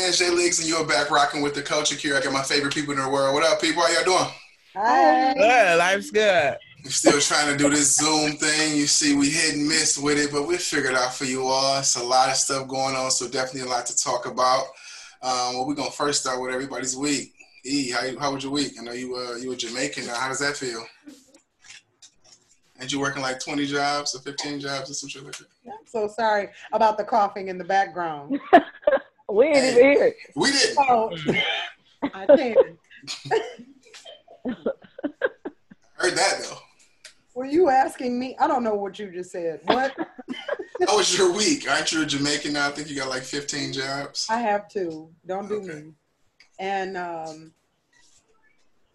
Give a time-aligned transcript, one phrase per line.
[0.00, 2.16] man, Jay Leaks, and you're back rocking with the culture cure.
[2.16, 3.34] I got my favorite people in the world.
[3.34, 3.82] What up, people?
[3.82, 4.32] How y'all doing?
[4.74, 5.34] Hi.
[5.34, 6.56] Good, life's good.
[6.82, 8.76] We're still trying to do this Zoom thing.
[8.76, 11.78] You see, we hit and miss with it, but we figured out for you all.
[11.78, 14.64] It's a lot of stuff going on, so definitely a lot to talk about.
[15.22, 17.34] Um, well, we're gonna first start with everybody's week.
[17.66, 18.72] E, how, how was your week?
[18.80, 20.06] I know you uh, you were Jamaican.
[20.06, 20.86] Now, how does that feel?
[22.78, 25.46] And you working like 20 jobs or 15 jobs or some shit like that?
[25.66, 28.40] I'm so sorry about the coughing in the background.
[29.32, 30.14] we ain't even here.
[30.34, 30.78] We didn't.
[30.88, 31.16] Oh,
[32.14, 32.58] I can't.
[35.94, 36.58] Heard that though.
[37.34, 38.36] Were you asking me?
[38.40, 39.60] I don't know what you just said.
[39.64, 39.94] What?
[40.86, 41.70] How was your week?
[41.70, 42.68] Aren't you a Jamaican now?
[42.68, 44.26] I think you got like 15 jobs.
[44.30, 45.10] I have two.
[45.26, 45.74] Don't do Okay.
[45.82, 45.92] me.
[46.58, 47.52] And um,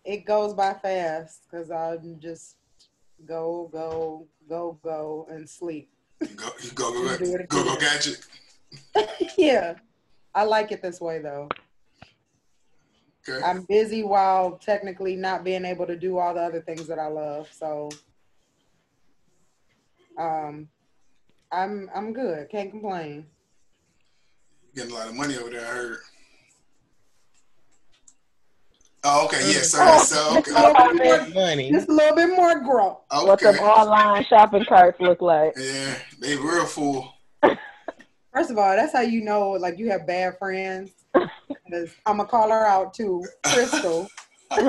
[0.04, 2.58] it goes by fast because I'm just
[3.26, 5.90] go, go, go, go, and sleep.
[6.36, 7.80] Go, go, go, Do go, it go, go, again.
[7.80, 8.20] gadget.
[9.38, 9.76] yeah,
[10.36, 11.50] I like it this way though.
[13.28, 13.44] Okay.
[13.44, 17.08] I'm busy while technically not being able to do all the other things that I
[17.08, 17.50] love.
[17.52, 17.90] So
[20.20, 20.68] um
[21.52, 22.50] I'm I'm good.
[22.50, 23.26] Can't complain.
[24.76, 25.98] Getting a lot of money over there, I heard.
[29.08, 31.72] Oh, okay, yeah, so, Oh, so okay, just a little bit more, Money.
[31.72, 33.02] just a little bit more growth.
[33.12, 33.28] Okay.
[33.28, 33.64] What them okay.
[33.64, 35.54] online shopping carts look like.
[35.56, 37.15] Yeah, they real full.
[38.36, 40.92] First of all, that's how you know like you have bad friends.
[41.16, 43.24] I'm gonna call her out too.
[43.46, 44.10] Crystal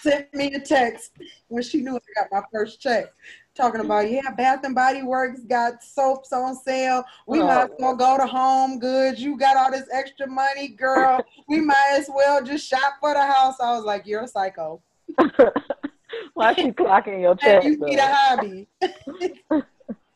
[0.00, 1.12] sent me a text
[1.46, 3.06] when she knew I got my first check.
[3.54, 7.04] Talking about yeah, Bath and Body Works got soaps on sale.
[7.28, 7.46] We Oh.
[7.46, 9.20] might as well go to Home Goods.
[9.20, 11.24] You got all this extra money, girl.
[11.48, 13.60] we might as well just shop for the house.
[13.60, 14.82] I was like, you're a psycho.
[16.34, 17.62] Why she clocking your check?
[17.62, 18.66] you need a hobby.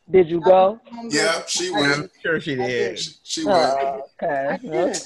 [0.09, 0.79] Did you go?
[0.91, 1.93] Home Yeah, she went.
[1.93, 2.99] I'm sure she did.
[2.99, 3.57] She, she went.
[3.57, 4.47] Oh, okay.
[4.51, 4.97] I did.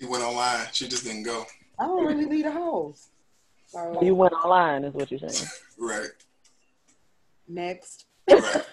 [0.00, 0.66] She went online.
[0.72, 1.46] She just didn't go.
[1.78, 3.08] I don't really leave the house.
[3.66, 5.48] So You went online, is what you're saying.
[5.78, 6.08] Right.
[7.46, 8.06] next.
[8.28, 8.64] Right.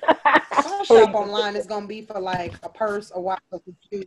[0.58, 3.76] If I shop online, it's gonna be for like a purse, a watch, or some
[3.92, 4.06] shoes.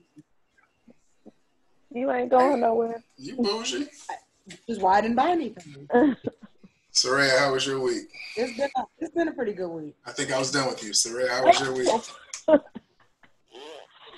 [1.94, 3.02] You ain't going nowhere.
[3.16, 3.86] You bougie.
[4.66, 5.88] Just why I didn't buy anything.
[6.98, 8.08] Soraya, how was your week?
[8.36, 9.94] It's been a, it's been a pretty good week.
[10.04, 10.90] I think I was done with you.
[10.90, 11.88] Soraya, how was your week?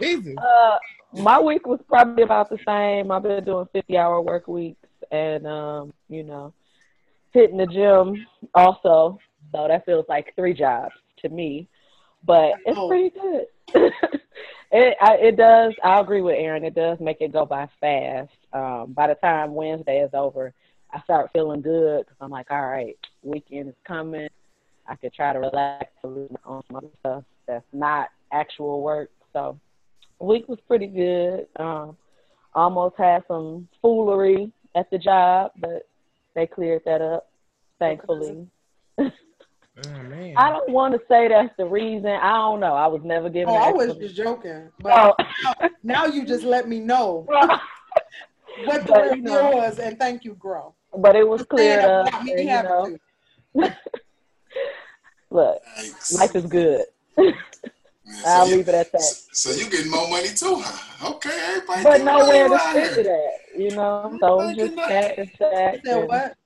[0.01, 0.35] Jesus.
[0.39, 0.79] Uh,
[1.13, 3.11] my week was probably about the same.
[3.11, 6.55] I've been doing 50 hour work weeks and, um, you know,
[7.33, 9.19] hitting the gym also.
[9.53, 11.69] So that feels like three jobs to me,
[12.25, 12.89] but it's Oh.
[12.89, 13.47] pretty good.
[14.73, 15.75] it, I, it does.
[15.85, 16.65] I agree with Aaron.
[16.65, 18.31] It does make it go by fast.
[18.55, 20.55] Um, by the time Wednesday is over,
[20.93, 24.28] I start feeling good because I'm like, all right, weekend is coming.
[24.87, 29.11] I could try to relax a little on some other stuff that's not actual work.
[29.33, 29.59] So
[30.19, 31.47] week was pretty good.
[31.56, 31.97] Um,
[32.55, 35.87] almost had some foolery at the job, but
[36.34, 37.31] they cleared that up,
[37.78, 38.47] thankfully.
[39.87, 40.34] Oh man.
[40.37, 42.07] I don't want to say that's the reason.
[42.11, 42.75] I don't know.
[42.75, 43.55] I was never given.
[43.55, 45.69] Oh, I was just joking, but Oh.
[45.83, 47.61] now you just let me know what
[48.87, 49.51] the But, real you know.
[49.51, 50.75] deal was, and thank you, girl.
[50.97, 52.12] But it was For cleared up.
[52.15, 52.97] and, you know,
[55.31, 56.12] look, Thanks.
[56.12, 56.84] life is good.
[57.17, 57.34] Man,
[58.23, 59.01] so I'll you- leave it at that.
[59.33, 61.11] So you getting more money too, huh?
[61.12, 61.83] Okay, everybody.
[61.84, 63.01] But nowhere to around spend here.
[63.01, 64.17] it at, you know.
[64.21, 65.87] So it's just stack and stack.
[65.87, 66.37] I what?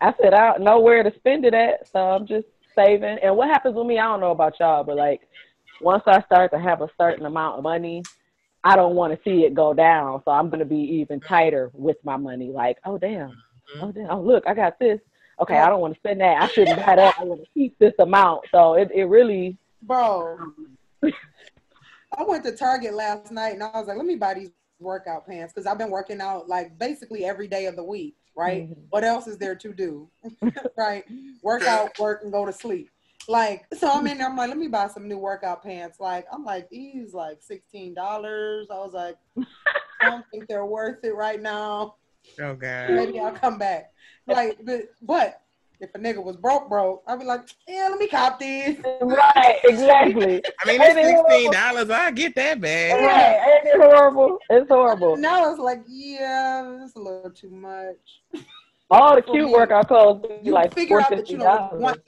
[0.00, 3.18] I said I don't know where to spend it at, so I'm just saving.
[3.22, 5.22] And what happens with me, I don't know about y'all, but like
[5.80, 8.02] once I start to have a certain amount of money,
[8.66, 10.22] I don't want to see it go down.
[10.24, 12.50] So I'm gonna be even tighter with my money.
[12.50, 13.32] Like, oh damn,
[13.80, 14.98] oh damn, oh look, I got this.
[15.40, 16.42] Okay, I don't want to spend that.
[16.42, 17.14] I shouldn't buy that.
[17.20, 18.46] I want to keep this amount.
[18.50, 20.38] So it, it really Bro,
[21.04, 24.50] I went to Target last night and I was like, let me buy these
[24.80, 28.68] workout pants because I've been working out like basically every day of the week, right?
[28.68, 28.76] Mhm.
[28.90, 30.10] What else is there to do?
[30.76, 31.04] right?
[31.42, 32.90] Work out, work, and go to sleep.
[33.28, 35.98] Like, so I'm in there, I'm like, let me buy some new workout pants.
[36.00, 37.96] Like, I'm like, these like $16.
[37.96, 39.16] I was like,
[40.00, 41.96] I don't think they're worth it right now.
[42.40, 42.90] Oh God.
[42.90, 43.90] Maybe I'll come back.
[44.26, 45.40] Like, but, but
[45.80, 48.78] if a nigga was broke, broke, I'd be like, yeah, let me cop these.
[49.02, 50.42] right, exactly.
[50.60, 51.90] I mean, it's sixteen dollars.
[51.90, 53.04] I get that bad.
[53.04, 54.38] Right, ain't it horrible?
[54.48, 55.16] It's horrible.
[55.16, 58.44] Now it's like, yeah, it's a little too much.
[58.90, 61.82] All the cute me, workout clothes be You like figure out that you know dollars.
[61.82, 62.00] want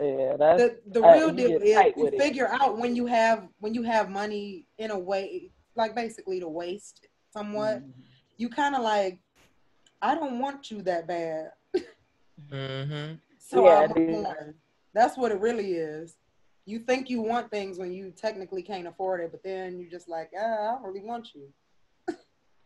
[0.00, 2.20] Yeah, that's the the Uh, real you deal get is you with it.
[2.20, 6.48] figure out when you have when you have money in a way like basically to
[6.48, 7.78] waste somewhat.
[7.78, 7.90] Mm-hmm.
[8.36, 9.18] You kind of like,
[10.00, 11.50] I don't want you that bad,
[12.52, 13.14] Mm-hmm.
[13.38, 14.54] so Yeah, I'm dude.
[14.94, 16.16] That's what it really is.
[16.66, 20.08] you think you want things when you technically can't afford it, but then you're just
[20.08, 21.48] like, ah, I don't really want you.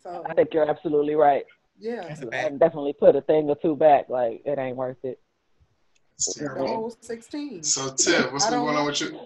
[0.02, 1.44] so I think you're absolutely right.
[1.78, 2.58] yeah, That's a I fact.
[2.58, 4.08] definitely put a thing or two back.
[4.08, 5.20] Like it ain't worth it.
[6.26, 6.96] It's terrible.
[7.00, 7.62] sixteen.
[7.64, 9.20] So Tiff, what's I been going on with you?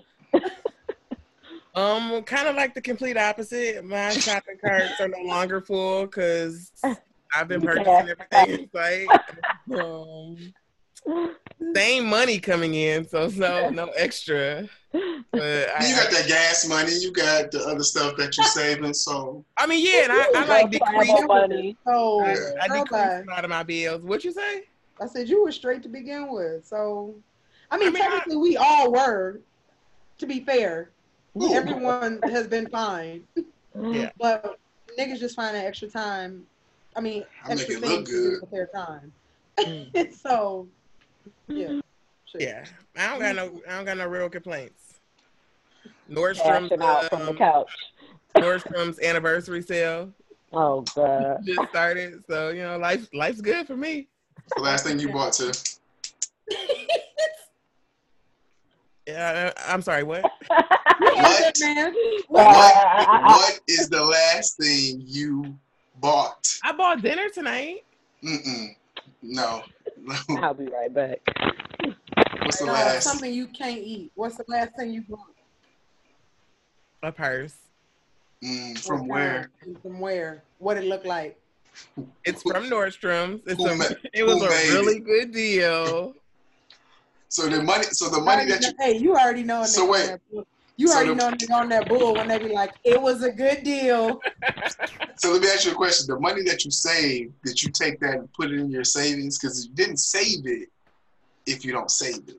[1.74, 3.84] Um, kind of like the complete opposite.
[3.84, 6.72] My shopping carts are no longer full because
[7.34, 9.06] I've been purchasing everything in sight.
[9.78, 10.54] Um,
[11.74, 14.66] same money coming in, so no no extra.
[14.90, 15.02] But
[15.32, 16.92] You got I, that gas money.
[16.98, 18.94] You got the other stuff that you're saving.
[18.94, 21.10] So I mean, yeah, and I, I like decrease.
[21.10, 21.76] Travel money.
[21.86, 24.02] So I, I girl decreased a lot of my bills.
[24.02, 24.64] What you say?
[25.00, 26.66] I said you were straight to begin with.
[26.66, 27.14] So,
[27.70, 29.40] I mean, I mean, I- technically we all were.
[30.18, 30.88] To be fair,
[31.42, 31.52] Ooh.
[31.52, 33.22] everyone has been fine,
[33.78, 34.10] Yeah.
[34.18, 34.58] but
[34.98, 36.46] niggas just find that extra time.
[36.96, 38.40] I mean, I make it look things to do good.
[38.40, 39.12] with their time.
[39.58, 40.14] Mm.
[40.22, 40.66] so,
[41.48, 41.80] yeah,
[42.32, 42.40] Shit.
[42.40, 42.64] Yeah,
[42.96, 45.00] I don't got no I don't got no real complaints.
[46.10, 47.70] Nordstrom's Cashing out from the um, couch.
[48.36, 50.12] Nordstrom's anniversary sale
[50.52, 51.44] Oh god.
[51.44, 54.08] just started, so you know life life's good for me.
[54.54, 55.52] The last thing you bought to
[59.06, 60.02] Yeah, I, I'm sorry.
[60.02, 60.24] What?
[60.98, 61.54] What?
[62.28, 65.56] what, what is the last thing you
[66.00, 66.44] bought?
[66.64, 67.84] I bought dinner tonight.
[68.24, 68.74] Mm-mm.
[69.22, 69.62] No.
[70.42, 71.20] I'll be right back.
[72.42, 73.04] What's the No, last?
[73.04, 74.10] something you can't eat.
[74.16, 75.20] What's the last thing you bought?
[77.02, 77.54] A purse.
[78.42, 79.50] Mm, from What where?
[79.82, 80.42] From where?
[80.58, 81.38] What it look like?
[82.24, 83.42] It's from Nordstrom's.
[83.46, 85.04] It's Who a, ma- it was who a made really it?
[85.04, 86.14] good deal.
[87.28, 87.84] So the money.
[87.90, 88.72] So the money that you.
[88.80, 89.64] Hey, you already know.
[89.64, 90.02] So wait.
[90.02, 90.46] on that.
[90.78, 93.00] You So already the- know a nigga on that bull when they be like, "It
[93.00, 94.20] was a good deal."
[95.18, 96.06] So let me ask you a question.
[96.14, 99.38] The money that you save, did you take that and put it in your savings?
[99.38, 100.68] Because you didn't save it
[101.46, 102.36] if you don't save it.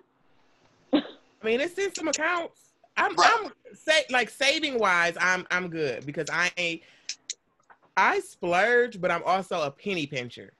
[0.94, 1.02] I
[1.44, 2.60] mean, it's in some accounts.
[2.96, 3.32] I'm, Right.
[3.46, 6.82] I'm say like saving wise, I'm I'm good because I ain't.
[7.98, 10.54] I splurge, but I'm also a penny pincher.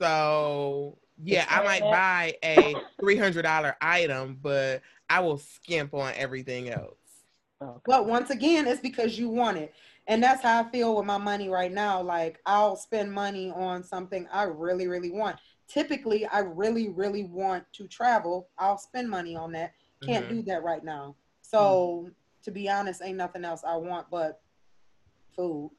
[0.00, 6.12] So yeah, I might buy a three hundred dollar item, but I will skimp on
[6.16, 6.96] everything else.
[7.86, 9.74] But once again, it's because you want it.
[10.06, 12.02] And that's how I feel with my money right now.
[12.02, 15.36] Like I'll spend money on something I really, really want.
[15.66, 18.48] Typically, I really, really want to travel.
[18.58, 19.72] I'll spend money on that.
[20.04, 20.28] Can't Mhm.
[20.28, 21.16] do that right now.
[21.40, 22.10] So
[22.42, 24.42] to be honest, ain't nothing else I want but
[25.34, 25.70] food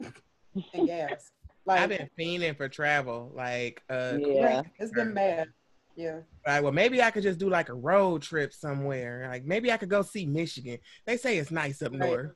[0.00, 1.30] and gas.
[1.66, 3.32] Like I've been fiending for travel.
[3.34, 4.60] Like, uh, Yeah.
[4.78, 5.48] it's been bad.
[5.96, 6.18] Yeah.
[6.46, 9.26] Like, well, maybe I could just do like a road trip somewhere.
[9.30, 10.76] Like, maybe I could go see Michigan.
[11.06, 12.00] They say it's nice up Right.
[12.00, 12.32] north.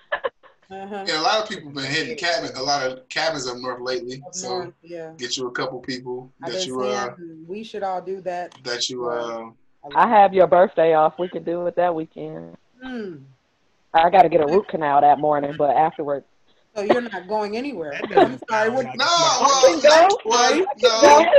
[0.71, 0.95] Uh-huh.
[0.97, 2.59] And a lot of people been hitting cabins.
[2.59, 4.23] a lot of cabins up north lately.
[4.27, 5.13] Up So north, yeah.
[5.19, 7.15] get you a couple people I've that been you uh
[7.47, 8.55] we should all do that.
[8.65, 9.51] that you uh
[9.95, 11.19] I have your birthday off.
[11.19, 12.57] We can do it that weekend.
[12.83, 13.17] Hmm.
[13.93, 16.25] I got to get a root canal that morning, but afterwards.
[16.75, 17.93] So you're not going anywhere.
[18.15, 18.71] I'm sorry.
[18.71, 19.05] sound What, no
[19.41, 20.19] well, Go.
[20.25, 20.67] well Right.
[20.83, 21.31] no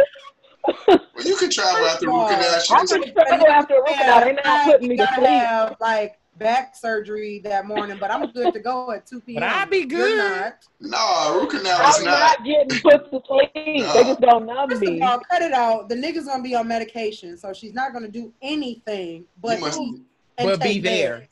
[1.16, 2.60] well you can travel after root canal.
[2.72, 4.20] I can can travel after a root canal.
[4.20, 5.30] They're not putting me to gotta sleep.
[5.30, 9.42] have like back surgery that morning, but I'm good to go at 2 p.m.
[9.42, 10.54] But I'd be good.
[10.82, 12.20] no root canal is I'm not.
[12.20, 13.52] not getting put to sleep.
[13.56, 14.98] They just don't know First me.
[15.02, 15.90] of all, cut it out.
[15.90, 19.80] The nigga's gonna be on medication, so she's not gonna do anything but must.
[19.80, 20.02] eat
[20.38, 21.28] and But be take there.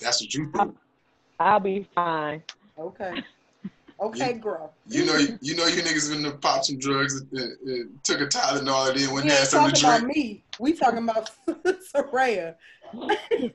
[0.00, 0.76] That's what you do.
[1.40, 2.42] I'll be fine.
[2.78, 3.22] Okay.
[4.00, 4.74] Okay, girl.
[4.88, 8.20] You know, you know, you niggas been to pop some drugs, and, and, and took
[8.20, 10.16] a Tylenol, and then went We and had ain't something to talking about drink.
[10.16, 10.44] me.
[10.58, 11.30] We talking about
[11.94, 12.56] Soraya.
[12.92, 13.50] Sure,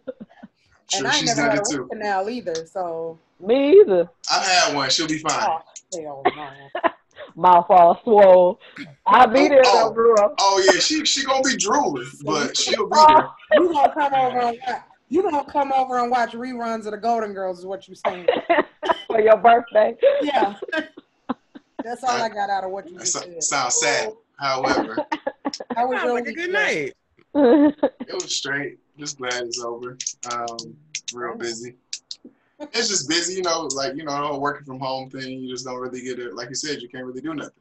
[0.97, 1.87] and I ain't never done had it a too.
[1.91, 4.09] canal either, so Me either.
[4.31, 4.89] I've had one.
[4.89, 5.49] She'll be oh, fine.
[5.49, 6.91] oh, hell no.
[7.35, 8.59] Mouth all swole.
[9.05, 9.89] I'll be there Oh.
[9.89, 10.35] though, girl.
[10.39, 13.33] Oh yeah, she she gonna be drooling, but she'll be Oh.
[13.51, 13.61] there.
[13.61, 14.81] You gonna come over and watch.
[15.09, 17.59] You gonna come over and watch reruns of the Golden Girls?
[17.59, 18.27] Is what you're saying?
[19.07, 19.95] For your birthday.
[20.21, 20.55] Yeah.
[21.83, 23.43] That's all I got out of what you so- said.
[23.43, 24.13] sounds sad.
[24.37, 24.97] However,
[25.75, 26.53] How was Sounds your like a good Jeff?
[26.53, 26.93] night.
[28.07, 28.77] it was straight.
[28.97, 29.97] Just glad it's over.
[30.31, 30.57] Um,
[31.13, 31.75] real busy.
[32.59, 35.39] It's just busy, you know, like you know, the whole working from home thing.
[35.41, 36.35] You just don't really get it.
[36.35, 37.53] Like you said, you can't really do nothing.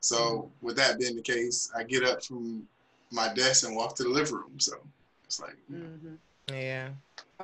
[0.00, 2.68] So with that being the case, I get up from
[3.10, 4.58] my desk and walk to the living room.
[4.60, 4.74] So
[5.24, 6.16] it's like, Mhm.
[6.52, 6.88] Yeah.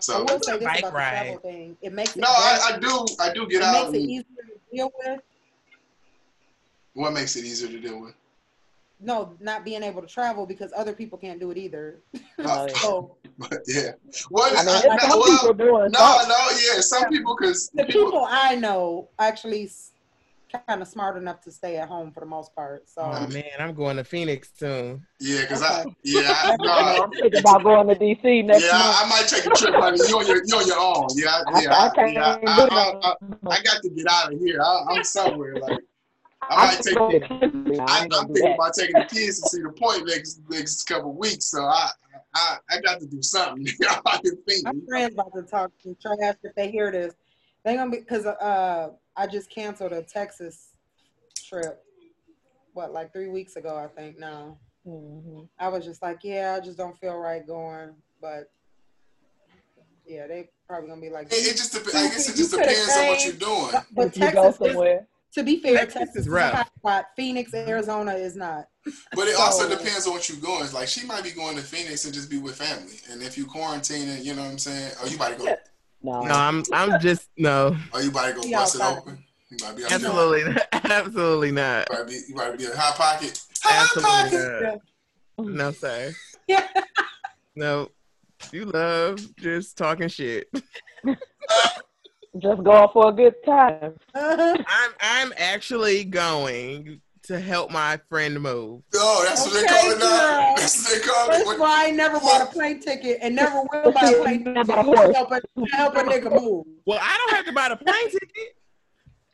[0.01, 1.77] So- I will say this Bike about the travel thing.
[1.83, 2.73] It makes it no, I.
[2.75, 3.93] I do, I do get it out.
[3.93, 5.21] makes it easier to deal with.
[6.95, 8.15] what makes it easier to deal with?
[9.03, 11.97] No, not being able to travel because other people can't do it either.
[12.43, 12.73] Oh, yeah.
[12.77, 13.91] So But yeah,
[14.31, 14.53] what?
[14.57, 16.39] I mean, I- there's some well, people doing no, no,
[16.73, 19.91] yeah, some people because the people I know actually s-
[20.67, 22.89] kind of smart enough to stay at home for the most part.
[22.89, 25.07] So Oh man, I'm going to Phoenix soon.
[25.21, 25.95] Yeah, because I Okay.
[26.05, 28.97] yeah I, no, I- I'm thinking about going to DC next yeah month.
[28.97, 29.75] I, I might take a trip.
[29.75, 29.99] Honey.
[30.09, 31.09] You on your you on your own.
[31.17, 32.37] Yeah, I- I, yeah, I I, can't yeah.
[32.41, 33.09] do I, I.
[33.09, 34.61] I, I got to get out of here.
[34.63, 35.79] I, I'm somewhere like
[36.43, 36.95] I I might can take.
[36.97, 37.07] go.
[37.07, 37.11] I
[37.99, 38.55] I, ain't gonna I'm thinking that.
[38.55, 41.47] about taking the kids to Cedar Point next next couple weeks.
[41.47, 41.91] So I
[42.35, 43.67] I, I got to do something.
[44.07, 44.65] I can think.
[44.65, 47.15] my friends about to talk some trash if they hear this.
[47.65, 50.71] They gonna be because uh I just canceled a Texas
[51.47, 51.85] trip.
[52.73, 54.57] What like three weeks ago I think now.
[54.87, 55.47] Mhm.
[55.59, 57.91] I was just like, yeah, I just don't feel right going,
[58.23, 58.51] but
[60.07, 61.27] yeah, they probably gonna be like.
[61.27, 63.69] It, it just dep- I guess it just depends on what you're doing.
[63.73, 66.29] But, but If you go Texas, is, somewhere, to be fair, Texas Texas, is is
[66.31, 66.55] rough.
[66.55, 67.07] hot spot.
[67.15, 68.69] Phoenix, Arizona is not.
[69.15, 70.65] But it also depends on what you're going.
[70.65, 72.97] It's like she might be going to Phoenix and just be with family.
[73.11, 74.93] And if you quarantining, you know what I'm saying?
[75.03, 75.45] Oh, you about to go?
[75.45, 75.57] Yeah.
[76.03, 76.23] No.
[76.23, 79.19] No, I'm I'm just no, Oh, you about to go Be bust it open?
[79.51, 79.97] You might be out there.
[79.99, 83.41] absolutely, absolutely not, You might be, you might be a hot pocket.
[83.63, 84.81] Hot absolutely pocket.
[85.39, 85.47] not.
[85.47, 86.13] No, sir.
[86.47, 86.67] Yeah.
[87.57, 87.89] No,
[88.53, 90.49] you love just talking shit.
[92.39, 93.95] Just going for a good time.
[94.15, 98.83] I'm I'm actually going to help my friend move.
[98.97, 100.55] Oh, that's what they Okay, call it now.
[100.57, 101.45] That's what they call it.
[101.47, 104.57] That's why I never bought a plane ticket and never will buy a plane ticket.
[104.65, 105.15] About a horse.
[105.15, 106.67] Help a, help a nigga move.
[106.87, 108.57] Well, I don't have to buy the plane ticket.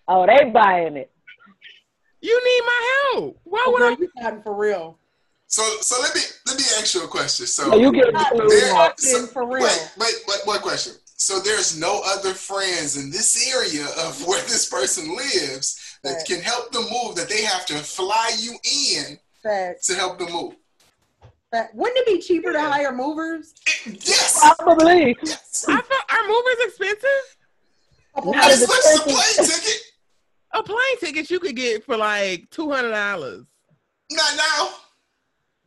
[0.06, 1.10] Oh, they buying it.
[2.20, 3.40] You need my help.
[3.44, 3.96] Why Oh, would girl, I?
[3.98, 4.98] you got for real.
[5.46, 7.46] So, so let me let me ask you a question.
[7.46, 9.64] So, Oh, you get Not there- so- for real.
[9.64, 10.92] Wait, wait, wait, one question.
[11.18, 16.26] So there's no other friends in this area of where this person lives that Right.
[16.26, 17.16] can help them move.
[17.16, 19.86] That they have to fly you in Facts.
[19.88, 20.54] to help them move.
[21.50, 21.74] Fact.
[21.74, 23.54] Wouldn't it be cheaper to hire movers?
[23.86, 24.38] Yes.
[24.58, 25.16] Probably.
[25.22, 25.64] yes.
[25.68, 27.36] I thought are movers expensive?
[28.14, 29.46] Couple Not How as much hundred- is the expensive.
[29.46, 29.82] plane ticket?
[30.52, 33.44] A plane ticket you could get for like two hundred dollars.
[34.10, 34.70] Not now.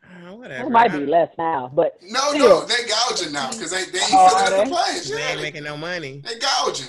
[0.03, 0.67] Ah, whatever.
[0.67, 2.61] It might be less now, but No, Still.
[2.61, 4.69] no, they gouging now because they, they ain't Oh, filling are up the they?
[4.71, 5.09] planes.
[5.09, 6.21] They ain't making no money.
[6.25, 6.87] they gouging.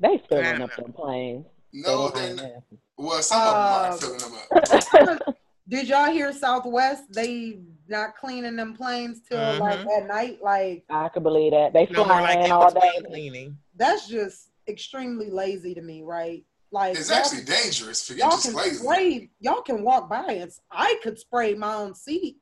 [0.00, 0.84] they I filling don't up know.
[0.84, 1.46] them planes.
[1.72, 2.62] No, They they're not.
[2.98, 5.36] Well, some of them Uh, are filling them up.
[5.68, 7.04] Did y'all hear Southwest?
[7.12, 9.58] They not cleaning them planes till Mhm.
[9.60, 10.38] like at night.
[10.42, 11.72] Like I could believe that.
[11.72, 13.00] They No more like flying all day.
[13.06, 13.58] cleaning.
[13.76, 16.44] that's just extremely lazy to me, right?
[16.72, 18.06] Like It's actually dangerous.
[18.06, 18.76] Forget y'all just can lazy.
[18.76, 19.30] spray.
[19.40, 22.36] Y'all can walk by and I could spray my own seat.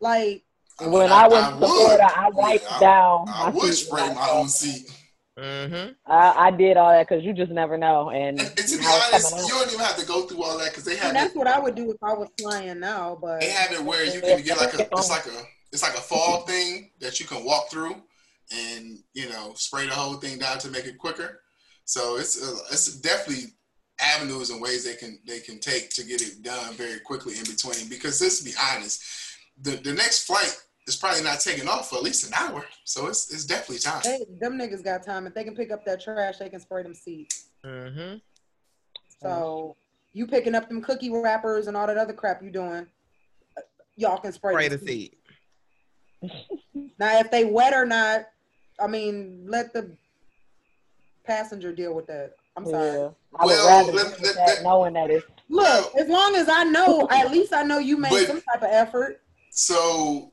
[0.00, 0.44] Like
[0.80, 1.68] When I, went I to would.
[1.68, 3.86] Florida, I wiped Yeah, I- down I my would seat.
[3.86, 4.90] spray my own seat.
[5.38, 5.92] Mm-hmm.
[6.06, 8.10] I, I did all that because you just never know.
[8.10, 10.70] And, And, and to be honest, you don't even have to go through all that
[10.70, 11.20] because they have and it.
[11.20, 13.18] that's what I would do if I was flying now.
[13.20, 14.82] But They have it where you can get like a.
[14.82, 15.42] It's like a.
[15.72, 17.96] It's like a fog thing that you can walk through,
[18.54, 21.40] and you know spray the whole thing down to make it quicker.
[21.84, 23.54] So it's uh, it's definitely
[24.00, 27.44] avenues and ways they can they can take to get it done very quickly in
[27.44, 27.88] between.
[27.88, 29.02] Because let's be honest,
[29.60, 32.64] the the next flight is probably not taking off for at least an hour.
[32.84, 34.02] So it's it's definitely time.
[34.04, 35.26] they, them niggas got time.
[35.26, 37.46] If they can pick up that trash, they can spray them seats.
[37.64, 38.16] Mm-hmm.
[39.22, 39.76] So
[40.12, 42.86] you picking up them cookie wrappers and all that other crap you doing,
[43.56, 43.60] uh,
[43.96, 45.18] y'all can spray, Spray the the seat.
[46.22, 46.30] seat.
[46.96, 48.26] Now, if they wet or not,
[48.80, 49.96] I mean, let the
[51.24, 52.36] passenger deal with that.
[52.56, 52.86] I'm sorry.
[52.98, 53.08] Yeah.
[53.36, 56.36] I would Well, rather let- do let- that let- knowing that it's Look, as long
[56.36, 59.22] as I know, at least I know you made But- some type of effort.
[59.50, 60.32] So,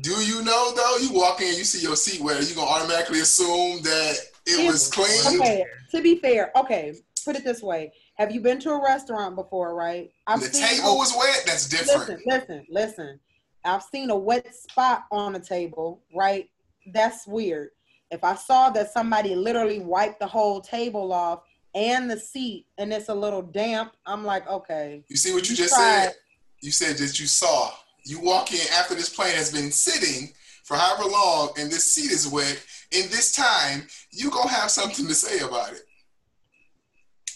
[0.00, 0.96] do you know though?
[0.98, 2.48] You walk in, you see your seat wet.
[2.48, 4.16] You gonna automatically assume that
[4.46, 5.40] it was clean?
[5.40, 6.94] Okay, to be fair, okay,
[7.24, 9.74] put it this way: Have you been to a restaurant before?
[9.74, 10.10] Right?
[10.26, 11.42] I've the seen table was wet.
[11.44, 12.08] That's different.
[12.08, 13.20] Listen, listen, listen.
[13.64, 16.48] I've seen a wet spot on a table, right?
[16.92, 17.70] That's weird.
[18.10, 21.42] If I saw that somebody literally wiped the whole table off
[21.74, 25.04] and the seat and it's a little damp, I'm like, okay.
[25.08, 26.04] You see what you You just tried.
[26.04, 26.14] said?
[26.62, 27.70] You said that you saw.
[28.04, 30.32] You walk in after this plane has been sitting
[30.64, 32.62] for however long, and this seat is wet.
[32.92, 35.82] In this time, you gonna have something to say about it.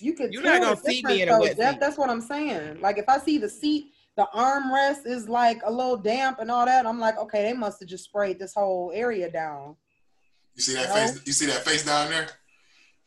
[0.00, 0.32] You could.
[0.32, 1.72] You're not gonna see me in a wet Jeff.
[1.74, 1.80] seat.
[1.80, 2.80] That's what I'm saying.
[2.80, 6.66] Like if I see the seat, the armrest is like a little damp and all
[6.66, 9.76] that, I'm like, okay, they must have just sprayed this whole area down.
[10.54, 10.94] You see that No.
[10.94, 11.20] face?
[11.24, 12.28] You see that face down there?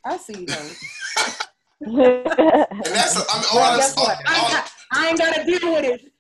[0.06, 0.66] I see them.
[1.82, 5.84] And that's I mean, all, Well, this- all- I, all- I ain't gotta deal with
[5.86, 6.12] it.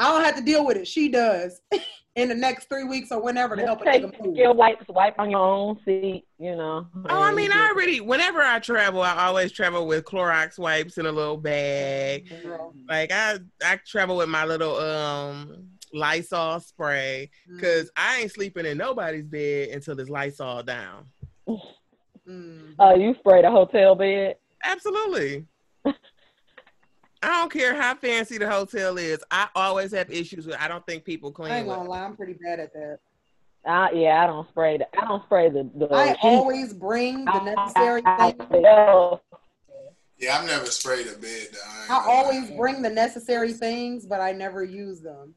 [0.00, 0.88] I don't have to deal with it.
[0.88, 1.60] She does
[2.16, 4.34] in the next three weeks or whenever to help a take nigga move.
[4.34, 6.86] skill wipes, wipe on your own seat, you know.
[7.08, 8.00] Oh, I mean, I already.
[8.00, 12.28] Whenever I travel, I always travel with Clorox wipes in a little bag.
[12.42, 12.72] Girl.
[12.88, 18.64] Like I, I travel with my little um Lysol spray Mm, because I ain't sleeping
[18.64, 21.06] in nobody's bed until it's Lysol down.
[21.46, 22.74] mm.
[22.78, 24.36] Oh, you sprayed a hotel bed?
[24.64, 25.44] Absolutely.
[27.22, 29.18] I don't care how fancy the hotel is.
[29.30, 30.56] I always have issues with.
[30.58, 31.52] I don't think people I clean.
[31.52, 31.76] ain't With.
[31.76, 32.98] gonna lie, I'm pretty bad at that.
[33.66, 34.86] Uh, yeah, I don't spray the.
[34.98, 35.68] I don't spray the.
[35.74, 36.18] the I sheets.
[36.22, 38.34] always bring the necessary things.
[38.50, 39.18] I-
[40.18, 41.48] Yeah, I've never sprayed a bed.
[41.90, 42.56] I, I always lie.
[42.56, 45.34] bring the necessary things, but I never use them.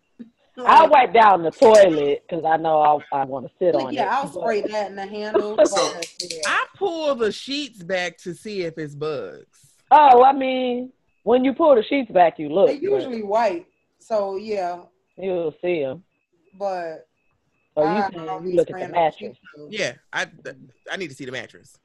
[0.57, 3.93] I'll wipe down the toilet because I know I'll, I want to sit on it.
[3.95, 5.57] yeah, I'll spray that in the handle.
[5.65, 5.99] So-
[6.45, 9.47] I pull the sheets back to see if it's bugs.
[9.91, 10.91] Oh, I mean,
[11.23, 12.67] when you pull the sheets back, you look.
[12.67, 13.65] They usually white,
[13.99, 14.79] so yeah.
[15.17, 16.03] you'll see them.
[16.57, 17.07] But
[17.75, 19.37] Or I you can you look at the mattress.
[19.69, 20.27] Yeah, I
[20.91, 21.77] I need to see the mattress.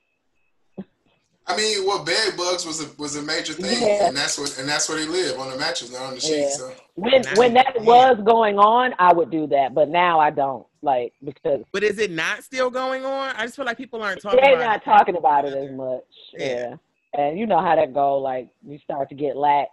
[1.51, 4.09] I mean, well, bed bugs was a was a major thing, Yeah.
[4.09, 6.59] and that's what and that's where they live on the mattress, not on the sheets.
[6.61, 6.69] Yeah.
[6.69, 7.37] So When Nice.
[7.39, 10.67] when that was going on, I would do that, but now I don't.
[10.83, 13.35] Like because But is it not still going on?
[13.35, 14.85] I just feel like people aren't talking they're about not it.
[14.85, 16.05] talking about it as much.
[16.35, 16.77] Yeah.
[17.15, 17.21] Yeah.
[17.21, 18.19] And you know how that go.
[18.19, 19.71] Like you start to get lax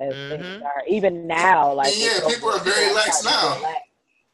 [0.00, 0.28] as Mhm.
[0.28, 0.82] things are.
[0.88, 3.68] Even now, like Yeah, people are very lax start to get now.
[3.68, 3.80] lax.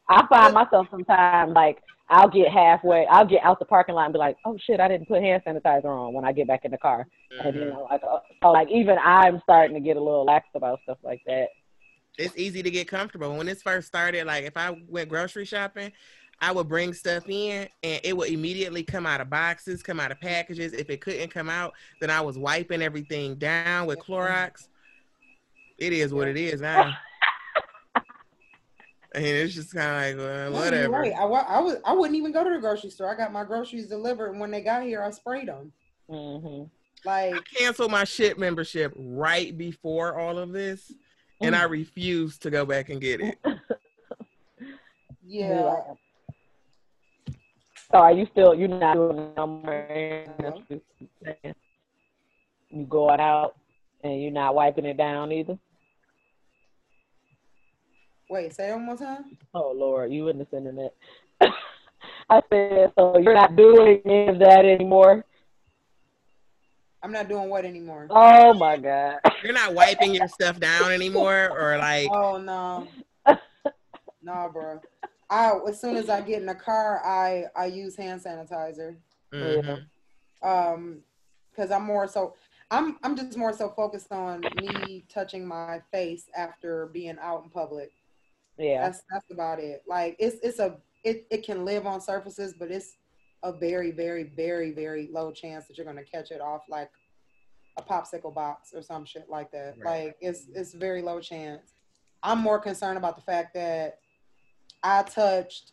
[0.08, 4.12] I find myself sometimes like I'll get halfway, I'll get out the parking lot and
[4.12, 6.70] be like, "Oh shit, I didn't put hand sanitizer on" when I get back in
[6.70, 7.06] the car.
[7.40, 7.70] And you Mhm.
[7.70, 10.98] know, like, uh, so like even I'm starting to get a little lax about stuff
[11.02, 11.48] like that.
[12.16, 13.36] It's easy to get comfortable.
[13.36, 15.92] When this first started, like if I went grocery shopping,
[16.40, 20.12] I would bring stuff in and it would immediately come out of boxes, come out
[20.12, 20.72] of packages.
[20.72, 24.68] If it couldn't come out, then I was wiping everything down with Clorox.
[25.78, 26.94] It is what it is now.
[29.14, 30.92] and it's just kind of like, well, No, whatever.
[30.92, 31.12] Right.
[31.12, 33.10] I, I was I wouldn't even go to the grocery store.
[33.12, 35.72] I got my groceries delivered, and when they got here, I sprayed them.
[36.08, 36.64] hmm
[37.04, 40.92] Like I canceled my Shipt membership right before all of this,
[41.40, 41.58] and Mm.
[41.58, 43.38] I refused to go back and get it.
[45.26, 45.80] yeah,
[47.90, 49.88] So are you still you're not doing it no more?
[52.70, 53.56] You going out
[54.02, 55.58] and you're not wiping it down either?
[58.28, 59.36] wait, say it one more time.
[59.54, 60.96] Oh Lord, you wouldn't have seen it.
[62.28, 65.24] I said, so you're not doing any of that anymore?
[67.02, 68.08] I'm not doing what anymore.
[68.10, 69.20] Oh my God.
[69.44, 72.88] You're not wiping your stuff down anymore, or like, Oh no,
[74.22, 74.80] no, bro.
[75.30, 78.96] I as soon as I get in the car, I I use hand sanitizer.
[79.32, 79.86] mhm.
[80.42, 81.02] Um,
[81.50, 82.34] because I'm more so
[82.70, 87.50] I'm I'm just more so focused on me touching my face after being out in
[87.50, 87.92] public.
[88.58, 88.82] Yeah.
[88.82, 89.82] That's that's about it.
[89.86, 92.96] Like it's it's a it, it can live on surfaces, but it's
[93.42, 96.90] a very, very, very, very low chance that you're gonna catch it off like
[97.76, 99.74] a popsicle box or some shit like that.
[99.78, 100.06] Right.
[100.06, 101.72] Like it's it's very low chance.
[102.22, 103.98] I'm more concerned about the fact that
[104.86, 105.72] I touched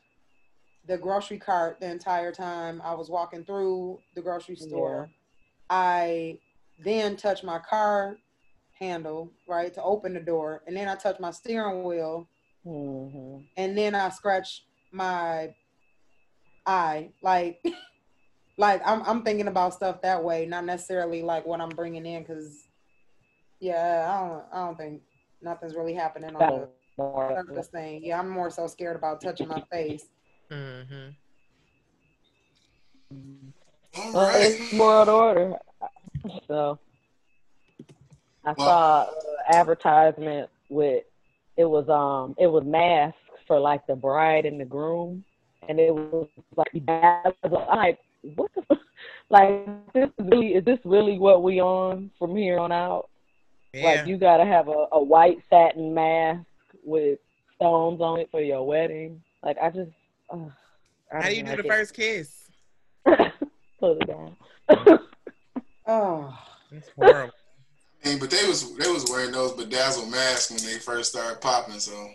[0.87, 5.11] the grocery cart the entire time I was walking through the grocery store.
[5.69, 6.39] I
[6.83, 8.17] then touched my car
[8.79, 12.27] handle, right, to open the door, and then I touched my steering wheel
[12.63, 15.53] hmm and then I scratched my
[16.65, 17.09] eye.
[17.21, 17.63] Like,
[18.57, 22.23] like I'm I'm thinking about stuff that way, not necessarily like what I'm bringing in,
[22.23, 22.67] because
[23.59, 25.01] yeah, I don't I don't think
[25.39, 27.43] nothing's really happening on the More.
[27.47, 28.01] surface thing.
[28.03, 30.05] Yeah, I'm more so scared about touching my face.
[30.51, 31.15] Mhm.
[33.11, 34.41] Well, right.
[34.41, 35.55] it's world order.
[36.47, 36.79] So
[38.45, 39.09] I Well- saw
[39.47, 41.03] advertisement with
[41.57, 45.23] it was um it was masks for like the bride and the groom,
[45.67, 47.99] and it was like I'm like
[48.35, 48.79] what the
[49.29, 53.09] like this is really is this really what we on from here on out?
[53.73, 53.83] Yeah.
[53.85, 56.41] Like you gotta have a, a white satin mask
[56.83, 57.19] with
[57.55, 59.21] stones on it for your wedding.
[59.43, 59.91] Like I just
[60.31, 60.37] uh,
[61.11, 61.69] I How do don't you do like the it.
[61.69, 62.49] first kiss?
[63.79, 64.35] Put it down.
[65.85, 66.33] Oh,
[66.71, 67.33] It's horrible.
[68.05, 71.41] I mean, but they was they was wearing those bedazzled masks when they first started
[71.41, 71.79] popping.
[71.79, 72.09] So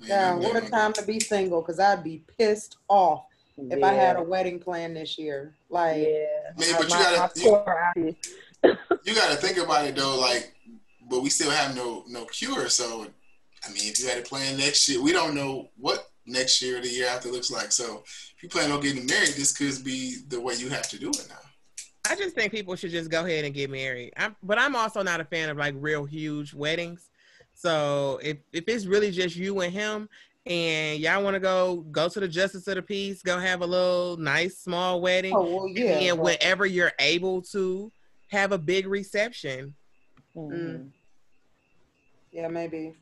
[0.00, 3.24] yeah, what a time to be single, because I'd be pissed off
[3.58, 5.54] if I had a wedding plan this year.
[5.70, 6.26] Like, Yeah.
[6.56, 7.40] I mean, but you gotta-
[8.00, 8.16] you-
[9.04, 10.54] You got to think about it though, like,
[11.10, 12.68] but we still have no no cure.
[12.68, 13.08] So,
[13.64, 16.78] I mean, if you had a plan next year, we don't know what next year
[16.78, 17.72] or the year after looks like.
[17.72, 20.98] So, if you plan on getting married, this could be the way you have to
[20.98, 21.36] do it now.
[22.10, 24.12] I just think people should just go ahead and get married.
[24.16, 27.10] I'm, but I'm also not a fan of like real huge weddings.
[27.54, 30.08] So if if it's really just you and him,
[30.46, 33.66] and y'all want to go go to the justice of the peace, go have a
[33.66, 35.98] little nice small wedding, oh well, yeah.
[35.98, 37.92] and but- whenever you're able to
[38.28, 39.74] have a big reception.
[40.34, 40.90] Mhm.
[42.32, 42.94] yeah, maybe.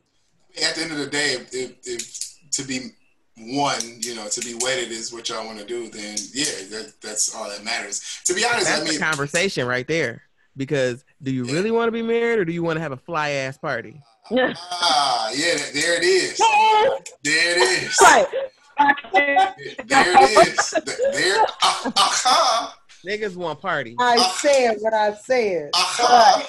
[0.57, 2.91] I mean, at the end of the day, if, if, if to be
[3.37, 6.93] one, you know, to be wedded is what y'all want to do, then yeah, that,
[7.01, 8.21] that's all that matters.
[8.25, 10.23] To be honest, That's I mean, the conversation right there.
[10.57, 12.97] Because Do you really want to be married or do you want to have a
[12.97, 14.01] fly ass party?
[14.33, 16.39] Ah, yeah, there it is.
[17.23, 17.97] There it is.
[18.01, 18.27] right.
[19.13, 20.75] There it is.
[21.13, 21.45] There.
[21.63, 22.71] Uh, uh-huh.
[23.05, 23.95] Niggas want party.
[23.99, 25.71] I said what I said.
[25.73, 26.43] Uh-huh.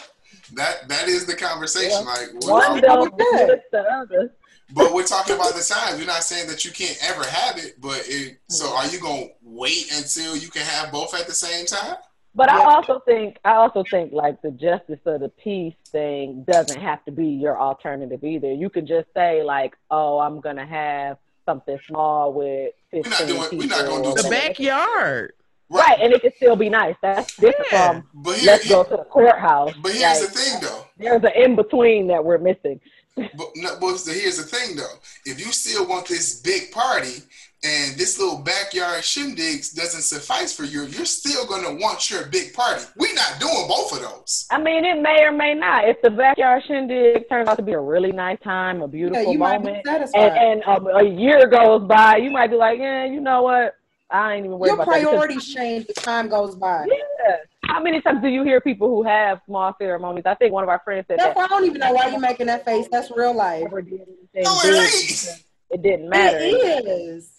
[0.55, 2.05] That that is the conversation.
[2.05, 3.61] Like we're One talking- don't good.
[3.73, 4.35] the other.
[4.75, 5.99] but we're talking about the times.
[5.99, 9.27] We're not saying that you can't ever have it, but it, so are you gonna
[9.43, 11.97] wait until you can have both at the same time?
[12.35, 16.81] But I also think I also think like the justice of the peace thing doesn't
[16.81, 18.53] have to be your alternative either.
[18.53, 23.43] You could just say like, oh, I'm gonna have something small with not fifteen doing-
[23.51, 23.59] people.
[23.59, 25.33] we're not gonna do The backyard.
[25.79, 25.99] Right?
[26.01, 26.95] And it can still be nice.
[27.03, 27.93] That's different Yeah.
[27.93, 29.73] from But here, let's go to the courthouse.
[29.83, 30.87] but here's Like, the thing though.
[30.99, 32.81] There's an in between that we're missing.
[33.17, 34.97] But no, but the- here's the thing though.
[35.27, 37.17] If you still want this big party
[37.65, 42.55] and this little backyard shindigs doesn't suffice for you, you're still gonna want your big
[42.55, 42.83] party.
[42.97, 44.47] We're not doing both of those.
[44.51, 45.87] I mean, it may or may not.
[45.89, 49.33] If the backyard shindig turns out to be a really nice time, a Yeah, beautiful
[49.33, 52.79] you might be moment, and, and um, a year goes by, you might be like,
[52.79, 53.75] yeah, you know what?
[54.13, 54.99] I ain't even worried Your about that.
[54.99, 56.87] because- priorities change as time goes by.
[56.87, 57.37] Yeah.
[57.65, 60.25] How many times do you hear people who have small ceremonies?
[60.27, 62.09] I think one of our friends said That's that why I don't even know why
[62.09, 62.87] you're making that face.
[62.91, 63.63] That's real life.
[63.71, 65.03] did anything it big ain't.
[65.03, 66.37] because it didn't matter.
[66.41, 67.32] It is.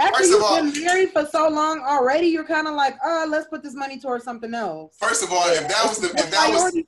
[0.00, 2.96] After First of you've all- been married for so long already, you're kind of like,
[3.04, 4.96] oh, let's put this money towards something else.
[4.98, 6.86] First of all, if that was the if that was if,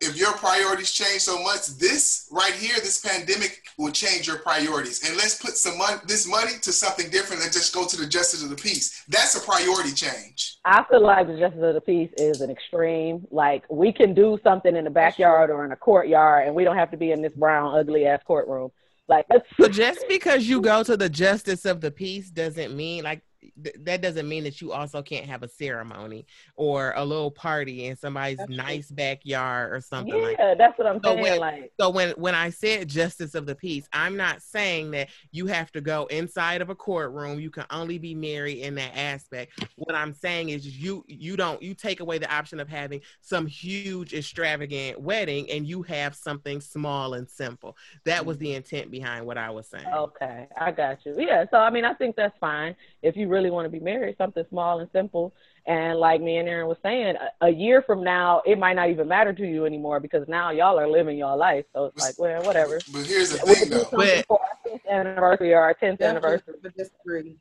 [0.00, 5.02] if your priorities change so much, this right here, this pandemic will change your priorities.
[5.08, 8.06] And let's put some money, this money to something different and just go to the
[8.06, 9.02] justice of the peace.
[9.08, 10.58] That's a priority change.
[10.64, 13.26] I feel like the justice of the peace is an extreme.
[13.32, 16.76] Like we can do something in the backyard or in a courtyard, and we don't
[16.76, 18.70] have to be in this brown, ugly ass courtroom.
[19.12, 19.26] Like
[19.60, 23.22] So just because you go to the justice of the peace doesn't mean like
[23.62, 26.26] th- that doesn't mean that you also can't have a ceremony
[26.56, 28.56] or a little party in somebody's That's true.
[28.56, 31.22] nice backyard or something like yeah, that's what I'm So saying.
[31.22, 35.08] when- like So when when I said justice of the peace, I'm not saying that
[35.30, 37.40] you have to go inside of a courtroom.
[37.40, 39.52] You can only be married in that aspect.
[39.76, 43.46] What I'm saying is you you don't you take away the option of having some
[43.46, 47.76] huge extravagant wedding and you have something small and simple.
[48.04, 49.86] That was the intent behind what I was saying.
[49.86, 51.14] Okay, I got you.
[51.18, 54.16] Yeah, so I mean, I think that's fine if you really want to be married,
[54.18, 55.34] something small and simple.
[55.64, 58.90] And like me and Aaron was saying, a, a year from now, it might not
[58.90, 61.64] even matter to you anymore because now y'all are living your life.
[61.72, 62.80] So it's like, well, whatever.
[62.92, 63.86] But here's the We thing though.
[63.92, 66.54] But- for our 10th anniversary or our 10th anniversary.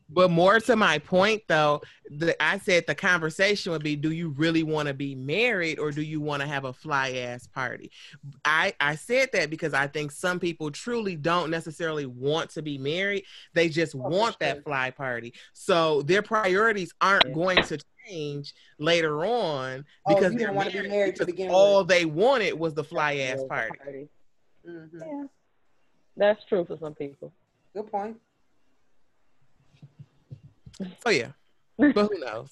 [0.10, 4.30] But more to my point, though, the, I said the conversation would be: Do you
[4.30, 7.92] really want to be married, or do you want to have a fly ass party?
[8.44, 12.78] I I said that because I think some people truly don't necessarily want to be
[12.78, 14.38] married; they just oh, for want sure.
[14.54, 15.34] that fly party.
[15.54, 17.34] So their priorities aren't Yeah.
[17.34, 17.80] going to
[18.12, 21.34] change later on Oh, because you they're didn't want to be married married to because
[21.34, 21.88] begin all with.
[21.88, 24.10] they wanted was the fly ass party.
[24.68, 24.90] Mhm.
[24.94, 25.24] Yeah,
[26.18, 27.32] that's true for some people.
[27.74, 28.18] Good point.
[31.04, 31.32] So yeah,
[31.78, 32.50] but who knows?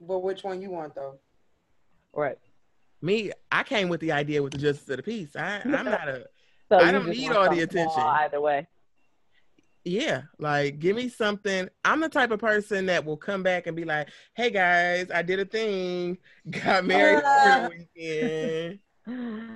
[0.00, 1.18] But which one you want though?
[2.12, 2.38] Right.
[3.02, 5.36] Me, I came with the idea with the justice of the peace.
[5.36, 6.26] I, I'm not a
[6.70, 8.00] So I don't need all the attention.
[8.00, 8.66] Either way.
[9.86, 11.68] Yeah, like give me something.
[11.84, 15.22] I'm the type of person that will come back and be like, "Hey guys, I
[15.22, 16.18] did a thing,
[16.50, 18.80] got married the weekend.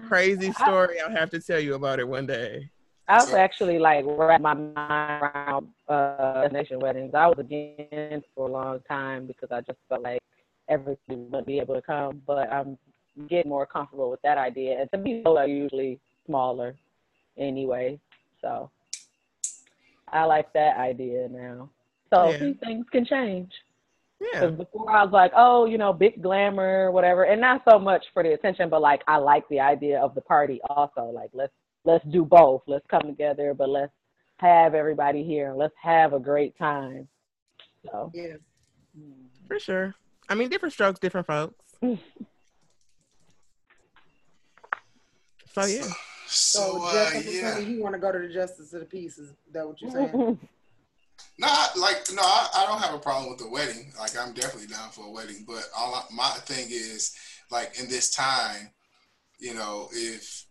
[0.07, 1.01] Crazy story.
[1.01, 2.71] I'll have to tell you about it one day."
[3.09, 7.13] I was actually like wrap my mind around uh destination weddings.
[7.13, 10.21] I was against for a long time because I just felt like
[10.69, 12.79] everybody would be able to come, but I'm
[13.27, 14.81] getting more comfortable with that idea.
[14.81, 16.77] And to me, those are usually smaller
[17.37, 17.99] anyway.
[18.41, 18.71] So
[20.13, 21.71] I like that idea now.
[22.13, 22.39] So Yeah.
[22.39, 23.53] these things can change.
[24.21, 27.79] Yeah, Because before I was like, oh, you know, big glamour, whatever, and not so
[27.79, 31.05] much for the attention, but like I like the idea of the party also.
[31.05, 31.53] Like let's
[31.85, 32.63] let's do both.
[32.67, 33.93] Let's come together, but let's
[34.39, 37.09] have everybody here and let's have a great time.
[37.87, 38.37] So Yeah.
[39.49, 39.95] for sure.
[40.29, 41.65] I mean, different strokes, different folks.
[45.53, 45.95] So yeah,
[46.31, 47.59] So, So uh, yeah.
[47.59, 49.19] you want to go to the justice of the peace?
[49.19, 50.39] Is that what you're saying?
[51.39, 53.93] Not like no, I, I don't have a problem with the wedding.
[53.99, 55.45] Like I'm definitely down for a wedding.
[55.47, 57.15] But all I, my thing is
[57.51, 58.71] like in this time,
[59.39, 60.47] you know, if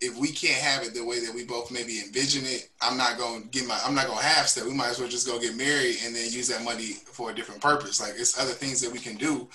[0.00, 3.18] if we can't have it the way that we both maybe envision it, I'm not
[3.18, 4.64] gonna get my I'm not gonna half step.
[4.64, 7.34] We might as well just go get married and then use that money for a
[7.34, 8.00] different purpose.
[8.00, 9.48] Like it's other things that we can do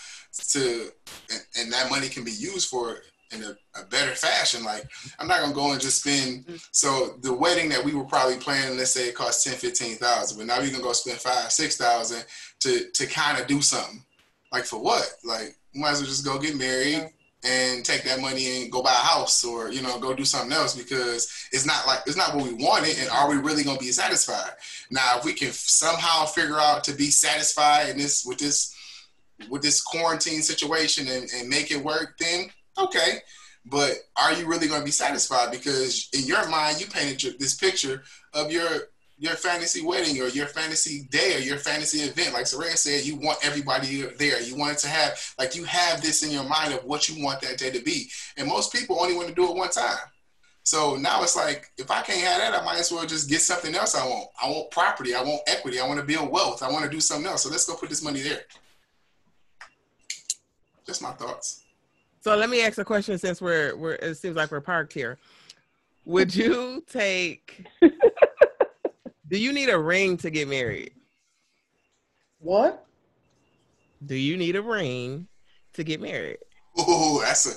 [0.49, 0.89] to
[1.31, 2.97] and, and that money can be used for
[3.31, 4.63] in a, a better fashion.
[4.63, 4.89] Like
[5.19, 6.67] I'm not gonna go and just spend mm.
[6.71, 10.47] so the wedding that we were probably planning, let's say it cost 10, 15,000, but
[10.47, 12.25] now you're gonna go spend five, six thousand
[12.61, 14.03] to to kind of do something.
[14.51, 15.07] Like for what?
[15.23, 17.09] Like might as well just go get married,
[17.43, 20.51] and take that money and go buy a house or you know go do something
[20.51, 23.77] else because it's not like it's not what we wanted and are we really going
[23.77, 24.51] to be satisfied
[24.91, 28.75] now if we can somehow figure out to be satisfied in this with this
[29.49, 33.19] with this quarantine situation and, and make it work then okay
[33.65, 37.55] but are you really going to be satisfied because in your mind you painted this
[37.55, 38.89] picture of your
[39.19, 42.33] your fantasy wedding or your fantasy day or your fantasy event.
[42.33, 44.41] Like Soraya said, you want everybody there.
[44.41, 47.23] You want it to have, like, you have this in your mind of what you
[47.23, 48.09] want that day to be.
[48.37, 49.97] And most people only want to do it one time.
[50.63, 53.41] So now it's like, if I can't have that, I might as well just get
[53.41, 54.29] something else I want.
[54.41, 55.13] I want property.
[55.13, 55.81] I want equity.
[55.81, 56.63] I want to build wealth.
[56.63, 57.43] I want to do something else.
[57.43, 58.43] So let's go put this money there.
[60.85, 61.63] Just my thoughts.
[62.21, 65.17] So let me ask a question since we're, we're it seems like we're parked here.
[66.05, 70.91] Would you take Do you need a ring to get married?
[72.39, 72.85] What?
[74.05, 75.27] Do you need a ring
[75.73, 76.37] to get married?
[76.79, 77.55] Ooh, that's a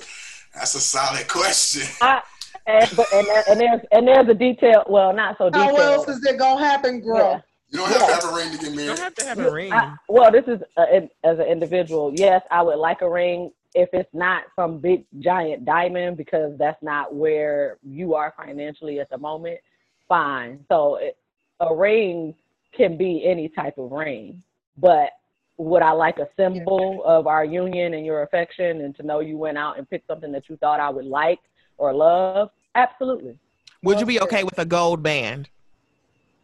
[0.57, 1.87] that's a solid question.
[2.01, 2.21] I,
[2.67, 4.83] and, but, and, and there's and there's a detail.
[4.87, 5.77] Well, not so detailed.
[5.77, 7.17] How else is it gonna happen, girl?
[7.17, 7.39] Yeah.
[7.69, 8.07] You don't have Yeah.
[8.07, 8.87] to have a ring to get You married.
[8.89, 9.73] don't have to have a ring.
[9.73, 12.13] I, well, this is uh, in- as an individual.
[12.15, 16.81] Yes, I would like a ring if it's not some big giant diamond because that's
[16.81, 19.59] not where you are financially at the moment.
[20.07, 20.63] Fine.
[20.69, 21.17] So it,
[21.59, 22.35] a ring
[22.75, 24.43] can be any type of ring,
[24.77, 25.09] but
[25.57, 29.37] would I like a symbol of our union and your affection and to know you
[29.37, 31.39] went out and picked something that you thought I would like
[31.77, 32.49] or love?
[32.75, 33.37] Absolutely.
[33.83, 35.49] Would you be okay with a gold band?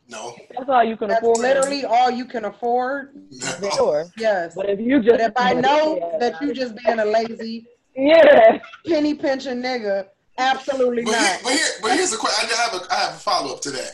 [0.10, 0.36] No.
[0.58, 1.38] That's all you can That's afford.
[1.38, 3.12] literally all you can afford.
[3.62, 3.70] no.
[3.72, 4.06] Sure.
[4.18, 4.56] Yes.
[4.56, 8.58] But if you just But if I know that you just being a lazy yeah.
[8.88, 10.08] penny pinching nigga,
[10.40, 11.40] absolutely But, here, not.
[11.44, 12.50] but, here, but here's a question.
[12.52, 13.92] I have a, I have a follow up to that.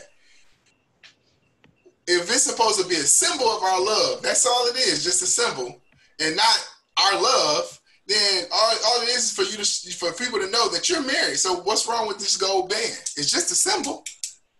[2.06, 5.22] If it's supposed to be a symbol of our love, that's all it is, just
[5.22, 5.82] a symbol,
[6.20, 7.78] and not our love.
[8.06, 11.02] Then all, all it is is for you to for people to know that you're
[11.02, 11.38] married.
[11.38, 12.80] So what's wrong with this gold band?
[13.16, 14.04] It's just a symbol.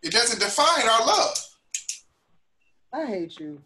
[0.07, 1.37] It doesn't define our love.
[2.95, 3.61] I hate you.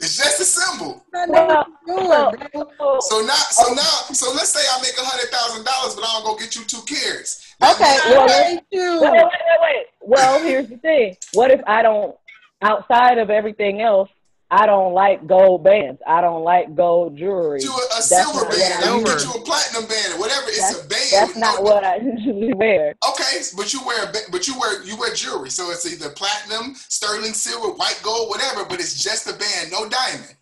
[0.00, 1.04] It's just a symbol.
[1.14, 2.32] I know what you're Well,
[2.78, 3.82] so- So now, so now,
[4.12, 6.64] so let's say I make a hundred thousand dollars, but I don't go get you
[6.64, 7.54] two kids.
[7.62, 9.00] Okay, well, I hate you.
[9.00, 9.86] Wait, wait, wait, wait.
[10.00, 11.16] Well, here's the thing.
[11.32, 12.16] What if I don't,
[12.62, 14.10] outside of everything else,
[14.50, 16.00] I don't like gold bands.
[16.06, 17.60] I don't like gold jewelry.
[17.62, 19.10] You a, a That's silver band, I or you do.
[19.12, 20.46] get you a platinum band, or whatever.
[20.48, 21.08] It's a band.
[21.12, 22.94] That's not no- what I usually wear.
[23.10, 25.50] Okay, but you wear, but you wear, you wear jewelry.
[25.50, 28.64] So it's either platinum, sterling silver, white gold, whatever.
[28.64, 30.34] But it's just a band, no diamond.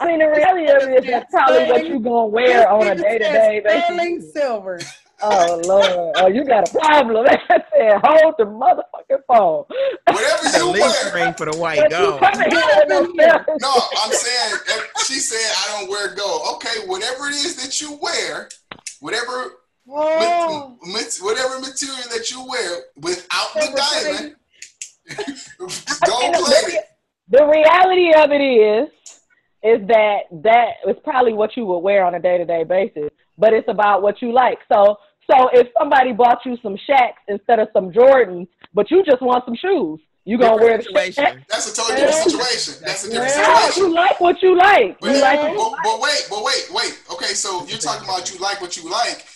[0.00, 2.94] I mean, the reality of it is that's probably what you're gonna wear on a
[2.96, 4.32] day to day said Sterling basis.
[4.34, 4.80] silver.
[5.22, 7.26] Oh Lord, oh you got a problem.
[7.48, 9.64] I said, hold the motherfucking phone.
[10.06, 12.20] Whatever The you least ring for the white But you gold.
[12.20, 12.48] coming
[12.88, 13.72] no No,
[14.02, 14.54] I'm saying
[15.06, 16.42] she said I don't wear gold.
[16.56, 18.48] Okay, whatever it is that you wear,
[19.00, 19.52] whatever
[19.86, 20.18] Oh,
[20.86, 24.36] mat- mat- whatever material that you wear without the diamond,
[26.06, 26.80] gold plated.
[27.28, 28.88] the reality of it is
[29.62, 33.68] is that that is probably what you would wear on a day-to-day basis but it's
[33.68, 34.96] about what you like so
[35.30, 39.44] so if somebody bought you some Shaqs instead of some jordans but you just want
[39.44, 41.24] some shoes you gonna wear the Situation.
[41.24, 42.82] Shaqs That's a totally different situation.
[42.84, 43.58] That's a different Yeah.
[43.68, 43.82] situation.
[43.82, 45.82] you like what you like But, you like what but, you like.
[45.82, 46.98] but wait, but wait, wait.
[47.12, 49.26] Okay, so you're talking about you like what you like.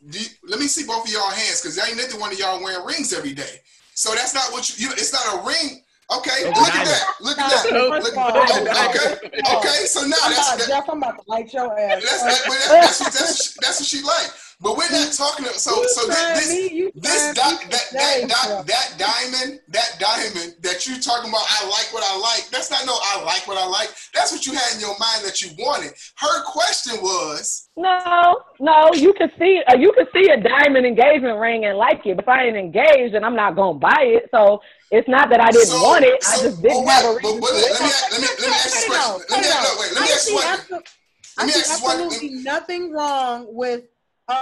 [0.00, 2.86] You, let me see both of y'all hands because ain't neither one of y'all wearing
[2.86, 3.60] rings every day.
[3.94, 4.86] So that's not what you.
[4.86, 5.82] you it's not a ring.
[6.10, 7.04] Okay, It's look at that.
[7.20, 7.72] Look at that.
[7.72, 9.86] Look, first of all, okay, okay.
[9.86, 12.02] So now I'm that's that, Jeff, I'm about to light your ass.
[12.02, 14.30] that's that, but that, that's, what, that's, that's what she like.
[14.62, 15.46] But we're not talking.
[15.56, 19.96] So You so trying this me, this trying di- that that, that that diamond that
[19.98, 21.46] diamond that you talking about.
[21.48, 22.50] I like what I like.
[22.50, 22.92] That's not no.
[22.92, 23.88] I like what I like.
[24.12, 25.92] That's what you had in your mind that you wanted.
[26.16, 27.68] Her question was.
[27.76, 32.04] no no you can see uh, you can see a diamond engagement ring and like
[32.04, 34.60] it if i ain't engaged then i'm not gonna buy it so
[34.90, 37.24] it's not that i didn't So- want it i just didn't but have a wait,
[37.24, 39.26] reason but to let me let me let me ask this Cut question.
[39.30, 39.92] Let me no wait.
[39.94, 40.82] Let me I ask see this one.
[41.38, 42.00] Let me I ask see one.
[42.00, 43.84] absolutely nothing wrong with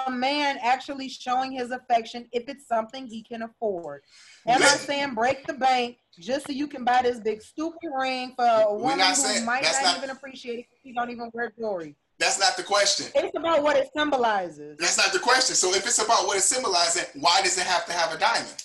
[0.06, 4.02] a man actually showing his affection if it's something he can afford.
[4.46, 7.90] Am I Let- saying break the bank just so you can buy this big stupid
[7.98, 10.66] ring for a woman who saying- might not, not- even appreciate it?
[10.82, 11.94] She don't even wear jewelry.
[12.18, 13.06] That's not the question.
[13.14, 14.76] It's about what it symbolizes.
[14.78, 15.54] That's not the question.
[15.54, 18.64] So if it's about what it symbolizes, why does it have to have a diamond?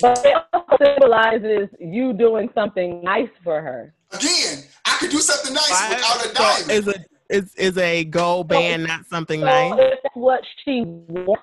[0.00, 3.94] But it also symbolizes you doing something nice for her.
[4.12, 6.70] Again, I could do something nice Why- without a so diamond.
[6.70, 9.72] is a is is a gold band not something So nice?
[9.78, 11.42] if that's what she wants,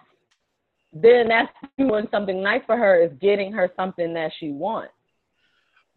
[0.94, 4.94] then that's doing something nice for her is getting her something that she wants.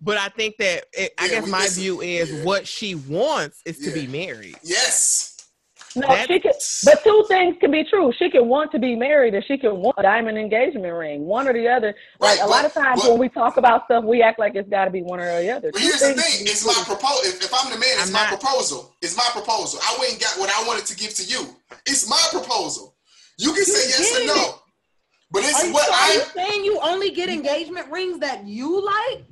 [0.00, 2.44] But I think that it, I Yeah, guess my listen- view is yeah.
[2.44, 4.56] what she wants is to be married.
[4.62, 5.27] yes.
[5.98, 6.52] No, That's- she can.
[6.84, 8.12] But two things can be true.
[8.18, 11.24] She can want to be married, and she can want a diamond engagement ring.
[11.26, 11.94] One or the other.
[12.20, 14.54] Like Right, a lot of times but- when we talk about stuff, we act like
[14.54, 15.70] it's got to be one or the other.
[15.72, 17.20] But Two here's the thing: it's my proposal.
[17.24, 18.94] If, if I'm the man, it's I'm my not- proposal.
[19.02, 19.80] It's my proposal.
[19.82, 21.56] I went and got what I wanted to give to you.
[21.86, 22.94] It's my proposal.
[23.38, 24.54] You can say yes or no,
[25.30, 26.12] but it's Are you, what so are I.
[26.14, 29.24] you saying you only get engagement rings that you like?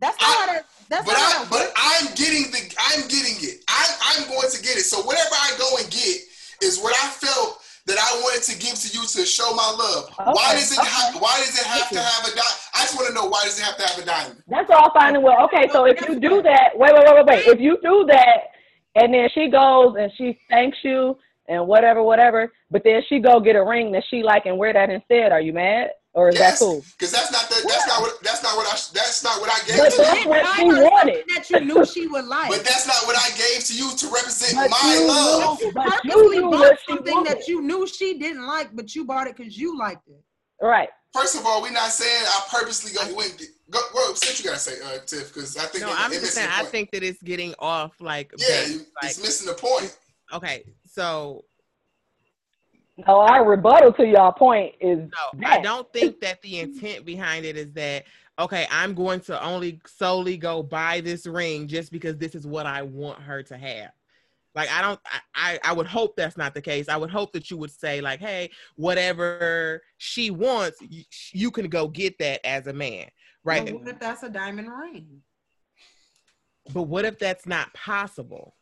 [0.00, 0.64] That's not I- that.
[0.88, 3.64] That's But not I, but I'm getting the, I'm getting it.
[3.66, 3.82] I,
[4.14, 4.84] I'm going to get it.
[4.86, 6.22] So whatever I go and get
[6.62, 10.10] is what I felt that I wanted to give to you to show my love.
[10.32, 10.86] why does it, okay.
[10.88, 12.58] ha- why does it have to have a diamond?
[12.74, 14.42] I just want to know why does it have to have a diamond?
[14.46, 15.42] That's all fine and well.
[15.46, 17.46] Okay, so if you do that, wait, wait, wait, wait, wait.
[17.48, 18.54] If you do that,
[18.94, 23.40] and then she goes and she thanks you and whatever, whatever, but then she go
[23.40, 26.34] get a ring that she like and wear that instead, are you mad or is
[26.38, 26.82] Yes, that cool?
[26.98, 29.58] because that's not the, that's not what that's not what I that's not what I
[29.68, 30.30] gave But to that's you.
[30.30, 31.24] what Buy she her something wanted.
[31.28, 32.50] That you knew she would like.
[32.50, 35.60] But that's not what I gave to you to represent But my you love.
[35.60, 37.30] knew- you but you purposely knew bought what something wanted.
[37.38, 40.22] that you knew she didn't like, but you bought it because you liked it.
[40.60, 40.88] Right.
[41.12, 43.40] First of all, we're not saying I purposely go went.
[43.70, 46.20] Go, well, since you gotta say, uh, Tiff, because I think No, it, I'm it
[46.20, 46.48] just saying.
[46.50, 49.96] I think that it's getting off like yeah, base, you, like it's missing the point.
[50.32, 50.64] okay.
[50.86, 51.44] So
[52.98, 57.44] No, our rebuttal to y'all point is no, I don't think that the intent behind
[57.44, 58.04] it is that
[58.38, 58.66] okay.
[58.70, 62.82] I'm going to only solely go buy this ring just because this is what I
[62.82, 63.90] want her to have.
[64.54, 65.00] Like I don't.
[65.04, 66.88] I, I I would hope that's not the case.
[66.88, 71.68] I would hope that you would say like, hey, whatever she wants, you, you can
[71.68, 73.08] go get that as a man,
[73.44, 73.64] right?
[73.64, 75.20] Well, what if that's a diamond ring?
[76.72, 78.55] But what if that's not possible?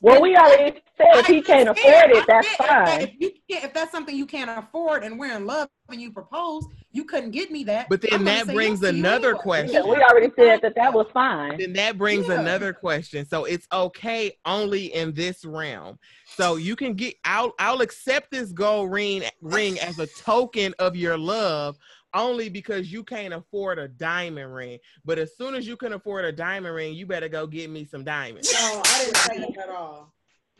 [0.00, 3.02] Well, we already said if he can't afford it, that's if fine.
[3.02, 6.12] If, you can't, if that's something you can't afford and we're in love and you
[6.12, 7.88] propose, you couldn't get me that.
[7.88, 9.74] But then I'm that brings yes to you another question.
[9.74, 11.58] Yeah, we already said that that was fine.
[11.58, 12.40] Then that brings Yeah.
[12.40, 13.24] another question.
[13.26, 15.98] So it's okay only in this realm.
[16.26, 17.14] So you can get.
[17.24, 21.76] I'll I'll accept this gold ring ring as a token of your love.
[22.16, 24.78] Only because you can't afford a diamond ring.
[25.04, 27.84] But as soon as you can afford a diamond ring, you better go get me
[27.84, 28.52] some diamonds.
[28.52, 30.12] No, I didn't say that at all.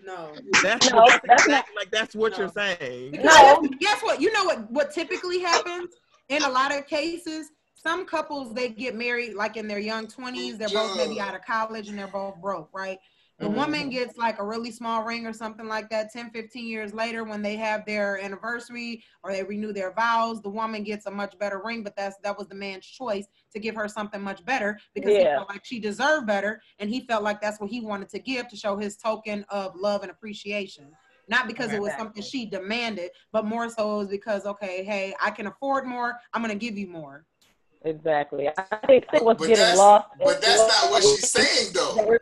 [0.04, 0.32] No.
[0.62, 2.38] That's, No, what, that's, that's exactly- like that's what No.
[2.38, 3.12] you're saying.
[3.24, 3.66] No.
[3.80, 4.20] Guess what?
[4.20, 4.70] You know what?
[4.70, 5.88] What typically happens
[6.28, 7.50] in a lot of cases?
[7.74, 10.58] Some couples they get married like in their young twenties.
[10.58, 12.98] They're both maybe out of college and they're both broke, right?
[13.38, 13.55] The Mhm.
[13.55, 17.22] woman gets like a really small ring or something like that 10, 15 years later
[17.22, 21.37] when they have their anniversary or they renew their vows, the woman gets a much
[21.38, 24.79] better ring, but that's that was the man's choice to give her something much better
[24.94, 28.09] because he felt like she deserved better and he felt like that's what he wanted
[28.09, 30.90] to give to show his token of love and appreciation.
[31.29, 35.12] Not because it was something she demanded, but more so it was because, okay, hey,
[35.20, 37.27] I can afford more, I'm gonna give you more.
[37.85, 38.49] Exactly.
[38.57, 40.09] I think what's But getting that's lost.
[40.25, 42.16] but that's not what she's saying though.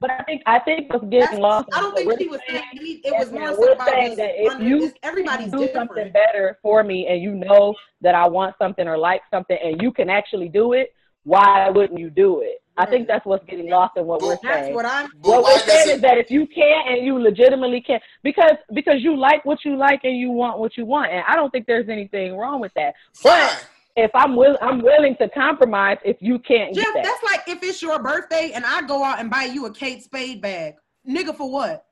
[0.00, 1.68] But I think I think what's That's- getting lost.
[1.72, 4.16] I don't think what she we're was saying saying it was more we're about saying
[4.16, 8.28] that if under- you everybody's do something better for me and you know that I
[8.28, 12.42] want something or like something and you can actually do it, why wouldn't you do
[12.42, 12.62] it?
[12.80, 14.74] I think that's what's getting lost in what we're But- That's saying.
[14.76, 18.52] what I'm what we're saying is that if you can't and you legitimately can't, because
[18.72, 21.50] because you like what you like and you want what you want, and I don't
[21.50, 22.94] think there's anything wrong with that.
[23.24, 23.66] But Fine.
[23.98, 27.04] If I'm will, I'm willing to compromise if you can't Jeff, get that.
[27.04, 30.02] that's like if it's your birthday and I go out and buy you a Kate
[30.02, 30.74] Spade bag.
[31.08, 31.84] Nigga, for what?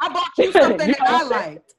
[0.00, 1.74] I bought you something You that I know liked.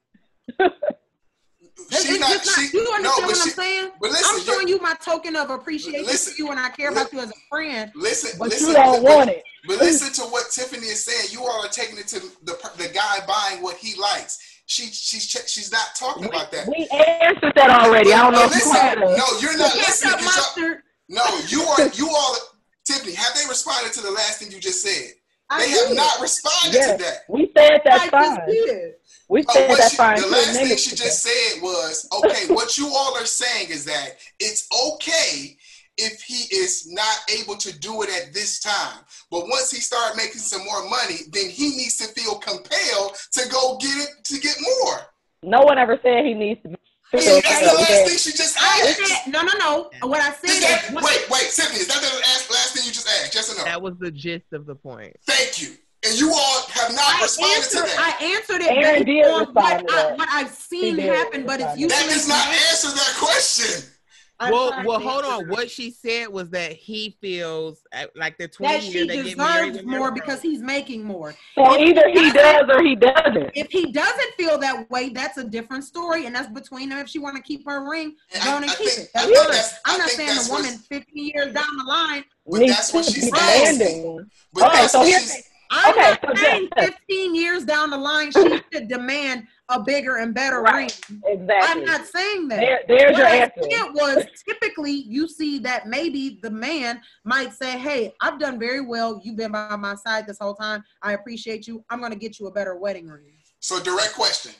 [1.91, 2.29] She's it's not.
[2.29, 3.91] not- She, you understand but what she, I'm saying?
[3.99, 7.11] but I'm showing you my token of appreciation Listen, for you and I care about
[7.11, 7.91] you as a friend.
[7.95, 9.43] listen, but listen, you don't but- want it.
[9.67, 11.29] But listen to what Tiffany is saying.
[11.31, 14.54] You all are taking it to the the guy buying what he likes.
[14.67, 16.67] She she's che- she's not talking about that.
[16.67, 18.11] We answered that already.
[18.13, 19.17] I don't know But if you listen, heard us.
[19.17, 20.19] no, you're not listening.
[20.19, 22.35] Y'all- No, you are you all
[22.83, 23.13] Tiffany.
[23.13, 25.11] Have they responded to the last thing you just said?
[25.51, 25.97] I They have did.
[25.97, 26.91] not responded Yes.
[26.97, 27.17] to that.
[27.29, 28.49] We said that I fine.
[28.49, 28.93] did.
[29.29, 30.15] We Oh, said what that's she- fine.
[30.17, 30.29] the too.
[30.29, 34.67] last thing she just said was, okay, what you all are saying is that it's
[34.87, 35.57] okay
[35.97, 38.99] if he is not able to do it at this time.
[39.31, 43.49] But once he start making some more money, then he needs to feel compelled to
[43.49, 44.99] go get it to get more.
[45.43, 46.75] No one ever said he needs to be.
[47.11, 48.07] Hey, filled that's the last that.
[48.07, 49.23] thing she just asked.
[49.23, 50.07] said, no, no, no.
[50.07, 52.91] What I said that, is, wait, wait, Tiffany, is that the last, last thing you
[52.91, 53.35] just asked?
[53.35, 53.63] Yes or no?
[53.63, 55.15] That was the gist of the point.
[55.25, 55.75] Thank you.
[56.05, 58.17] And you all have not I responded to answered, that.
[58.19, 60.17] I answered it Aaron based on what, I, that.
[60.17, 63.89] what I've seen happen, but it's respond to usually that does not answer that question.
[64.37, 65.47] I'm well, well, hold on.
[65.47, 67.81] What she said was that he feels
[68.15, 70.13] like the 20 that years she they get married deserves when they're more grown.
[70.19, 71.33] because he's making more.
[71.55, 73.51] So If either he he does or he doesn't.
[73.55, 76.97] If he doesn't feel that way, that's a different story, and that's between them.
[76.97, 79.11] If she want to keep her ring, go I- on and I keep think- it.
[79.13, 79.47] That's I think fine.
[79.51, 82.25] that's- I I'm not saying that's the woman 50 years down the line.
[82.45, 83.77] But that's what she's saying.
[83.79, 84.29] demanding.
[84.53, 85.43] But Okay, so what here's she's.
[85.71, 89.81] I'm Okay, not so saying just- 15 years down the line she should demand a
[89.81, 90.99] bigger and better Right.
[91.09, 91.21] ring.
[91.25, 91.55] Exactly.
[91.61, 92.59] I'm not saying that.
[92.59, 93.61] there, there's what your I answer.
[93.71, 98.81] said was typically you see that maybe the man might say, Hey, I've done very
[98.81, 99.19] well.
[99.23, 100.83] You've been by my side this whole time.
[101.01, 101.83] I appreciate you.
[101.89, 103.23] I'm gonna get you a better wedding ring.
[103.59, 104.51] So direct question.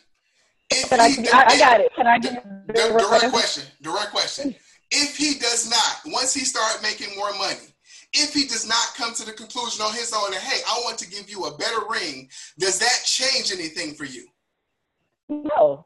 [0.72, 1.92] If Can I, he- I, I got it.
[1.96, 3.64] Can I Di- get di- direct question.
[3.84, 4.56] Direct question.
[4.90, 7.75] If he does not, once he start making more money,
[8.18, 10.98] if he does not come to the conclusion on his own that hey, I want
[11.00, 14.28] to give you a better ring, does that change anything for you,
[15.30, 15.86] No.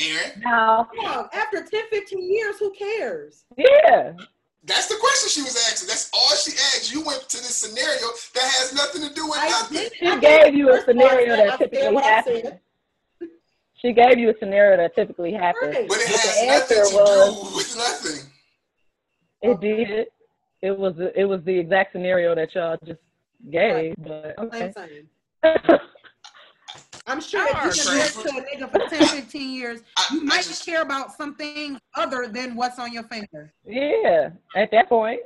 [0.00, 0.40] Aaron?
[0.44, 3.44] Now, Well, after 10, 15 years, who cares?
[3.56, 4.12] yeah.
[4.64, 5.88] That's the question she was asking.
[5.88, 6.92] That's all she asked.
[6.92, 9.88] You went to this scenario that has nothing to do with I nothing.
[9.98, 12.42] She I gave you a First of all, I scenario that typically happens.
[13.80, 15.74] She gave you a scenario that typically happens.
[15.74, 15.88] Right.
[15.88, 18.32] But it has the nothing answer to was- do with nothing.
[19.42, 20.06] It did.
[20.62, 23.00] It was it was the exact scenario that y'all just
[23.50, 23.94] gave.
[23.98, 24.72] But I'm okay.
[24.74, 25.08] saying.
[27.06, 29.80] I'm sure Y'all if are you been married to a nigga for 10, 15 years,
[30.12, 33.50] you might just, care about something other than what's on your finger.
[33.66, 34.28] yeah.
[34.54, 35.20] At that point,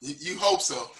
[0.00, 0.90] you, you hope so.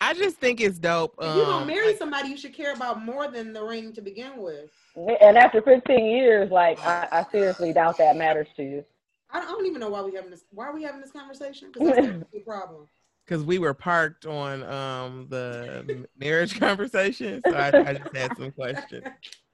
[0.00, 1.14] I just think it's dope.
[1.20, 4.00] If you're gonna um, marry somebody, you should care about more than the ring to
[4.00, 4.70] begin with.
[4.96, 8.84] and after 15 years, like I, I seriously doubt that matters to you.
[9.32, 10.44] I don't, even know why we having this.
[10.50, 11.70] Why are we having this conversation?
[11.72, 12.88] Because that's not the problem.
[13.24, 17.40] because we were parked on um the marriage conversation.
[17.46, 19.04] So I, I just had some questions.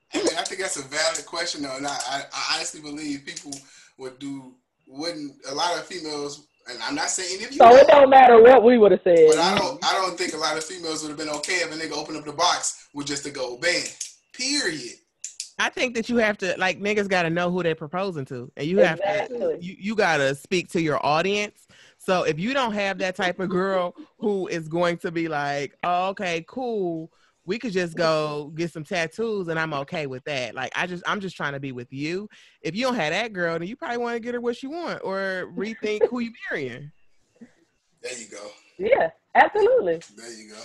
[0.08, 3.26] Hey, man, I think that's a valid question, though, and I, I, I honestly believe
[3.26, 3.52] people
[3.98, 4.54] would do
[4.86, 8.08] wouldn't a lot of females, and I'm not saying any of you, So it don't
[8.08, 9.18] matter what we would have said.
[9.28, 11.72] but I don't I don't think a lot of females would have been okay if
[11.72, 13.94] a nigga opened up the box with just a gold band.
[14.32, 14.94] Period.
[15.58, 18.52] I think that you have to like niggas got to know who they're proposing to,
[18.56, 21.66] and you have to you, you got to speak to your audience.
[21.98, 25.74] So if you don't have that type of girl who is going to be like,
[25.82, 27.10] oh, okay, cool,
[27.46, 30.54] we could just go get some tattoos and I'm okay with that.
[30.54, 32.28] Like I just I'm just trying to be with you.
[32.60, 34.66] If you don't have that girl, then you probably want to get her what she
[34.66, 36.90] want or rethink who you marrying.
[38.02, 38.50] There you go.
[38.78, 40.00] Yeah, absolutely.
[40.16, 40.62] There you go.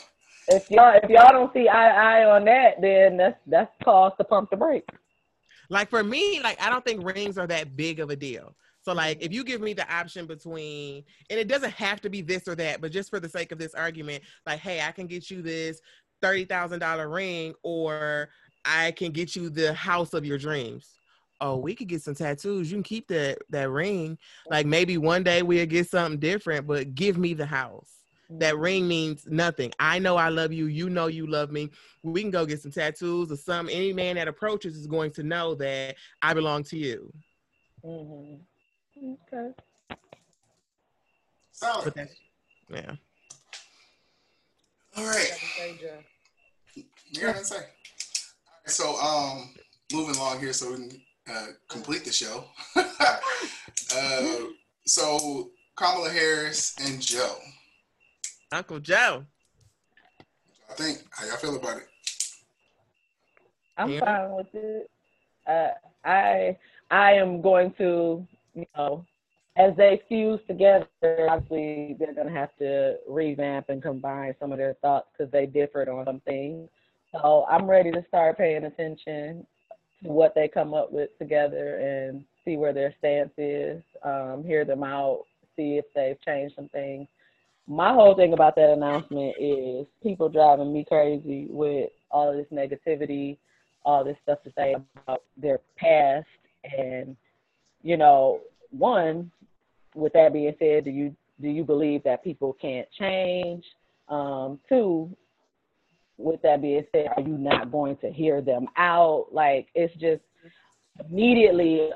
[0.48, 4.24] If y'all if y'all don't see eye eye on that, then that's that's cause to
[4.24, 4.90] pump the brake.
[5.70, 8.56] Like for me, like I don't think rings are that big of a deal.
[8.84, 12.22] So like if you give me the option between and it doesn't have to be
[12.22, 15.08] this or that, but just for the sake of this argument, like hey, I can
[15.08, 15.80] get you this
[16.24, 18.30] $30,000 ring or
[18.66, 20.90] I can get you the house of your dreams.
[21.40, 22.70] Oh, we could get some tattoos.
[22.70, 24.18] You can keep that that ring.
[24.50, 28.01] Like maybe one day we'll get something different, but give me the house.
[28.40, 29.72] That ring means nothing.
[29.80, 30.68] I know I love you.
[30.68, 31.70] You know you love me.
[32.04, 33.68] We can go get some tattoos or some.
[33.70, 37.12] Any man that approaches is going to know that I belong to you.
[37.84, 38.36] hmm
[38.98, 39.52] Okay.
[41.52, 41.86] Solid.
[41.86, 42.16] But that's
[42.70, 42.96] yeah.
[44.96, 45.32] All right.
[46.76, 47.58] You got to say.
[48.68, 49.54] So, um,
[49.92, 52.46] moving along here, so we can uh, complete the show.
[52.76, 53.18] uh,
[54.86, 57.36] so, Kamala Harris and Joe.
[58.52, 59.26] Uncle Joe.
[60.70, 61.88] I think how y'all feel about it?
[63.78, 64.00] I'm Yeah.
[64.00, 64.90] fine with it.
[65.48, 65.70] Uh,
[66.06, 66.58] I
[66.90, 69.06] I am going to, you know,
[69.56, 70.88] as they fuse together,
[71.30, 75.46] obviously they're going to have to revamp and combine some of their thoughts because they
[75.46, 76.70] differed on some things.
[77.14, 79.46] So I'm ready to start paying attention
[80.04, 84.66] to what they come up with together and see where their stance is, um, hear
[84.66, 85.24] them out,
[85.56, 87.08] see if they've changed some things.
[87.68, 93.38] My whole thing about that announcement is people driving me crazy with all this negativity,
[93.86, 96.28] all this stuff to say about their past.
[96.78, 97.16] And
[97.82, 99.32] you know one
[99.96, 103.64] with that being said do you do you believe that people can't change?
[104.10, 105.16] Um two
[106.18, 109.28] with that being said are you not going to hear them out?
[109.32, 110.22] Like it's just
[111.10, 111.90] immediately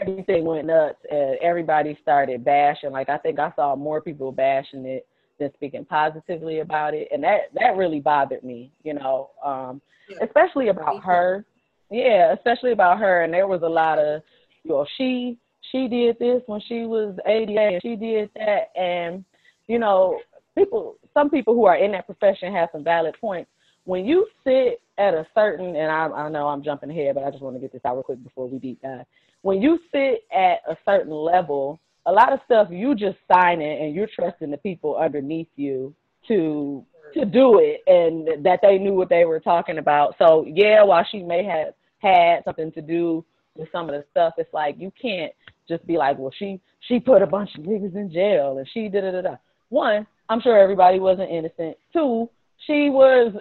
[0.00, 4.84] everything went nuts and everybody started bashing like i think i saw more people bashing
[4.86, 5.06] it
[5.38, 9.80] than speaking positively about it and that that really bothered me you know um
[10.20, 11.44] especially about her.
[11.90, 13.22] Yeah, especially about her.
[13.22, 14.22] And there was a lot of,
[14.64, 15.38] you know, she
[15.72, 18.70] she did this when she was ADA and she did that.
[18.76, 19.24] And
[19.66, 20.20] you know,
[20.56, 23.50] people, some people who are in that profession have some valid points.
[23.84, 27.30] When you sit at a certain, and I, I know I'm jumping ahead, but I
[27.30, 29.06] just want to get this out real quick before we deep dive.
[29.42, 33.80] When you sit at a certain level, a lot of stuff you just sign it
[33.80, 35.94] and you're trusting the people underneath you
[36.28, 36.84] to
[37.14, 40.14] to do it and that they knew what they were talking about.
[40.18, 43.24] So yeah, while she may have had something to do
[43.56, 45.32] with some of the stuff, it's like you can't
[45.68, 48.88] just be like, well, she she put a bunch of niggas in jail and she
[48.88, 49.36] da da da da.
[49.70, 51.76] One, I'm sure everybody wasn't innocent.
[51.92, 52.28] Two,
[52.66, 53.34] she was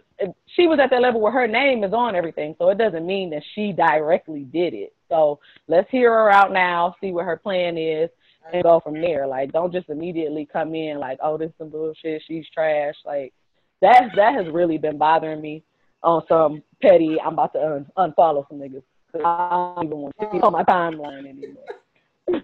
[0.55, 3.29] she was at that level where her name is on everything, so it doesn't mean
[3.31, 4.93] that she directly did it.
[5.09, 8.09] So let's hear her out now, see what her plan is,
[8.53, 9.27] and go from there.
[9.27, 12.23] Like, don't just immediately come in like, oh, this is some bullshit.
[12.27, 12.95] She's trash.
[13.05, 13.33] Like,
[13.81, 15.63] that that has really been bothering me
[16.03, 17.19] on some petty.
[17.19, 18.83] I'm about to un- unfollow some niggas.
[19.15, 22.43] I don't even want to see on my timeline anymore.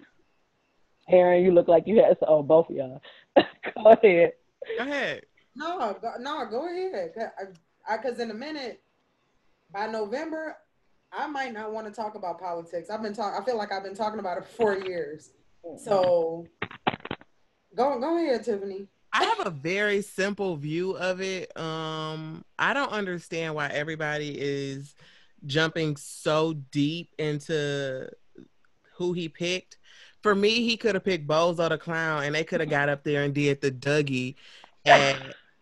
[1.08, 3.00] Aaron, you look like you had oh both of y'all.
[3.36, 4.32] go ahead.
[4.76, 5.22] Go ahead.
[5.54, 7.12] No, go, no, go ahead.
[7.88, 8.82] I, because in a minute,
[9.72, 10.56] by November,
[11.12, 12.90] I might not want to talk about politics.
[12.90, 13.40] I've been talking.
[13.40, 15.30] I feel like I've been talking about it for four years.
[15.78, 16.46] So,
[17.74, 18.86] go go ahead, Tiffany.
[19.12, 21.56] I have a very simple view of it.
[21.56, 24.94] Um, I don't understand why everybody is
[25.46, 28.10] jumping so deep into
[28.94, 29.78] who he picked.
[30.22, 33.04] For me, he could have picked Bozo the Clown, and they could have got up
[33.04, 34.34] there and did the Dougie
[34.84, 35.16] at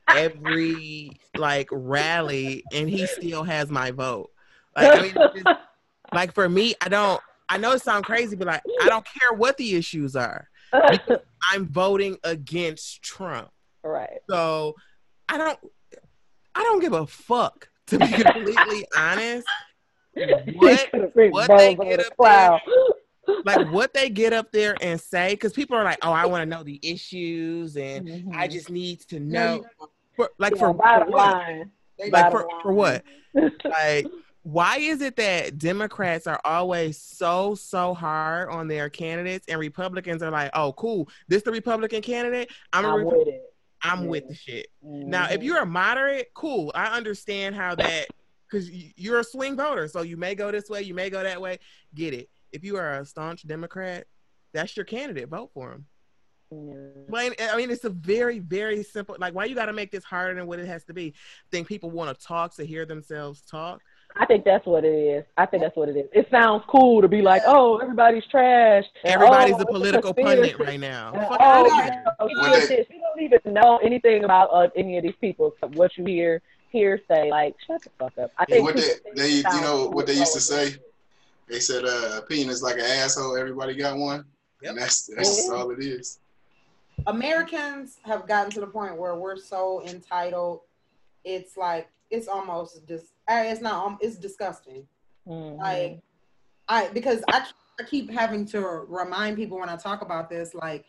[0.09, 4.31] every like rally, and he still has my vote.
[4.77, 5.59] Like, I mean, just,
[6.13, 7.21] like for me, I don't.
[7.49, 10.49] I know it sounds crazy, but like I don't care what the issues are.
[11.53, 13.51] I'm voting against Trump.
[13.83, 14.21] Right.
[14.29, 14.75] So
[15.29, 15.59] I don't
[16.55, 19.47] I don't give a fuck to be completely honest.
[20.55, 22.61] What, what they get up there,
[23.45, 26.43] like what they get up there and say, because people are like, "Oh, I want
[26.43, 28.31] to know the issues, and mm-hmm.
[28.33, 29.65] I just need to know."
[30.15, 31.67] For, like yeah, for, for what?
[32.11, 33.03] Like for, for what?
[33.65, 34.07] like
[34.45, 40.23] why is it that Democrats are always so so hard on their candidates and Republicans
[40.23, 42.51] are like, oh cool, this the Republican candidate?
[42.73, 43.43] I'm, I'm with it.
[43.83, 44.09] I'm yeah.
[44.09, 44.69] with the shit.
[44.85, 45.09] Mm-hmm.
[45.09, 46.71] Now, if you're a moderate, cool.
[46.75, 48.07] I understand how that
[48.47, 51.41] because you're a swing voter, so you may go this way, you may go that
[51.41, 51.59] way.
[51.95, 52.29] Get it?
[52.53, 54.07] If you are a staunch Democrat,
[54.53, 55.29] that's your candidate.
[55.31, 55.87] Vote for him.
[56.51, 57.31] Yeah.
[57.51, 59.17] I mean, it's a very, very simple.
[59.19, 61.09] Like, why you got to make this harder than what it has to be?
[61.09, 63.81] I think people want to talk to hear themselves talk.
[64.17, 65.25] I think that's what it is.
[65.37, 66.09] I think that's what it is.
[66.13, 68.85] It sounds cool to be like, oh, everybody's trash.
[69.05, 71.13] Everybody's oh, a political pundit right now.
[71.41, 75.55] oh, you don't even know anything about uh, any of these people.
[75.73, 78.31] What you hear, hearsay, like shut the fuck up.
[78.39, 80.77] I think what they, they you know what they used to say.
[81.49, 83.37] They said, uh, "Opinion is like an asshole.
[83.37, 84.25] Everybody got one."
[84.63, 84.71] Yep.
[84.71, 85.55] And that's that's yeah.
[85.55, 86.21] all it is.
[87.09, 90.61] Americans have gotten to the point where we're so entitled.
[91.25, 94.87] It's like it's almost just it's not um, it's disgusting.
[95.27, 95.61] Mm-hmm.
[95.61, 96.01] Like
[96.69, 97.47] I because I
[97.79, 100.85] I keep having to remind people when I talk about this like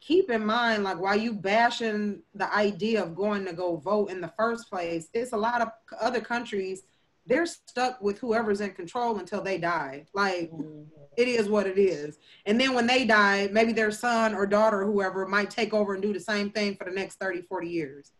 [0.00, 4.20] keep in mind like while you bashing the idea of going to go vote in
[4.20, 5.68] the first place it's a lot of
[6.00, 6.82] other countries
[7.26, 10.82] they're stuck with whoever's in control until they die like mm-hmm.
[11.16, 14.82] it is what it is and then when they die maybe their son or daughter
[14.82, 17.68] or whoever might take over and do the same thing for the next 30 40
[17.68, 18.12] years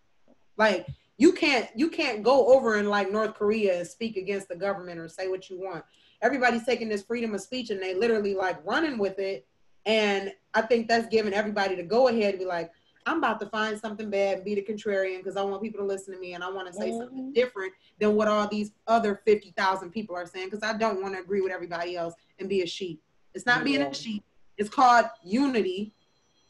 [0.57, 0.87] like
[1.19, 4.99] you can't you can't go over in like North Korea and speak against the government
[4.99, 5.85] or say what you want.
[6.23, 9.47] Everybody's taking this freedom of speech and they literally like running with it.
[9.85, 12.71] And I think that's giving everybody to go ahead to be like,
[13.07, 15.87] I'm about to find something bad and be the contrarian because I want people to
[15.87, 16.99] listen to me and I want to say mm-hmm.
[16.99, 21.15] something different than what all these other 50,000 people are saying because I don't want
[21.15, 23.01] to agree with everybody else and be a sheep.
[23.33, 24.25] It's not being a sheep.
[24.59, 25.93] It's called unity.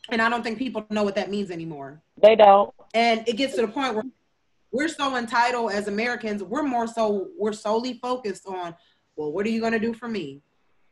[0.08, 2.00] And I don't think people know what that means anymore.
[2.16, 2.72] They don't.
[2.94, 4.04] And it gets to the point where
[4.76, 6.42] we're so entitled as Americans.
[6.42, 8.74] We're more so we're solely focused on,
[9.16, 10.42] well, what are you gonna do for me?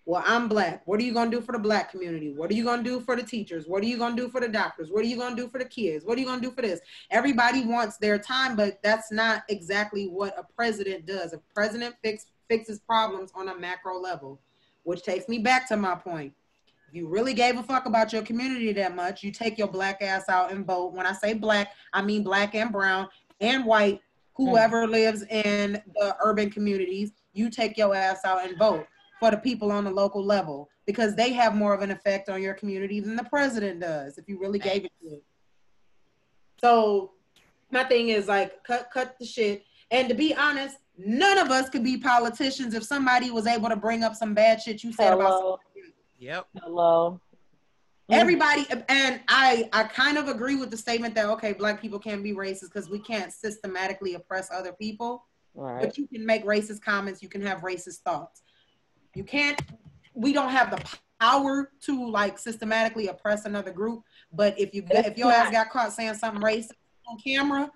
[0.07, 0.83] Well, I'm black.
[0.87, 2.33] What are you gonna do for the black community?
[2.33, 3.67] What are you gonna do for the teachers?
[3.67, 4.91] What are you gonna do for the doctors?
[4.91, 6.05] What are you gonna do for the kids?
[6.07, 6.81] What are you gonna do for this?
[7.11, 11.35] Everybody wants their time, but that's not exactly what a president does.
[11.35, 14.41] A president fix, fixes problems on a macro level,
[14.85, 16.33] which takes me back to my point
[16.89, 20.03] If you really gave a fuck about your community that much, you take your black
[20.03, 20.93] ass out and vote.
[20.93, 23.09] When I say black, I mean black and brown
[23.41, 24.01] and white,
[24.35, 24.91] whoever mm.
[24.91, 28.87] lives in the urban communities, you take your ass out and vote
[29.21, 32.43] for the people on the local level because they have more of an effect on
[32.43, 35.21] your community than the president does if you really gave it to them.
[36.61, 37.13] So
[37.71, 39.65] my thing is like cut cut the shit.
[39.91, 43.77] And to be honest, none of us could be politicians if somebody was able to
[43.77, 45.21] bring up some bad shit you said Hello.
[45.21, 45.61] about
[46.19, 46.47] Yep.
[46.63, 47.21] Hello.
[48.11, 48.17] Mm.
[48.17, 52.23] everybody and i i kind of agree with the statement that okay black people can't
[52.23, 55.25] be racist because we can't systematically oppress other people
[55.55, 55.81] right.
[55.81, 58.43] but you can make racist comments you can have racist thoughts
[59.15, 59.59] you can't
[60.13, 60.85] we don't have the
[61.19, 64.03] power to like systematically oppress another group
[64.35, 66.73] but if you if your ass got caught saying something racist
[67.09, 67.71] on camera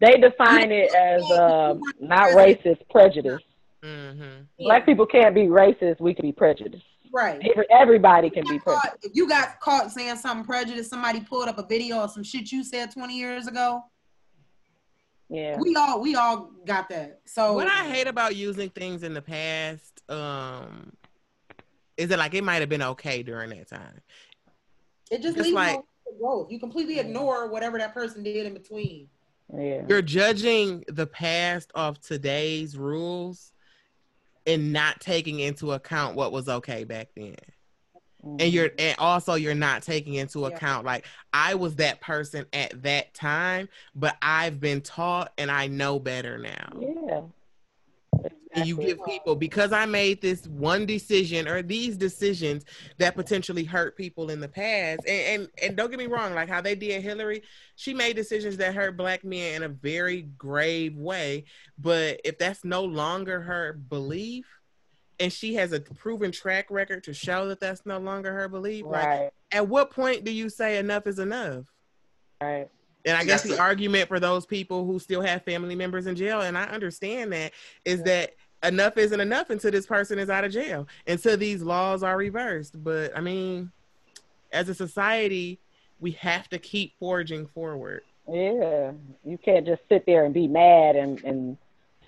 [0.00, 3.42] they define it as uh, not racist prejudice
[3.82, 4.42] mm-hmm.
[4.58, 6.82] black people can't be racist we can be prejudiced
[7.14, 7.40] Right.
[7.70, 8.96] Everybody can be prejudiced.
[9.04, 12.50] If you got caught saying something prejudiced, somebody pulled up a video of some shit
[12.50, 13.84] you said 20 years ago,
[15.28, 15.56] Yeah.
[15.60, 17.20] We all we all got that.
[17.24, 20.92] So What I hate about using things in the past, um,
[21.96, 24.00] is that like it might have been okay during that time.
[25.12, 25.80] it just it's leaves like-
[26.20, 26.50] growth.
[26.50, 29.08] You completely ignore whatever that person did in between.
[29.56, 29.82] Yeah.
[29.88, 33.52] You're judging the past of today's rules
[34.46, 37.36] and not taking into account what was okay back then.
[38.24, 38.40] Mhm.
[38.42, 40.48] and you're and also you're not taking into Yeah.
[40.48, 45.66] account like i was that person at that time but i've been taught and i
[45.66, 47.20] know better now Yeah.
[48.54, 52.64] And you give people because i made this one decision or these decisions
[52.98, 56.48] that potentially hurt people in the past and and, and don't get me wrong like
[56.48, 57.42] how they did hillary
[57.76, 61.44] she made decisions that hurt black men in a very grave way
[61.78, 64.46] but if that's no longer her belief
[65.20, 68.84] and she has a proven track record to show that that's no longer her belief
[68.84, 69.30] like Right.
[69.52, 71.64] at what point do you say enough is enough
[72.40, 72.68] Right.
[73.04, 76.06] And I guess that's the the- argument for those people who still have family members
[76.06, 77.52] in jail, and I understand that,
[77.84, 82.02] is that enough isn't enough until this person is out of jail, until these laws
[82.02, 82.82] are reversed.
[82.82, 83.70] But I mean,
[84.52, 85.58] as a society,
[86.00, 88.92] we have to keep forging forward Yeah.
[89.24, 91.56] You can't just sit there and be mad and and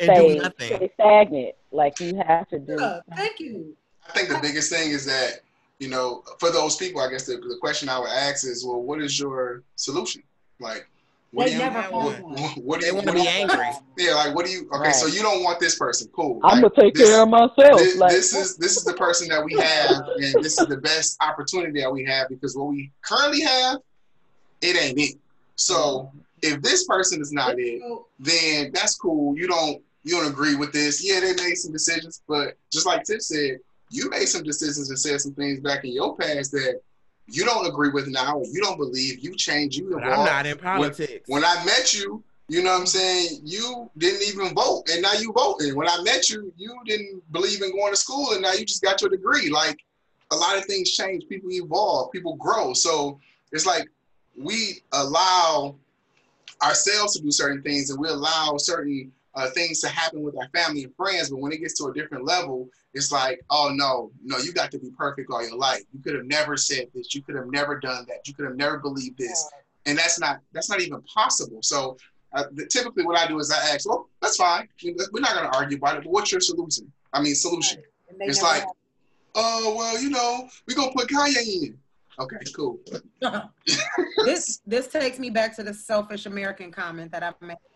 [0.01, 0.77] and stay, do nothing.
[0.77, 1.55] stay stagnant.
[1.73, 2.77] Like you have to do.
[2.79, 3.77] Yeah, thank you.
[4.09, 5.41] I think the biggest thing is that,
[5.79, 8.81] you know, for those people, I guess the, the question I would ask is, well,
[8.83, 10.23] what is your solution?
[10.59, 10.89] Like,
[11.33, 12.33] what They do you, never what, one.
[12.33, 13.67] what, what do They you, want to be angry.
[13.99, 16.09] Yeah, like, what do you, okay, so you don't want this person.
[16.15, 16.41] Cool.
[16.45, 17.79] I'm gonna take this- care of myself.
[17.79, 20.79] This, like this is this is the person that we have, and this is the
[20.79, 23.79] best opportunity that we have because what we currently have,
[24.63, 25.19] it ain't it.
[25.57, 26.11] So
[26.43, 27.83] if this person is not it,
[28.19, 29.37] then that's cool.
[29.37, 31.05] You don't you don't agree with this.
[31.05, 33.59] Yeah, they made some decisions, but just like Tip said,
[33.91, 36.81] you made some decisions and said some things back in your past that
[37.29, 39.19] you don't agree with now, or you don't believe.
[39.21, 39.79] You changed.
[39.79, 40.19] You But evolved.
[40.21, 41.25] I'm not in politics.
[41.27, 45.15] When I met you, you know what I'm saying, you didn't even vote, and now
[45.15, 45.75] you voting.
[45.77, 48.83] When I met you, you didn't believe in going to school, and now you just
[48.83, 49.51] got your degree.
[49.51, 49.79] Like
[50.31, 51.29] a lot of things change.
[51.29, 52.13] People evolve.
[52.13, 52.73] People grow.
[52.73, 53.19] So
[53.51, 53.89] it's like
[54.39, 55.75] we allow
[56.63, 60.49] ourselves to do certain things, and we allow certain uh, things to happen with our
[60.55, 61.31] family and friends.
[61.31, 64.71] But when it gets to a different level, it's like, oh no, no, you got
[64.73, 65.83] to be perfect all your life.
[65.93, 67.15] You could have never said this.
[67.15, 68.27] You could have never done that.
[68.27, 69.51] You could have never believed this
[69.87, 71.61] and that's not that's not even possible.
[71.63, 71.97] So
[72.33, 74.69] uh, the, typically, what I do is I ask, well, that's fine.
[74.85, 76.03] We're not going to argue about it.
[76.05, 76.93] But what's your solution?
[77.13, 77.83] I mean, solution.
[78.11, 78.69] and It's never like-
[79.39, 81.79] Oh well, you know, we gonna put Kanye in.
[82.19, 82.81] Okay, cool.
[84.25, 87.59] this this takes me back to the selfish American comment that I've made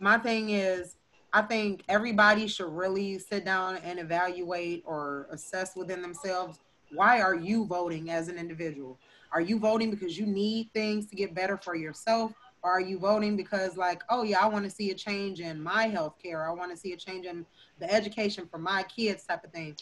[0.00, 0.96] My thing is,
[1.32, 6.60] I think everybody should really sit down and evaluate or assess within themselves
[6.92, 8.98] why are you voting as an individual?
[9.32, 12.32] Are you voting because you need things to get better for yourself?
[12.62, 15.62] Or are you voting because, like, oh, yeah, I want to see a change in
[15.62, 16.48] my health care.
[16.48, 17.46] I want to see a change in
[17.78, 19.76] the education for my kids, type of thing.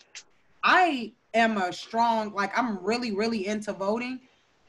[0.62, 4.20] I am a strong, like, I'm really, really into voting.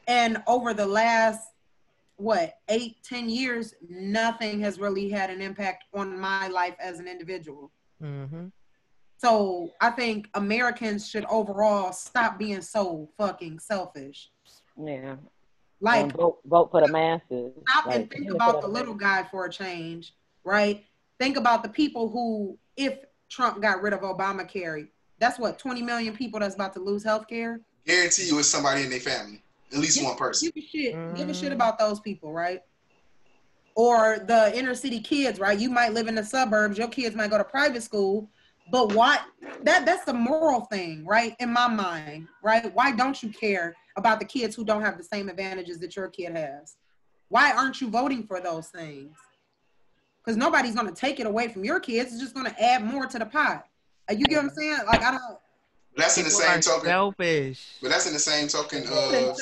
[0.08, 1.50] And over the last,
[2.18, 7.07] what, eight, ten years, nothing has really had an impact on my life as an
[7.07, 7.72] individual.
[8.01, 8.47] hmm
[9.18, 14.30] So I think Americans should overall stop being so fucking selfish.
[14.84, 15.15] yeah.
[15.80, 17.53] Like, and vote vote for the masses.
[17.70, 20.84] stop Like, and think about the the little guy for a change, right?
[21.20, 22.97] Think about the people who, if
[23.30, 24.88] Trump got rid of Obamacare,
[25.20, 27.61] that's what 20 million people that's about to lose health care.
[27.86, 29.43] Guarantee you, it's somebody in their family,
[29.74, 30.49] at least one person.
[30.53, 31.15] Give a shit.
[31.15, 31.55] Give a shit Mm.
[31.55, 32.61] about those people, right?
[33.76, 35.57] Or the inner city kids, right?
[35.59, 36.78] You might live in the suburbs.
[36.78, 38.30] Your kids might go to private school,
[38.72, 39.20] but why?
[39.63, 41.36] That that's the moral thing, right?
[41.39, 42.74] In my mind, right?
[42.74, 46.07] Why don't you care about the kids who don't have the same advantages that your
[46.09, 46.76] kid has?
[47.30, 49.15] Why aren't you voting for those things?
[50.24, 52.11] Because nobody's gonna take it away from your kids.
[52.13, 53.68] It's just gonna add more to the pot.
[54.09, 54.80] You get what I'm saying?
[54.88, 55.38] Like I don't.
[55.98, 56.86] That's in the same token.
[56.86, 57.66] selfish.
[57.82, 59.38] But that's in the same token of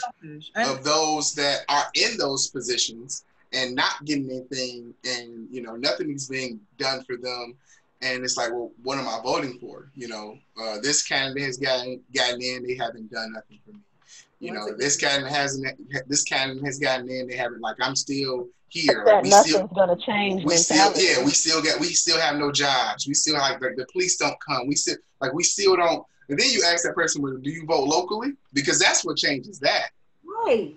[0.56, 6.12] of those that are in those positions and not getting anything and you know nothing
[6.12, 7.56] is being done for them.
[8.02, 9.90] And it's like well what am i voting for?
[9.96, 13.80] You know uh, this candidate has gotten gotten in they haven't done nothing for me.
[14.40, 17.78] You Once know again- this candidate hasn't this candidate has gotten in they haven't like
[17.82, 19.04] i'm still here.
[19.06, 20.44] that we nothing's still gonna change.
[20.44, 23.08] we still yeah we still get we still have no jobs.
[23.08, 24.68] We still like the, the police don't come.
[24.68, 27.66] We still like we still don't and then you ask that person well, do you
[27.66, 29.90] vote locally because that's what changes that
[30.46, 30.76] Right.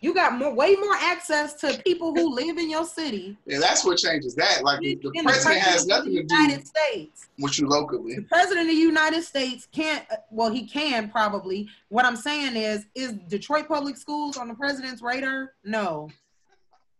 [0.00, 3.36] You got more, way more access to people who live in your city.
[3.46, 4.64] Yeah, that's what changes that.
[4.64, 7.28] Like the, the president has nothing the to do United States.
[7.38, 8.16] with you locally.
[8.16, 10.04] The president of the United States can't.
[10.10, 11.68] Uh, well, he can probably.
[11.88, 15.52] What I'm saying is, is Detroit public schools on the president's radar?
[15.62, 16.10] No.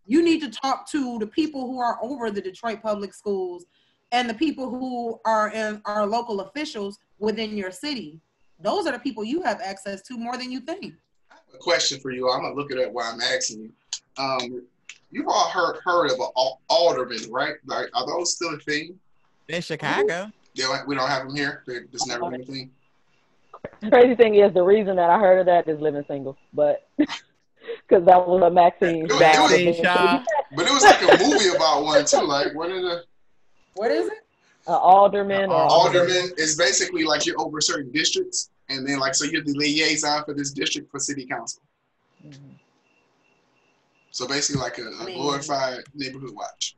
[0.07, 3.67] You need to talk to the people who are over the Detroit public schools
[4.13, 8.21] and the people who are in our local officials within your city.
[8.61, 10.95] Those are the people you have access to more than you think.
[11.55, 12.31] A question for you.
[12.31, 13.73] I'm gonna look at it while I'm asking you.
[14.19, 14.63] Um,
[15.11, 17.55] you've all heard heard of an alderman, right?
[17.65, 18.99] Like, are those still a thing?
[19.49, 20.31] In Chicago.
[20.55, 21.63] Yeah, we don't have them here.
[21.67, 22.71] They just never been a thing.
[23.89, 28.05] Crazy thing is, the reason that I heard of that is living single, but because
[28.05, 29.07] that was a Maxine.
[29.07, 32.23] It was, it was, But it was like a movie about one too.
[32.23, 33.05] Like what is it?
[33.75, 34.22] What is it?
[34.67, 35.51] An alderman.
[35.51, 39.55] Uh, alderman is basically like you're over certain districts, and then like so you're the
[39.55, 41.63] liaison for this district for city council.
[42.25, 42.53] Mm-hmm.
[44.13, 46.77] So basically, like a, a glorified neighborhood watch.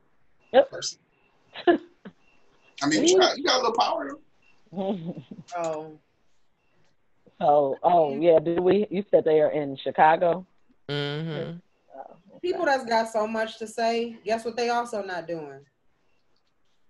[0.53, 0.71] Yep.
[0.71, 0.99] Person.
[1.67, 4.09] I mean, you got, you got a little power
[4.71, 4.97] though.
[5.57, 5.91] oh.
[7.39, 8.39] Oh, oh yeah.
[8.39, 8.87] Did we?
[8.89, 10.45] You said they are in Chicago.
[10.89, 11.57] Mm-hmm.
[12.41, 14.17] People that's got so much to say.
[14.23, 14.55] Guess what?
[14.55, 15.59] They also not doing.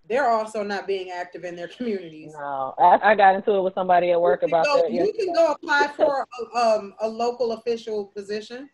[0.07, 2.33] They're also not being active in their communities.
[2.33, 4.91] No, I, I got into it with somebody at work about go, that.
[4.91, 8.69] You can go apply for a, um, a local official position.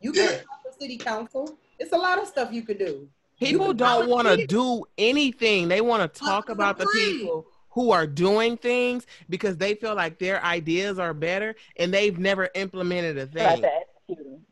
[0.00, 0.40] You can yeah.
[0.64, 1.58] the city council.
[1.78, 3.08] It's a lot of stuff you could do.
[3.38, 5.68] People don't want to do anything.
[5.68, 10.18] They want to talk about the people who are doing things because they feel like
[10.18, 13.64] their ideas are better and they've never implemented a thing.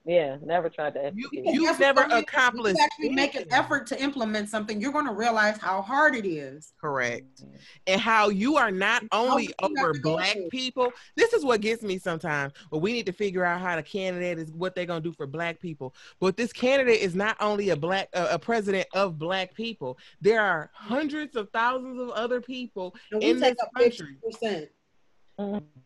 [0.05, 1.13] Yeah, never tried to.
[1.15, 2.79] You, you've never accomplished.
[2.79, 4.81] You actually make an effort to implement something.
[4.81, 6.73] You're going to realize how hard it is.
[6.81, 7.43] Correct,
[7.87, 10.93] and how you are not only over black people.
[11.17, 12.55] This is what gets me sometimes.
[12.71, 15.15] But we need to figure out how the candidate is what they're going to do
[15.15, 15.95] for black people.
[16.21, 19.99] But this candidate is not only a black uh, a president of black people.
[20.21, 24.17] There are hundreds of thousands of other people in this country.
[24.43, 24.69] 50%.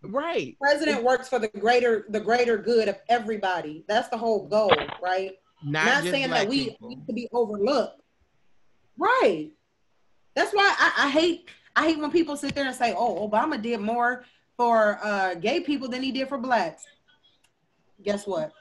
[0.03, 0.57] Right.
[0.61, 3.85] President works for the greater the greater good of everybody.
[3.87, 5.33] That's the whole goal, right?
[5.63, 6.89] Not, Not saying that we people.
[6.89, 8.01] need to be overlooked.
[8.97, 9.51] Right.
[10.35, 13.61] That's why I, I, hate I hate when people sit there and say, "Oh, Obama
[13.61, 14.25] did more
[14.57, 16.85] for uh, gay people than he did for blacks."
[18.03, 18.53] Guess what?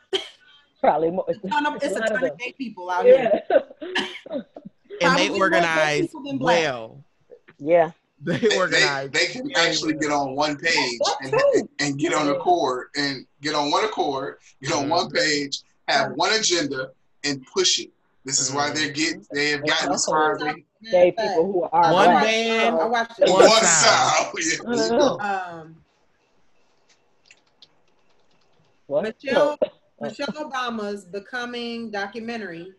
[0.82, 1.26] Probably more.
[1.28, 3.40] It's a ton of, it's a ton of gay people out yeah.
[3.48, 3.64] here.
[5.02, 7.04] and they organize well.
[7.58, 7.92] Yeah.
[8.24, 9.10] They organize.
[9.12, 13.56] They, they, can actually get on one page and, and, get on accord and get
[13.56, 15.18] on one accord, get on one mm-hmm.
[15.18, 16.92] page, have one agenda,
[17.24, 17.90] and push it.
[18.24, 19.26] This is why they're getting.
[19.32, 20.56] They have gotten as far as
[20.92, 23.30] gay people who are one man, I watched it.
[23.30, 24.28] One, one sound.
[24.38, 25.76] Yeah, um,
[28.86, 29.04] what?
[29.04, 29.58] Michelle
[30.00, 32.74] Michelle Obama's Becoming documentary.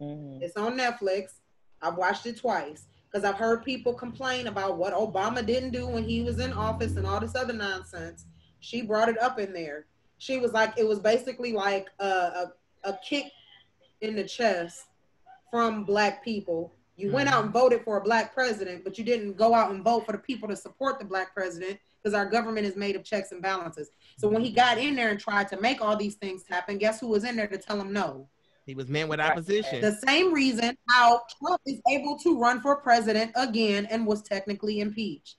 [0.00, 0.42] Mm-hmm.
[0.42, 1.34] It's on Netflix.
[1.82, 6.02] I've watched it twice because I've heard people complain about what Obama didn't do when
[6.02, 8.26] he was in office and all this other nonsense.
[8.58, 9.86] She brought it up in there.
[10.18, 12.52] She was like, it was basically like a, a,
[12.82, 13.26] a kick
[14.00, 14.86] in the chest
[15.48, 16.74] from black people.
[16.96, 17.14] You mm-hmm.
[17.14, 20.06] went out and voted for a black president, but you didn't go out and vote
[20.06, 23.30] for the people to support the black president because our government is made of checks
[23.30, 23.90] and balances.
[24.18, 26.98] So when he got in there and tried to make all these things happen, guess
[26.98, 28.26] who was in there to tell him no?
[28.66, 29.80] He was met with opposition.
[29.80, 34.80] The same reason how Trump is able to run for president again and was technically
[34.80, 35.36] impeached.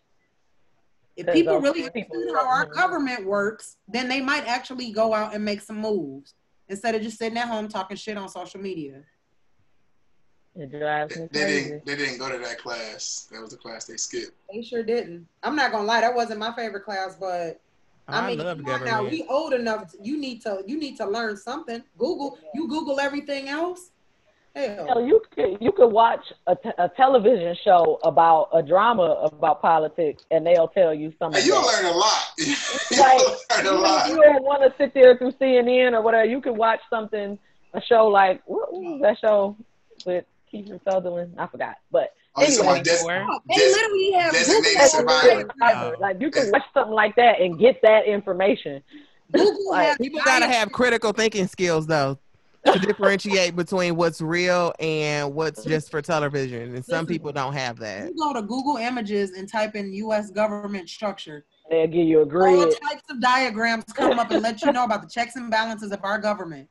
[1.15, 5.43] If people really understood how our government works, then they might actually go out and
[5.43, 6.33] make some moves
[6.67, 9.01] instead of just sitting at home talking shit on social media.
[10.55, 11.85] It drives me they, didn't.
[11.85, 13.27] They didn't go to that class.
[13.31, 14.31] That was the class they skipped.
[14.51, 15.27] They sure didn't.
[15.43, 16.01] I'm not gonna lie.
[16.01, 17.59] That wasn't my favorite class, but
[18.07, 18.85] I, I mean, love government.
[18.85, 19.91] Now we old enough.
[19.91, 21.83] To, you need to you need to learn something.
[21.97, 22.37] Google.
[22.53, 23.91] You Google everything else.
[24.55, 24.87] Hell.
[24.87, 29.61] Hell you could you could watch a, t- a television show about a drama about
[29.61, 31.41] politics, and they'll tell you something.
[31.41, 32.23] Hey, you'll learn a lot.
[32.37, 32.55] you
[32.97, 33.21] like,
[33.57, 34.09] learn a lot.
[34.09, 36.25] You don't want to sit there through CNN or whatever.
[36.25, 37.37] You can watch something,
[37.73, 39.57] a show like what was that show
[40.05, 41.35] with Kiefer Sutherland?
[41.37, 42.91] I forgot, but Oh, anyway, des-
[43.47, 45.49] they des- literally have designated survivor.
[45.53, 45.95] survivor.
[45.99, 48.83] Like you can watch something like that and get that information.
[49.31, 52.19] Google like, people gotta have critical thinking skills though
[52.65, 55.69] to differentiate between what's real and what's mm-hmm.
[55.69, 56.75] just for television.
[56.75, 58.09] And some people don't have that.
[58.09, 60.29] You go to Google Images and type in U.S.
[60.29, 61.45] government structure.
[61.69, 62.59] They'll give you a grid.
[62.59, 65.91] All types of diagrams come up and let you know about the checks and balances
[65.91, 66.67] of our government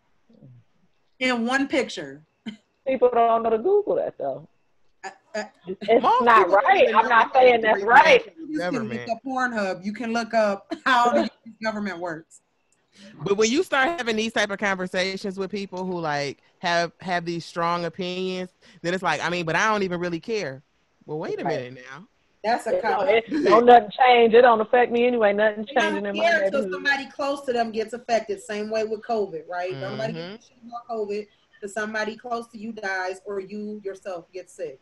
[1.21, 2.23] in one picture.
[2.87, 4.47] People don't know to Google that though
[5.35, 6.95] it's not right.
[6.95, 8.32] I'm not saying that's right.
[8.49, 9.85] You can look up Pornhub.
[9.85, 11.30] You can look up how the
[11.62, 12.41] government works.
[13.24, 17.24] But when you start having these type of conversations with people who like have have
[17.24, 18.51] these strong opinions,
[18.82, 20.62] then it's like, I mean, but I don't even really care.
[21.07, 22.07] Well, wait a minute now.
[22.45, 23.24] That's a comment.
[23.30, 24.35] don't nothing change.
[24.35, 25.32] It don't affect me anyway.
[25.32, 28.43] Nothing changing in my until somebody close to them gets affected.
[28.43, 29.72] Same way with COVID, right?
[29.72, 29.80] Mm-hmm.
[29.80, 34.78] Nobody gives about COVID because somebody close to you dies or you yourself get sick.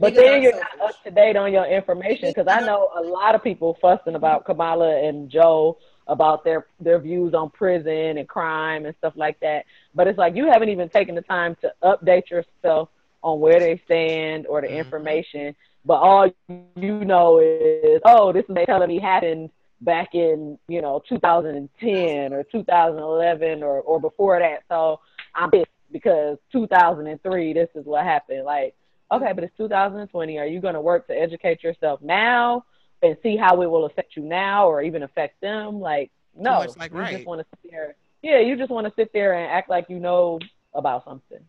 [0.00, 3.34] But then you're not up to date on your information because I know a lot
[3.34, 5.76] of people fussing about Kamala and Joe
[6.06, 9.66] about their their views on prison and crime and stuff like that.
[9.94, 12.88] But it's like you haven't even taken the time to update yourself
[13.22, 14.78] on where they stand or the Mhm.
[14.78, 15.54] information.
[15.84, 16.30] But all
[16.76, 19.50] you know is, oh, this is they telling me happened
[19.82, 24.62] back in you know 2010 or 2011 or or before that.
[24.68, 25.00] So
[25.34, 28.44] I'm pissed because 2003 this is what happened.
[28.44, 28.74] Like
[29.10, 30.38] okay, but it's 2020.
[30.38, 32.64] Are you going to work to educate yourself now
[33.02, 35.80] and see how it will affect you now or even affect them?
[35.80, 36.60] Like, no.
[36.60, 37.14] much like you right.
[37.16, 37.94] just want to sit there.
[38.22, 40.38] Yeah, you just want to sit there and act like you know
[40.74, 41.40] about something.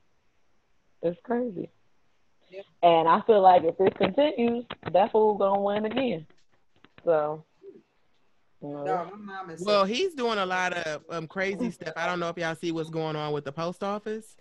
[1.02, 1.70] It's crazy.
[2.50, 2.62] Yeah.
[2.84, 6.26] And I feel like if this continues, that fool gonna win again.
[7.06, 7.44] So,
[8.62, 9.64] No, my mom is.
[9.66, 9.96] Well, sick.
[9.96, 11.94] he's doing a lot of um, crazy stuff.
[11.96, 14.36] I don't know if y'all see what's going on with the post office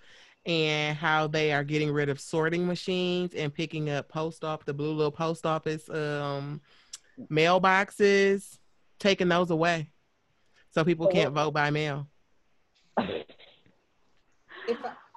[0.46, 4.72] and how they are getting rid of sorting machines and picking up post off the
[4.74, 6.60] blue little post office um,
[7.30, 8.58] mailboxes,
[8.98, 9.90] taking those away,
[10.70, 12.08] so people Oh, can't vote by mail.
[12.96, 13.24] I,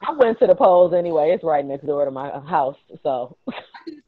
[0.08, 1.32] I went to the polls anyway.
[1.32, 2.78] It's right next door to my house.
[3.04, 3.38] So,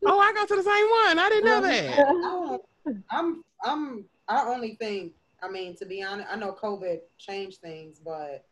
[0.05, 1.20] Oh, I go to the same one.
[1.20, 2.99] I didn't know that.
[3.11, 7.99] I'm, I'm I only think I mean to be honest, I know COVID changed things,
[8.03, 8.45] but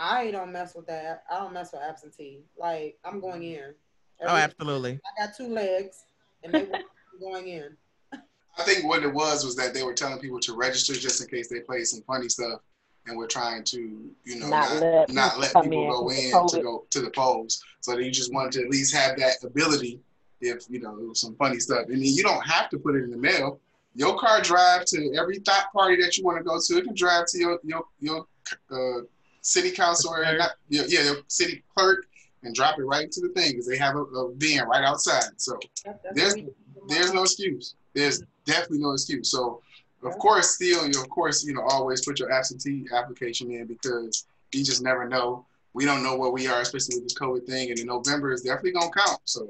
[0.00, 1.24] I don't mess with that.
[1.30, 2.40] I don't mess with absentee.
[2.58, 3.74] Like I'm going in.
[4.22, 5.00] Oh, Every- absolutely.
[5.04, 6.04] I got two legs,
[6.42, 7.76] and they want I'm going in.
[8.12, 11.28] I think what it was was that they were telling people to register just in
[11.28, 12.60] case they played some funny stuff,
[13.06, 16.10] and we're trying to, you know, Not not, let not people let people in go
[16.10, 16.50] in COVID.
[16.52, 17.62] to go to the polls.
[17.80, 20.00] So that you just wanted to at least have that ability
[20.40, 21.86] if you know it was some funny stuff.
[21.86, 23.60] I mean, you don't have to put it in the mail.
[23.94, 26.78] Your car drive to every thought party that you want to go to.
[26.78, 28.26] It can drive to your your your
[28.70, 29.02] uh,
[29.42, 32.06] city council or not, yeah, yeah, city clerk
[32.42, 35.24] and drop it right into the thing because they have a, a van right outside.
[35.36, 35.58] So
[36.14, 36.54] There's- what we do.
[36.88, 37.74] there's no excuse.
[37.94, 39.30] There's definitely no excuse.
[39.30, 39.60] So,
[40.02, 44.26] of course, still, you of course, you know, always put your absentee application in because
[44.52, 45.44] you just never know.
[45.74, 48.42] We don't know where we are, especially with this COVID thing, and in November is
[48.42, 49.20] definitely gonna count.
[49.24, 49.48] So,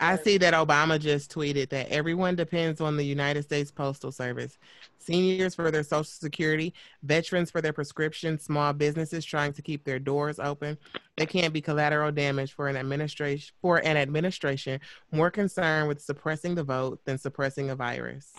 [0.00, 4.58] I see that Obama just tweeted that everyone depends on the United States Postal Service.
[5.04, 9.98] Seniors for their Social Security, veterans for their prescription, small businesses trying to keep their
[9.98, 10.78] doors open.
[11.16, 14.80] They can't be collateral damage for an administration for an administration
[15.12, 18.32] more concerned with suppressing the vote than suppressing a virus.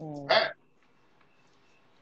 [0.00, 0.28] Mm.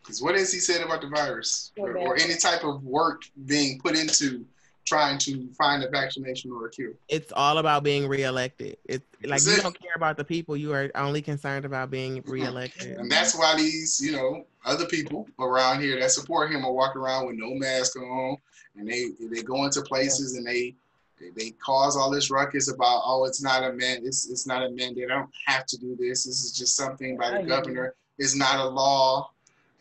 [0.03, 3.81] because what has he said about the virus or, or any type of work being
[3.81, 4.45] put into
[4.87, 6.93] trying to find a vaccination or a cure?
[7.09, 8.79] It's all about being reelected.
[8.85, 9.63] It's like That's you it.
[9.63, 12.31] don't care about the people; you are only concerned about being hmm.
[12.31, 12.97] reelected.
[12.97, 17.03] And that's why these, you know, other people around here that support him are walking
[17.03, 18.37] around with no mask on,
[18.77, 20.75] and they they go into places and they
[21.19, 24.63] they, they cause all this ruckus about oh it's not a man it's it's not
[24.63, 27.95] a mandate I don't have to do this this is just something by the governor
[28.19, 29.31] it's not a law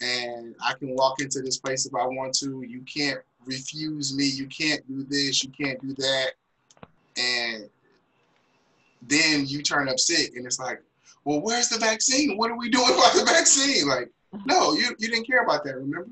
[0.02, 4.26] and I can walk into this place if I want to you can't refuse me
[4.26, 6.32] you can't do this you can't do that
[7.18, 7.70] and
[9.08, 10.82] then you turn up sick and it's like
[11.28, 12.38] well, where's the vaccine?
[12.38, 13.88] What are we doing about the vaccine?
[13.88, 14.12] Like,
[14.46, 16.08] no, you, you didn't care about that, remember?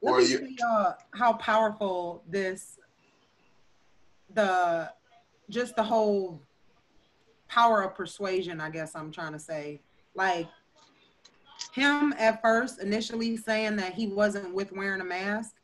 [0.00, 2.78] Let Or me you- see uh, how powerful this,
[4.32, 4.88] the,
[5.50, 6.40] just the whole
[7.48, 8.60] power of persuasion.
[8.60, 9.80] I guess I'm trying to say,
[10.14, 10.46] like,
[11.72, 15.56] him at first initially saying that he wasn't with wearing a mask.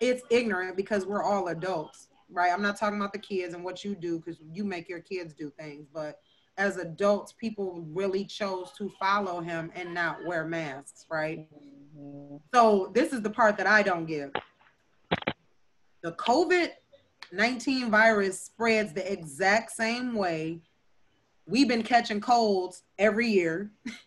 [0.00, 2.52] It's ignorant because we're all adults, right?
[2.52, 5.32] I'm not talking about the kids and what you do because you make your kids
[5.34, 6.20] do things, but
[6.58, 11.48] as adults, people really chose to follow him and not wear masks, right?
[11.96, 12.40] Mhm.
[12.54, 14.34] So this is the part that I don't get.
[16.02, 16.72] The COVID
[17.32, 20.60] 19 virus spreads the exact same way.
[21.46, 23.72] We've been catching colds every year.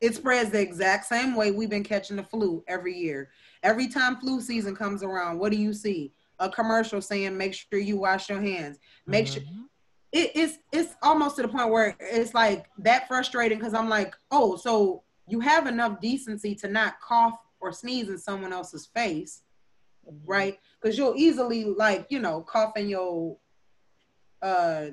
[0.00, 3.30] It spreads the exact same way we've been catching the flu every year.
[3.62, 6.12] Every time flu season comes around, what do you see?
[6.38, 8.78] A commercial saying, make sure you wash your hands.
[9.06, 9.64] Make sure Mhm.
[10.12, 14.14] it, it's it's almost to the point where it's like that frustrating because I'm like,
[14.30, 19.42] oh, so you have enough decency to not cough or sneeze in someone else's face,
[20.24, 20.58] right?
[20.80, 23.36] Because you'll easily like, you know, cough in your
[24.40, 24.86] uh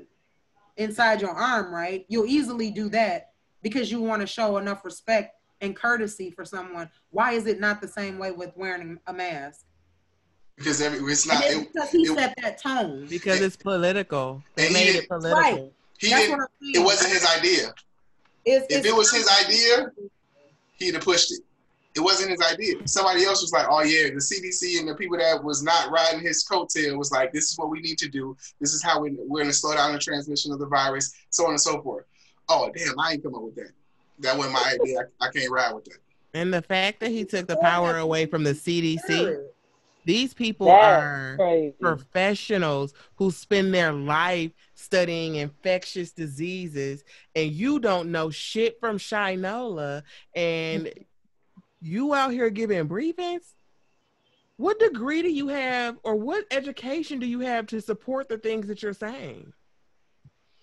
[0.78, 2.06] inside your arm, right?
[2.10, 3.30] You'll easily do that
[3.62, 6.90] because you want to show enough respect and courtesy for someone.
[7.12, 9.66] Why is it not the same way with wearing a mask?
[10.58, 11.44] Because every it's not.
[11.44, 13.08] It, because he it- set that tone.
[13.10, 14.44] Because it's political.
[14.56, 15.42] They made it political.
[15.42, 15.72] Right.
[16.00, 16.38] he That's didn't.
[16.38, 16.76] what I'm saying.
[16.76, 17.74] It wasn't his idea.
[18.46, 19.92] It's- If it's- it was his idea,
[20.78, 21.42] he'd have pushed it.
[21.96, 22.76] It wasn't his idea.
[22.88, 26.20] Somebody else was like, "Oh yeah, the CDC and the people that was not riding
[26.20, 28.36] his coattail was like, this is what we need to do.
[28.60, 31.46] This is how we, we're going to slow down the transmission of the virus, so
[31.46, 32.06] on and so forth."
[32.50, 33.72] Oh damn, I ain't come up with that.
[34.20, 35.08] That wasn't my idea.
[35.22, 35.98] I, I can't ride with that.
[36.34, 39.42] And the fact that he took the power away from the CDC,
[40.06, 41.76] these people That's are crazy.
[41.80, 47.04] professionals who spend their life studying infectious diseases,
[47.36, 50.04] and you don't know shit from Shinola,
[50.36, 50.92] and
[51.82, 53.54] you out here giving briefings.
[54.58, 58.68] What degree do you have, or what education do you have to support the things
[58.68, 59.54] that you're saying?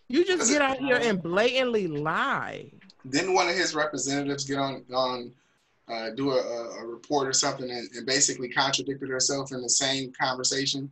[0.09, 2.71] You just get out here and blatantly lie.
[3.09, 5.33] Didn't one of his representatives get on on
[5.89, 10.13] uh, do a, a, report or something and, and basically contradicted herself in the same
[10.13, 10.91] conversation?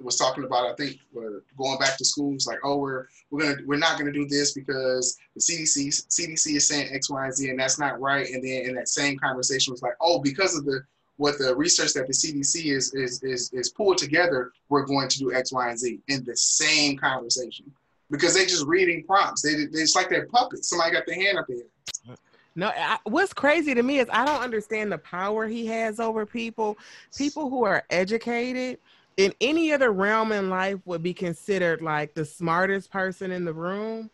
[0.00, 2.32] Was talking about I think uh, going back to school.
[2.32, 6.56] It's like, oh, we're we're gonna we're not gonna do this because the CDC CDC
[6.56, 8.26] is saying X, Y, and Z, and that's not right.
[8.30, 10.82] And then in that same conversation was like, oh, because of the
[11.18, 15.18] what the research that the CDC is is is is pulled together, we're going to
[15.18, 17.70] do X, Y, and Z in the same conversation
[18.10, 19.42] because they're just reading prompts.
[19.42, 20.68] They, they it's like they're puppets.
[20.68, 22.16] Somebody got their hand up there.
[22.56, 26.26] No, I, what's crazy to me is I don't understand the power he has over
[26.26, 26.76] people.
[27.16, 28.78] People who are educated
[29.16, 33.52] in any other realm in life would be considered like the smartest person in the
[33.52, 34.10] room,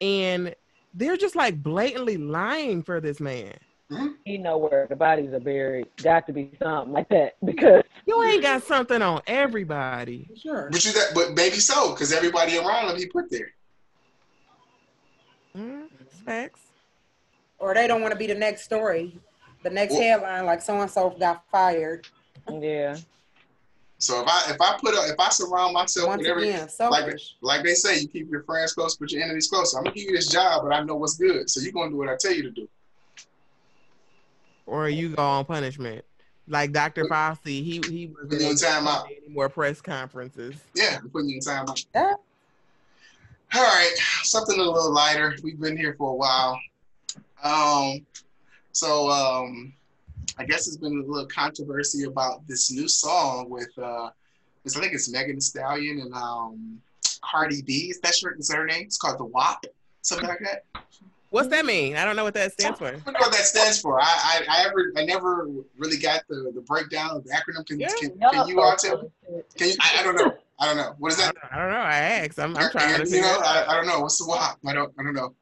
[0.00, 0.54] and
[0.94, 3.54] they're just like blatantly lying for this man.
[4.24, 5.86] He know where the bodies are buried.
[6.02, 10.28] Got to be something like that because You ain't got something on everybody.
[10.36, 10.68] Sure.
[10.70, 13.52] But you that, but maybe so, because everybody around him he put there.
[15.56, 15.88] Mm,
[16.24, 16.60] facts.
[17.58, 19.18] Or they don't want to be the next story,
[19.62, 22.06] the next Well- headline, like so and so got fired.
[22.50, 22.96] yeah.
[24.00, 26.68] So if I if I put a, if I surround myself Once with every again,
[26.68, 27.34] selfish.
[27.42, 29.74] like they say, you keep your friends close, but your enemies close.
[29.74, 31.96] I'm gonna give you this job, but I know what's good, so you're gonna do
[31.96, 32.68] what I tell you to do.
[34.68, 36.04] Or you go on punishment.
[36.46, 37.04] Like Dr.
[37.04, 39.04] Fauci, he he Put you in wasn't able to timeout.
[39.06, 40.54] any more press conferences.
[40.74, 41.68] Yeah, I'm putting you in time.
[41.68, 41.84] out.
[41.94, 42.14] Yeah.
[43.54, 43.94] All right,
[44.24, 45.34] something a little lighter.
[45.42, 46.58] We've been here for a while.
[47.42, 48.04] Um,
[48.72, 49.72] so um,
[50.38, 54.10] I guess there's been a little controversy about this new song with uh,
[54.64, 56.80] it's, I think it's Megan Thee Stallion and um,
[57.22, 57.88] Cardi B.
[57.90, 58.82] Is that her, is that her name?
[58.84, 59.64] It's called the WAP,
[60.02, 60.64] something like that.
[61.30, 61.96] What's that mean?
[61.96, 62.86] I don't know what that stands for.
[62.86, 64.00] I don't know what that stands for.
[64.00, 67.66] I, I, I ever I never really got the, the breakdown of the acronym.
[67.66, 67.88] Can, Yeah.
[68.00, 69.02] can, can you all tell?
[69.02, 69.08] me?
[69.56, 70.38] Can you, I, I don't know.
[70.58, 70.94] I don't know.
[70.98, 71.36] What is I that?
[71.52, 71.76] I don't know.
[71.78, 72.38] I asked.
[72.38, 73.40] I'm, I'm trying to you know.
[73.44, 74.00] I, I don't know.
[74.00, 74.58] What's the WAP?
[74.66, 75.34] I don't I don't know.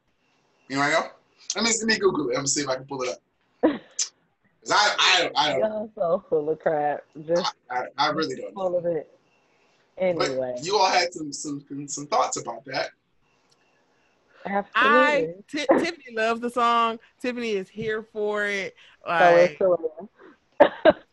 [0.69, 1.07] Anybody know?
[1.55, 2.33] Let me let me Google it.
[2.33, 3.19] Let me see if I can pull it up.
[3.63, 5.67] 'Cause I I don't I don't know.
[5.67, 7.03] Y'all so full of crap.
[7.25, 8.61] Just I, I really don't know.
[8.69, 9.09] full of it.
[9.97, 12.89] Anyway, But you all had some some some thoughts about that.
[14.75, 15.43] I absolutely.
[15.47, 16.99] Ti- Tiffany loves the song.
[17.21, 18.75] Tiffany is here for it.
[19.05, 20.09] so Like, Soraya.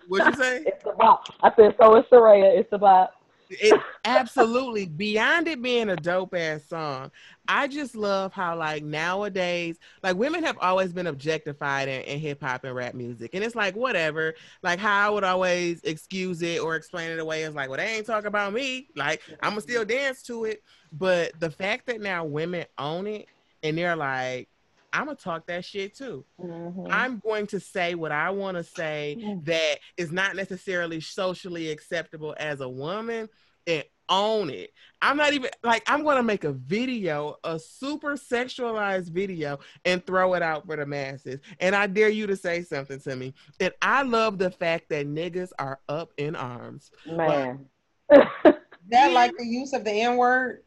[0.08, 0.62] what'd you say?
[0.66, 1.24] It's the bop.
[1.42, 2.58] I said so it's Soraya.
[2.58, 3.14] It's the bop.
[3.50, 7.10] It absolutely beyond it being a dope ass song.
[7.46, 12.42] I just love how like nowadays, like women have always been objectified in, in hip
[12.42, 14.34] hop and rap music, and it's like whatever.
[14.62, 17.84] Like how I would always excuse it or explain it away as like, well, they
[17.96, 18.88] ain't talking about me.
[18.96, 20.62] Like I'm gonna still dance to it.
[20.98, 23.26] But the fact that now women own it
[23.62, 24.48] and they're like,
[24.92, 26.24] I'm gonna talk that shit too.
[26.40, 26.86] Mhm.
[26.88, 29.44] I'm going to say what I want to say Mm.
[29.46, 33.28] that is not necessarily socially acceptable as a woman
[33.66, 34.70] and own it.
[35.02, 40.06] I'm not even like I'm going to make a video, a super sexualized video and
[40.06, 41.40] throw it out for the masses.
[41.58, 43.34] And I dare you to say something to me.
[43.58, 46.92] And I love the fact that niggas are up in arms.
[47.06, 47.66] Man.
[48.10, 50.62] that like the use of the N word?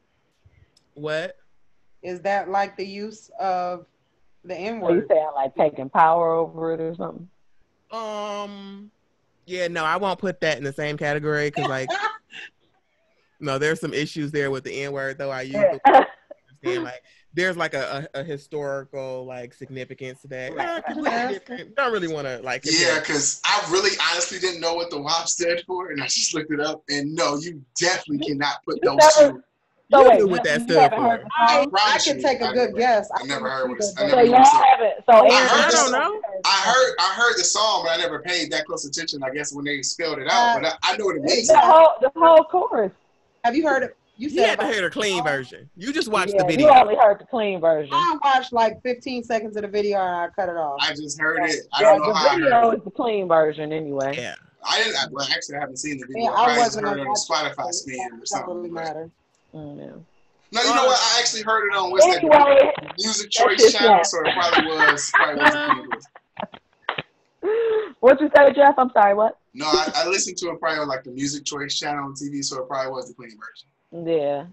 [0.98, 1.36] What?
[2.02, 3.86] Is that like the use of
[4.44, 5.06] the N Are you word?
[5.10, 7.30] saying like taking power over it or something?
[7.92, 8.92] Um
[9.46, 11.90] yeah, no, I won't put that in the same category cuz like
[13.40, 15.82] no, there's some issues there with the N word though I use the
[16.64, 20.56] understand like there's like a, a, a historical like significance to that.
[20.56, 21.40] Right.
[21.52, 21.58] Uh.
[21.76, 22.64] Don't really want to like.
[22.66, 26.34] Yeah, because I really honestly didn't know what the WAP stood for, and I just
[26.34, 26.82] looked it up.
[26.90, 29.44] And no, you definitely cannot put You those never- two.
[29.90, 31.24] So You wait, knew what that you stood for.
[31.38, 31.66] I.
[31.74, 33.10] I can take a good guess.
[33.16, 34.96] I never heard what- I So never y'all haven't.
[35.06, 36.22] So I heard I don't know.
[36.44, 39.24] I heard I heard the song, but I never paid that close attention.
[39.24, 41.48] I guess when they spelled it out, Uh, but I, I know what it means.
[41.48, 42.92] The whole, the whole chorus.
[43.46, 43.96] Have you heard it?
[44.18, 45.70] You You said had to hear the clean version.
[45.78, 46.68] You just watched yeah, the video.
[46.68, 47.94] You only heard the clean version.
[47.94, 50.80] I watched like 15 seconds of the video and I cut it off.
[50.82, 51.62] I just heard it.
[51.72, 52.78] I Yeah, don't know the how I heard video it.
[52.80, 54.16] is the clean version anyway.
[54.18, 54.36] Yeah.
[54.68, 54.96] I didn't.
[54.98, 56.24] I, well, actually, I haven't seen the video.
[56.24, 58.28] Yeah, I I wasn't heard it on gonna the watch Spotify spin or It don't
[58.28, 58.56] something.
[58.56, 58.70] really
[59.58, 59.92] matter.
[59.92, 60.04] Mm, yeah.
[60.52, 61.00] No, you know what?
[61.00, 62.24] I actually heard it on what's that?
[62.24, 65.12] Anyway, Music Choice channel, so it probably was.
[65.14, 66.04] Probably was the English.
[67.42, 68.76] well, What you say, Jeff?
[68.78, 69.14] I'm sorry.
[69.14, 69.38] What?
[69.54, 72.44] No, I, I listened to it probably on like the Music Choice channel on TV,
[72.44, 74.08] so it probably was the clean version.
[74.08, 74.46] Yeah.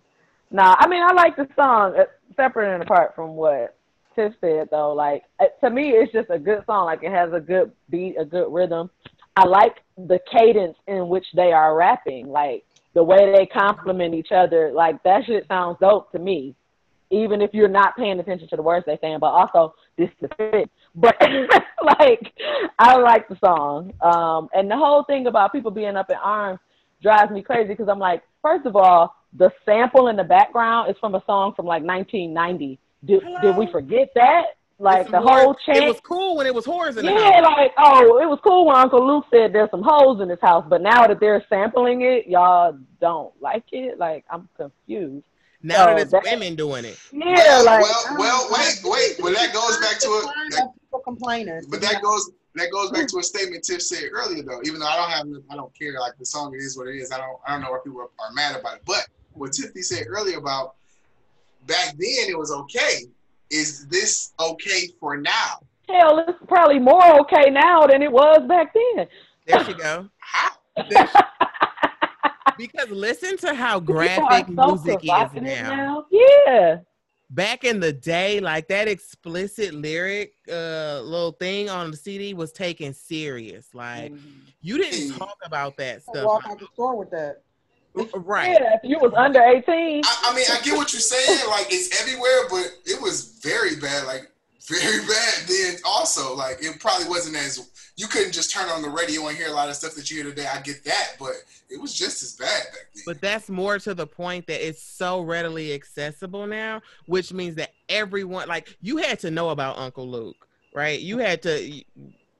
[0.51, 2.05] Nah, I mean, I like the song, uh,
[2.37, 3.77] separate and apart from what
[4.15, 4.93] Tiff said, though.
[4.95, 6.87] Like, uh, to me, it's just a good song.
[6.87, 8.91] Like, it has a good beat, a good rhythm.
[9.37, 12.29] I like the cadence in which they are rapping.
[12.29, 12.65] Like,
[12.95, 14.73] the way they compliment each other.
[14.73, 16.55] Like, that shit sounds dope to me.
[17.11, 20.29] Even if you're not paying attention to the words they're saying, but also this to
[20.37, 20.71] fit.
[20.95, 21.17] But
[22.01, 22.33] like,
[22.79, 26.61] I like the song, um, and the whole thing about people being up in arms
[27.03, 30.97] drives me crazy because I'm like, first of all, the sample in the background is
[31.01, 32.79] from a song from like 1990.
[33.05, 34.45] Did, did we forget that?
[34.79, 35.79] Like the more- whole chant.
[35.79, 37.43] It was cool when it was whores in the Yeah, house.
[37.57, 40.65] like oh, it was cool when Uncle Luke said there's some holes in this house,
[40.69, 43.99] but now that they're sampling it, y'all don't like it.
[43.99, 45.25] Like I'm confused.
[45.63, 46.99] Now that it's that- women doing it.
[47.13, 49.23] Yeah, well, like well, well, wait, wait.
[49.23, 50.23] Well, that goes back to it.
[50.23, 51.63] Concerned That, people complaining.
[51.71, 54.61] but that goes that goes back to a statement Tiff said earlier, though.
[54.65, 55.99] Even though I don't have, I don't care.
[56.01, 57.11] Like the song, it is what it is.
[57.13, 58.83] I don't, I don't know why people are, are mad about it.
[58.85, 60.75] But what Tiffany said earlier about
[61.67, 63.07] back then it was okay.
[63.51, 65.61] Is this okay for now?
[65.89, 69.07] hell, it's probably more okay now than it was back then.
[69.47, 70.09] There you go.
[70.19, 70.51] How?
[70.89, 71.21] There she-
[72.57, 76.05] because listen to how graphic so music is provocative now.
[76.11, 76.77] Yeah.
[77.31, 82.53] Back in the day, like that explicit lyric uh little thing on the CD was
[82.53, 83.69] taken serious.
[83.75, 84.13] Like
[84.61, 86.25] you didn't talk about that stuff.
[86.25, 87.43] walk out the store with that.
[87.97, 88.51] Uh, right.
[88.51, 90.03] Yeah, if you was under 18.
[90.05, 91.49] I, I mean, I get what you're saying.
[91.49, 94.07] Like it's everywhere, but it was very bad.
[94.07, 94.31] Like
[94.67, 95.35] very bad.
[95.49, 99.37] Then also, like it probably wasn't as you couldn't just turn on the radio and
[99.37, 100.49] hear a lot of stuff that you hear today.
[100.53, 101.35] I get that, but
[101.71, 103.03] it was just as bad back then.
[103.07, 107.71] But that's more to the point that it's so readily accessible now, which means that
[107.89, 110.99] everyone, like, you had to know about Uncle Luke, right?
[110.99, 111.85] You had to,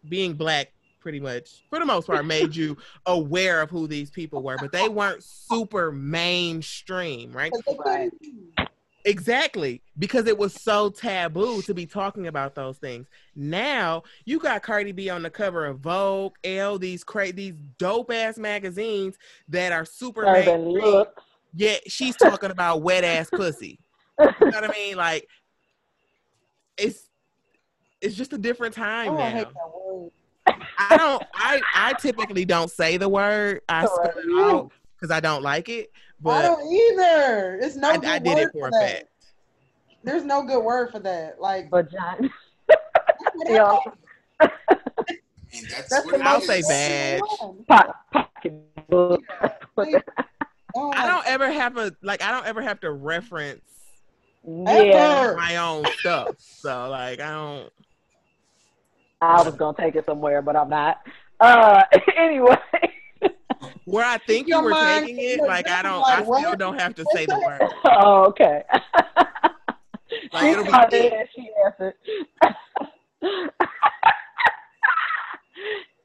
[0.09, 0.73] being black,
[1.05, 4.73] pretty much, for the most part, made you aware of who these people were, but
[4.73, 7.53] they weren't super mainstream, right?
[7.85, 8.11] Right.
[9.05, 13.07] Exactly, because it was so taboo to be talking about those things.
[13.37, 18.11] Now you got Cardi B on the cover of Vogue, Elle, these cra- these dope
[18.11, 20.85] ass magazines that are super Urban mainstream.
[20.95, 21.23] look.
[21.55, 23.79] Yet she's talking about wet ass pussy.
[24.19, 24.97] You know what I mean?
[24.97, 25.29] Like
[26.79, 27.11] it's
[28.01, 30.11] it's just a different time Oh, I hate now.
[30.47, 30.67] That word.
[30.79, 33.61] I don't I I typically don't say the word.
[33.69, 35.91] I spell it out because I don't like it.
[36.21, 37.59] But I But don't either.
[37.61, 38.81] It's no I, good I did word it for a that.
[38.81, 39.09] fact.
[40.03, 41.41] There's no good word for that.
[41.41, 42.29] Like Vagina.
[42.69, 42.81] that's
[43.47, 43.79] Yeah.
[44.41, 44.51] I
[45.53, 46.69] mean, that's, That's what the it I'll most say is.
[46.69, 47.21] bad.
[47.69, 49.23] Po- pocketbook.
[49.77, 50.03] I
[50.77, 53.63] um, don't ever have a like I don't ever have to reference
[54.47, 55.35] yeah.
[55.37, 56.35] My own stuff.
[56.39, 57.73] So like I don't
[59.25, 61.01] I was gonna take it somewhere, but I'm not.
[61.41, 61.83] Uh,
[62.17, 62.57] anyway.
[63.85, 66.59] where I think you were mind taking it, like I don't like, I still what?
[66.59, 67.63] don't have to say the word.
[67.85, 68.63] oh, okay.
[70.33, 71.95] Like she it'll be called it she answered.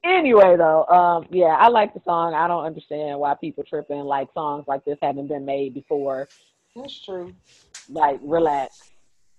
[0.03, 2.33] anyway, though, um, yeah, I like the song.
[2.33, 6.27] I don't understand why people tripping like songs like this haven't been made before.
[6.75, 7.33] That's true.
[7.89, 8.91] Like, relax.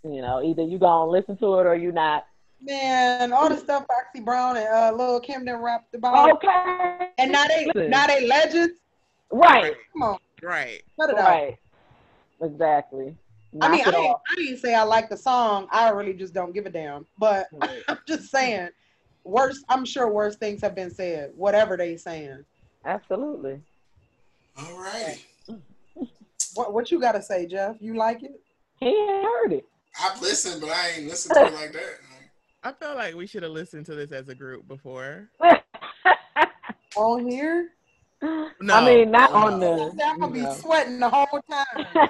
[0.02, 2.24] You know, either you gonna listen to it or you not.
[2.62, 7.08] Man, all the stuff Foxy Brown and uh, Lil Kim done rapped about, Okay.
[7.18, 7.90] and now they Listen.
[7.90, 8.78] now they legends.
[9.32, 9.74] Right.
[9.92, 10.82] Come on, Right.
[11.00, 11.28] cut it out.
[11.28, 11.56] Right.
[12.42, 13.16] Exactly.
[13.60, 14.16] I mean, I it didn't.
[14.30, 15.68] I didn't say I like the song.
[15.72, 17.06] I really just don't give a damn.
[17.18, 17.46] But
[17.88, 18.68] I'm just saying,
[19.24, 19.62] worse.
[19.68, 21.32] I'm sure worse things have been said.
[21.34, 22.44] Whatever they saying.
[22.84, 23.60] Absolutely.
[24.58, 25.18] All right.
[26.54, 27.76] What what you got to say, Jeff?
[27.78, 28.40] You like it?
[28.80, 29.64] He ain't heard it.
[30.02, 31.98] I've listened, but I ain't listened to it like that.
[32.62, 35.30] I feel like we should have listened to this as a group before.
[36.96, 37.70] On here?
[38.22, 38.74] No.
[38.74, 39.38] I mean, not No.
[39.38, 39.96] on the.
[40.04, 41.86] I'm gonna you be sweating the whole time.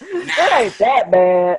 [0.00, 1.58] it ain't that bad.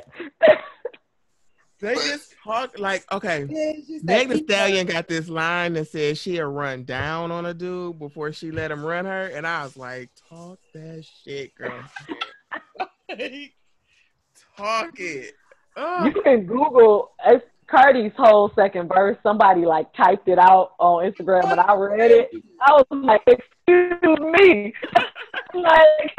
[1.81, 3.45] They just talk like okay.
[3.49, 7.99] Yeah, Meg Thee Stallion got this line that says she'll run down on a dude
[7.99, 11.83] before she let him run her, and I was like, "Talk that shit, girl.
[13.09, 13.53] Like,
[14.55, 15.33] talk it."
[15.77, 19.17] You can Google it's Cardi's whole second verse.
[19.23, 22.29] Somebody like typed it out on Instagram, and I read it.
[22.61, 24.73] I was like, "Excuse me,"
[25.55, 26.13] like,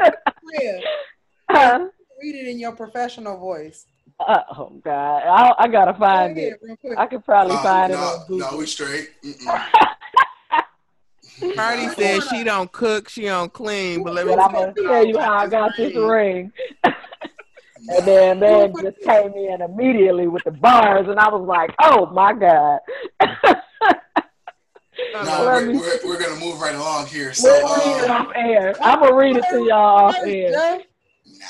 [0.59, 0.79] Yeah,
[1.49, 1.87] huh?
[2.21, 3.85] read it in your professional voice.
[4.19, 6.97] Uh, oh God, I, I gotta find Go ahead, it.
[6.97, 8.51] I could probably Uh, find it no, on Google.
[8.51, 9.11] no, we straight.
[11.55, 14.87] Cardi said she don't cook, she don't clean, but let me But I'm tell gonna
[14.87, 16.51] tell you how I got this ring.
[17.87, 22.07] And then man just came in immediately with the bars, and I was like, "Oh
[22.07, 22.79] my god!"
[25.13, 27.33] No, we're, we're, we're gonna move right along here.
[27.33, 28.75] So, We'll read it uh, off air.
[28.81, 30.51] I'm gonna read it to y'all off air.
[30.51, 31.45] Nah.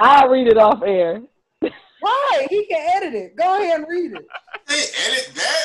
[0.00, 1.22] I'll read it off air.
[1.60, 2.46] Why?
[2.50, 3.36] He can edit it.
[3.36, 4.26] Go ahead and read it.
[4.68, 5.64] Hey, edit that.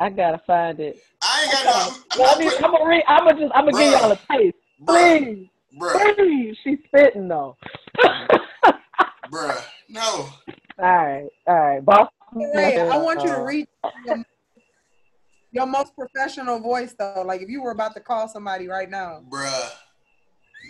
[0.00, 0.98] I gotta find it.
[1.22, 1.96] I ain't got no.
[2.12, 3.04] I'm Let not me, putting, I'm gonna read.
[3.08, 3.52] I'm gonna just.
[3.54, 4.56] I'm gonna give y'all a taste.
[4.82, 5.48] bruh, Please,
[5.78, 6.56] bruh, please.
[6.64, 7.56] She's spitting though.
[9.32, 9.64] bruh.
[9.88, 10.02] No.
[10.02, 10.32] All
[10.78, 12.08] right, all right, boss.
[12.34, 13.66] Ray, I want you to read
[14.04, 14.24] your,
[15.52, 17.22] your most professional voice, though.
[17.26, 19.22] Like if you were about to call somebody right now.
[19.28, 19.70] Bruh.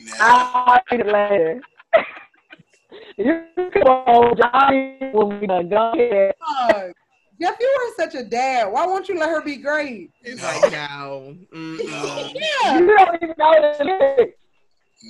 [0.05, 0.15] Nah.
[0.21, 1.61] I'll read it later.
[3.17, 5.69] you can hold Johnny when we done.
[5.69, 6.35] Go ahead.
[6.59, 6.93] Fuck.
[7.41, 8.67] Jeff, you are such a dad.
[8.67, 10.11] Why won't you let her be great?
[10.23, 10.47] It's No.
[10.49, 11.37] like no.
[11.55, 11.79] Mm-mm.
[11.89, 12.33] No.
[12.63, 12.79] Yeah.
[12.79, 14.39] You don't even know the lyrics.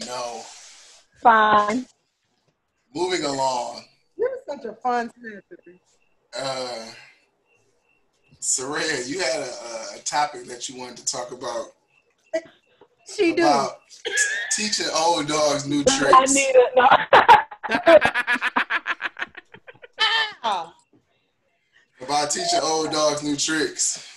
[0.06, 0.40] No.
[1.22, 1.86] Fine.
[2.94, 3.84] Moving along.
[4.18, 5.58] You're such a fun snapper.
[6.38, 6.86] Uh,
[8.40, 11.66] Soraya, you had a, a topic that you wanted to talk about
[13.14, 13.66] She do.
[14.56, 16.34] teaching old dogs new I tricks.
[16.34, 16.72] need it.
[16.76, 16.88] No.
[22.00, 24.08] About teaching old dogs new tricks.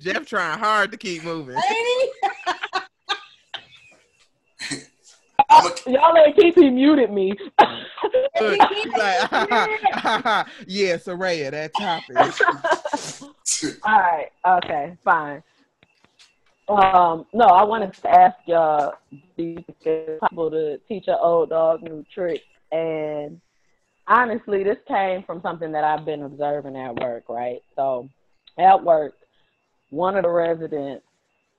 [0.00, 1.56] Jeff trying hard to keep moving.
[5.54, 5.96] Ain't he?
[5.96, 7.32] I'm a, Y'all ain't keep he muted me.
[8.40, 9.30] Look, he's like,
[10.66, 12.16] yeah, Soraya, that topic.
[13.84, 14.28] All right.
[14.46, 14.96] Okay.
[15.04, 15.42] Fine.
[16.68, 17.26] Um.
[17.32, 18.94] No, I wanted to ask y'all,
[19.36, 22.44] do you it's possible to teach an old dog new tricks?
[22.72, 23.40] And
[24.06, 27.28] honestly, this came from something that I've been observing at work.
[27.28, 27.62] Right.
[27.76, 28.08] So,
[28.58, 29.14] at work,
[29.90, 31.04] one of the residents,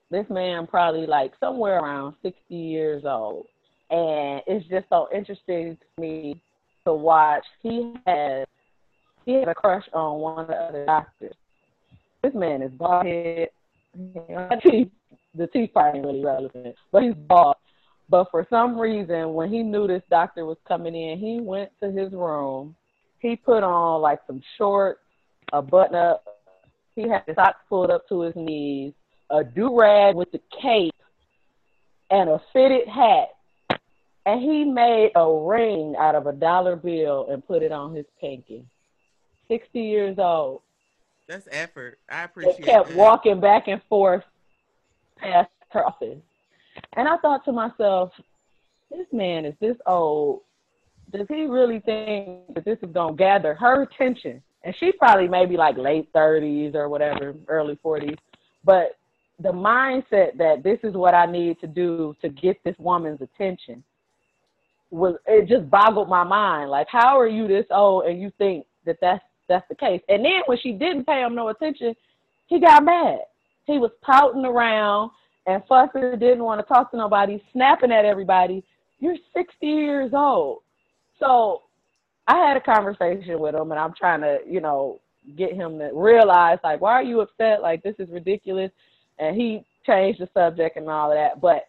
[0.09, 3.47] this man probably like somewhere around sixty years old,
[3.89, 6.41] and it's just so interesting to me
[6.85, 7.43] to watch.
[7.61, 8.47] He has
[9.25, 11.33] he had a crush on one of the other doctors.
[12.23, 13.49] This man is bald head.
[13.93, 17.55] The teeth, part ain't really relevant, but he's bald.
[18.09, 21.91] But for some reason, when he knew this doctor was coming in, he went to
[21.91, 22.75] his room.
[23.19, 24.99] He put on like some shorts,
[25.53, 26.23] a button up.
[26.95, 28.93] He had his socks pulled up to his knees,
[29.29, 30.93] a do rag with the cape,
[32.11, 33.29] and a fitted hat.
[34.25, 38.05] And he made a ring out of a dollar bill and put it on his
[38.19, 38.65] pinky.
[39.47, 40.61] 60 years old.
[41.27, 41.99] That's effort.
[42.09, 42.95] I appreciate kept it.
[42.95, 44.23] walking back and forth
[45.17, 46.19] past her office.
[46.93, 48.11] And I thought to myself,
[48.89, 50.41] this man is this old.
[51.11, 54.41] Does he really think that this is going to gather her attention?
[54.63, 58.17] And she probably maybe like late 30s or whatever, early 40s.
[58.63, 58.97] But
[59.39, 63.83] the mindset that this is what I need to do to get this woman's attention
[64.95, 66.69] was it just boggled my mind.
[66.69, 70.01] Like, how are you this old and you think that that's that's the case?
[70.09, 71.95] And then when she didn't pay him no attention,
[72.47, 73.19] he got mad.
[73.65, 75.11] He was pouting around
[75.47, 78.63] and fussing, didn't want to talk to nobody, snapping at everybody.
[78.99, 80.59] You're 60 years old.
[81.19, 81.63] So
[82.27, 85.01] I had a conversation with him, and I'm trying to, you know,
[85.37, 87.61] get him to realize, like, why are you upset?
[87.61, 88.71] Like, this is ridiculous.
[89.19, 91.41] And he changed the subject and all of that.
[91.41, 91.67] But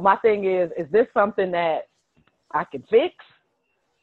[0.00, 1.88] my thing is, is this something that
[2.52, 3.14] I can fix?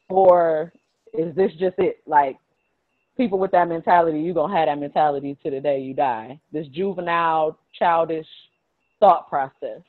[0.08, 0.72] Or
[1.12, 1.98] is this just it?
[2.06, 2.38] Like,
[3.16, 6.40] people with that mentality, you're going to have that mentality to the day you die.
[6.52, 8.26] This juvenile, childish
[9.00, 9.82] thought process.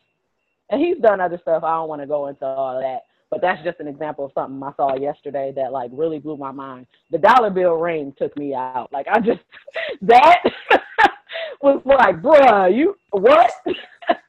[0.70, 1.64] And he's done other stuff.
[1.64, 3.04] I don't want to go into all that.
[3.30, 6.52] But that's just an example of something I saw yesterday that like really blew my
[6.52, 6.88] mind.
[7.12, 8.90] The dollar bill ring took me out.
[8.92, 9.42] Like I just
[10.02, 10.42] that
[11.62, 13.52] was like, bruh, you what?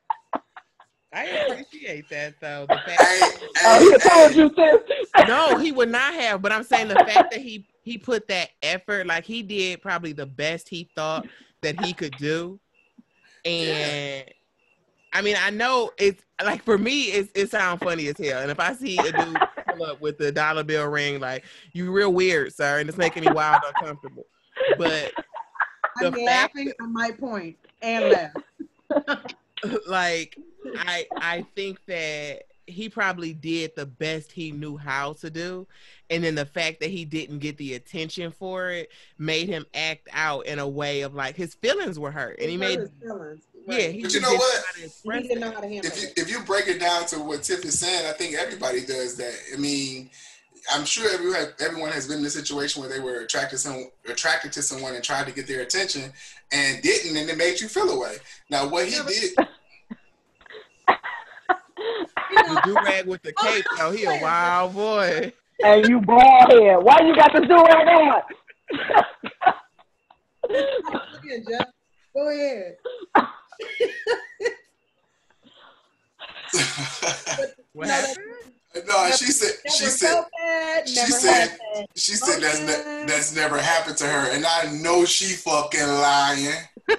[1.12, 2.66] I appreciate that though.
[2.68, 3.20] The fact Hey,
[3.64, 5.08] Oh, he told you sis.
[5.28, 6.40] no, he would not have.
[6.40, 10.12] But I'm saying the fact that he he put that effort, like he did probably
[10.12, 11.26] the best he thought
[11.62, 12.60] that he could do,
[13.44, 14.24] and
[15.12, 18.42] I mean, I know it's like for me, it's, it sounds funny as hell.
[18.42, 21.90] And if I see a dude pull up with the dollar bill ring, like you
[21.90, 24.26] real weird, sir, and it's making me wild uncomfortable.
[24.78, 25.12] But
[25.98, 29.24] I'm laughing on my point and laugh.
[29.88, 30.38] like
[30.76, 35.66] I I think that he probably did the best he knew how to do.
[36.08, 40.08] And then the fact that he didn't get the attention for it made him act
[40.12, 42.38] out in a way of like his feelings were hurt.
[42.40, 43.42] And he made his feelings.
[43.66, 44.38] yeah, he But you know what?
[44.38, 46.18] know how to express he didn't know how to handle if you it.
[46.18, 49.34] if you break it down to what Tiff is saying, I think everybody does that.
[49.52, 50.10] I mean,
[50.72, 54.52] I'm sure everyone everyone has been in a situation where they were attracted some attracted
[54.52, 56.12] to someone and tried to get their attention
[56.52, 58.16] and didn't, and it made you feel away.
[58.50, 59.36] Now, what he did,
[62.30, 65.32] The do rag with the oh, cape, though, he a wild boy.
[65.62, 66.76] And you bald head.
[66.82, 68.22] Why you got to do right now?
[70.48, 71.66] Go ahead, Jeff.
[72.14, 72.76] Go ahead.
[77.72, 78.14] What No,
[78.74, 81.86] no, she said she said that, she said- that.
[81.96, 86.54] she said that's ne- that's never happened to her, and I know she fucking lying.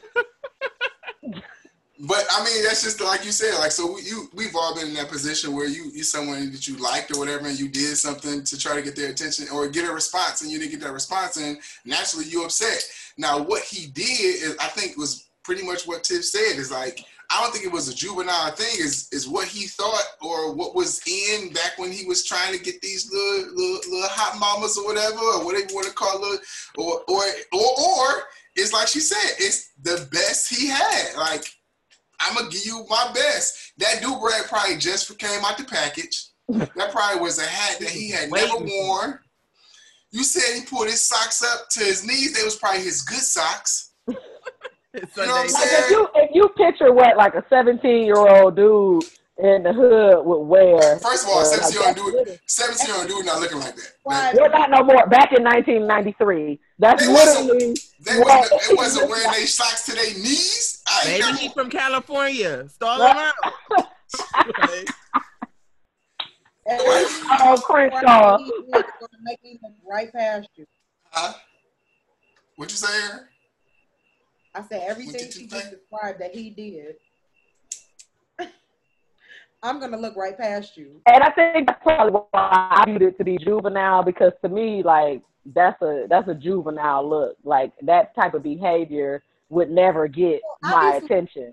[2.03, 3.60] But I mean, that's just like you said.
[3.60, 6.68] Like, so we, you, we've all been in that position where you, you someone that
[6.68, 9.68] you liked or whatever, and you did something to try to get their attention or
[9.68, 12.84] get a response, and you didn't get that response, and naturally you upset.
[13.19, 16.57] Now, what he did is, I think, was pretty much what Tiff said.
[16.57, 18.75] Is like, I don't think it was a juvenile thing.
[18.79, 22.63] Is is what he thought or what was in back when he was trying to
[22.63, 26.33] get these little little, little hot mamas or whatever, or whatever you want to call
[26.33, 26.41] it,
[26.77, 28.23] or or or or
[28.55, 31.15] it's like she said, it's the best he had.
[31.15, 31.45] Like
[32.19, 33.73] I'm gonna give you my best.
[33.77, 36.27] That do rag probably just came out the package.
[36.49, 39.19] That probably was a hat that he had never worn.
[40.11, 42.33] You said he pulled his socks up to his knees.
[42.33, 43.90] They was probably his good socks.
[44.93, 48.03] It's You know what I'm Like if you if you picture what like a 17
[48.05, 49.03] year old dude
[49.38, 50.99] in the hood would wear.
[50.99, 53.76] First of all, uh, 17 year old dude, 17 year old dude not looking like
[53.76, 53.93] that.
[54.03, 54.34] Why?
[54.35, 55.07] We're not no more.
[55.07, 59.93] Back in 1993, that's They wasn't- literally They wasn't, it wasn't wearing their socks to
[59.95, 60.84] their knees.
[60.88, 62.68] I ain't Maybe never- he from California.
[62.69, 63.88] Stall him out.
[66.68, 68.38] Oh Crenshaw.
[68.38, 68.84] He is gonna
[69.23, 69.59] make me
[69.89, 70.65] right past you.
[71.11, 71.34] Huh?
[72.55, 73.27] What'd you say, Aaron?
[74.53, 76.95] I said everything she just described that he did.
[79.64, 81.02] I'm gonna look right past you.
[81.06, 84.84] And I think that's probably why I viewed it to be juvenile because to me,
[84.84, 87.38] like that's a that's a juvenile look.
[87.44, 91.52] Like that type of behavior would never get Well, my attention.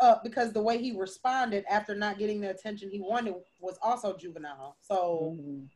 [0.00, 4.16] Uh, because the way he responded after not getting the attention he wanted was also
[4.16, 4.76] juvenile.
[4.80, 5.68] So Mhm.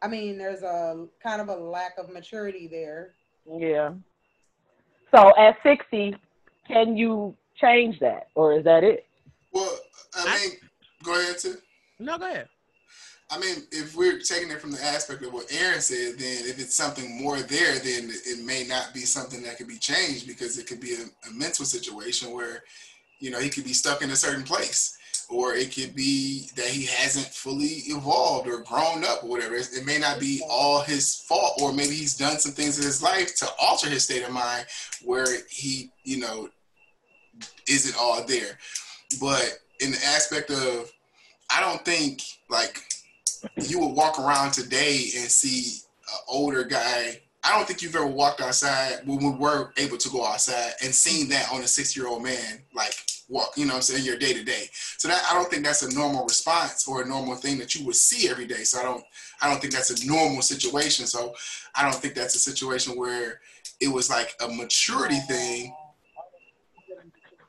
[0.00, 3.14] I mean, there's a kind of a lack of maturity there.
[3.46, 3.94] Yeah.
[5.14, 6.16] So at 60,
[6.66, 9.06] can you change that, or is that it?
[9.52, 9.78] Well,
[10.16, 10.56] I I- mean,
[11.04, 11.56] go ahead, too.
[11.98, 12.48] No, go ahead.
[13.30, 16.58] I mean, if we're taking it from the aspect of what Aaron said, then if
[16.58, 20.58] it's something more there, then it may not be something that could be changed because
[20.58, 22.62] it could be a, a mental situation where,
[23.20, 24.98] you know, he could be stuck in a certain place,
[25.32, 29.54] or it could be that he hasn't fully evolved or grown up or whatever.
[29.54, 33.02] It, may not be all his fault, or maybe he's done some things in his
[33.02, 34.66] life to alter his state of mind
[35.02, 36.48] where he, you know,
[37.68, 38.58] isn't all there.
[39.20, 40.92] But in the aspect of,
[41.50, 42.82] I don't think like
[43.56, 45.80] you would walk around today and see
[46.12, 47.20] an older guy.
[47.44, 50.94] I don't think you've ever walked outside when we were able to go outside and
[50.94, 52.94] seen that on a six year old man like
[53.28, 54.68] walk, you know what I'm saying, your day to day.
[54.72, 57.84] So that I don't think that's a normal response or a normal thing that you
[57.86, 58.62] would see every day.
[58.62, 59.04] So I don't
[59.40, 61.06] I don't think that's a normal situation.
[61.06, 61.34] So
[61.74, 63.40] I don't think that's a situation where
[63.80, 65.74] it was like a maturity thing.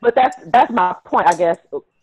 [0.01, 1.57] But that's that's my point, I guess.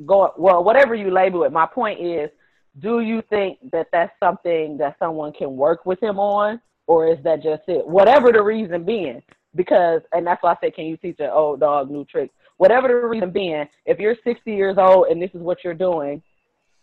[0.07, 1.53] Go well, whatever you label it.
[1.53, 2.31] My point is,
[2.79, 6.61] do you think that that's something that someone can work with him on,
[6.91, 7.87] or is that just it?
[7.87, 9.23] Whatever the reason being,
[9.55, 12.35] because and that's why I said, can you teach an old dog new tricks?
[12.57, 16.21] Whatever the reason being, if you're 60 years old and this is what you're doing,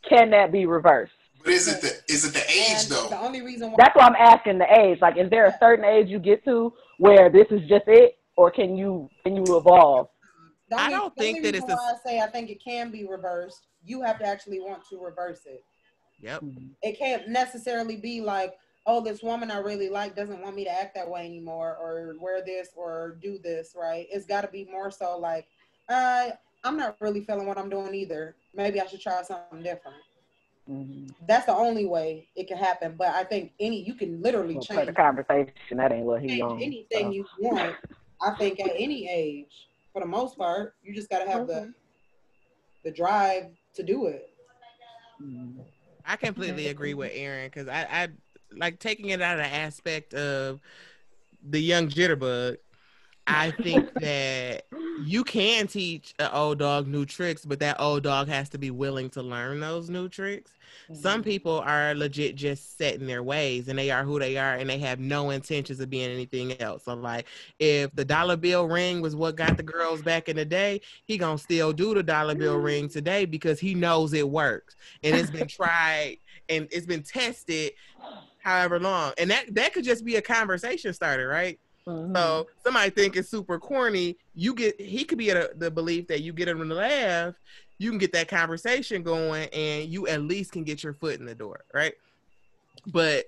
[0.07, 1.11] can that be reversed?
[1.43, 3.09] But is it the is it the age And though?
[3.09, 4.99] the only reason why That's why I'm asking the age.
[5.01, 8.49] Like, is there a certain age you get to where this is just it, or
[8.49, 10.07] can you can you evolve?
[10.69, 12.91] the I don't the think that it's reason why I say I think it can
[12.91, 13.67] be reversed.
[13.83, 15.65] You have to actually want to reverse it.
[16.21, 16.41] Yep.
[16.43, 16.67] Mm-hmm.
[16.81, 18.53] It can't necessarily be like,
[18.87, 22.15] oh, this woman I really like doesn't want me to act that way anymore, or
[22.19, 23.75] wear this, or do this.
[23.79, 24.07] Right?
[24.09, 25.45] It's got to be more so like,
[25.89, 26.29] uh,
[26.63, 28.35] I'm not really feeling what I'm doing either.
[28.55, 29.97] Maybe I should try something different.
[30.69, 31.13] Mhm.
[31.27, 32.95] That's the only way it can happen.
[32.97, 36.21] But I think any you can literally Well, for change the conversation, that ain't what
[36.21, 36.61] he change on.
[36.61, 37.11] anything so.
[37.11, 37.75] you want.
[38.21, 41.73] I think at any age, for the most part, you just got to have the
[42.83, 44.29] the drive to do it.
[45.21, 45.63] Mhm.
[46.05, 48.07] I completely agree with Aaron because I, I
[48.55, 50.59] like taking it out of the aspect of
[51.47, 52.57] the young jitterbug.
[53.27, 54.63] I think that
[55.03, 58.71] you can teach an old dog new tricks, but that old dog has to be
[58.71, 60.51] willing to learn those new tricks.
[60.93, 61.29] Some mm-hmm.
[61.29, 64.69] people are legit just set in their ways and they are who they are and
[64.69, 66.85] they have no intentions of being anything else.
[66.85, 67.25] So like
[67.59, 71.17] if the dollar bill ring was what got the girls back in the day, he
[71.17, 72.65] gonna still do the dollar bill mm-hmm.
[72.65, 76.17] ring today because he knows it works and it's been tried
[76.47, 77.73] and it's been tested
[78.47, 79.11] however long.
[79.17, 81.59] And that that could just be a conversation starter, right?
[81.85, 82.15] Mhm.
[82.15, 84.15] So somebody think it's super corny.
[84.35, 87.35] You get he could be at a, the belief that you get him to laugh,
[87.77, 91.25] you can get that conversation going, and you at least can get your foot in
[91.25, 91.93] the door, right?
[92.87, 93.25] But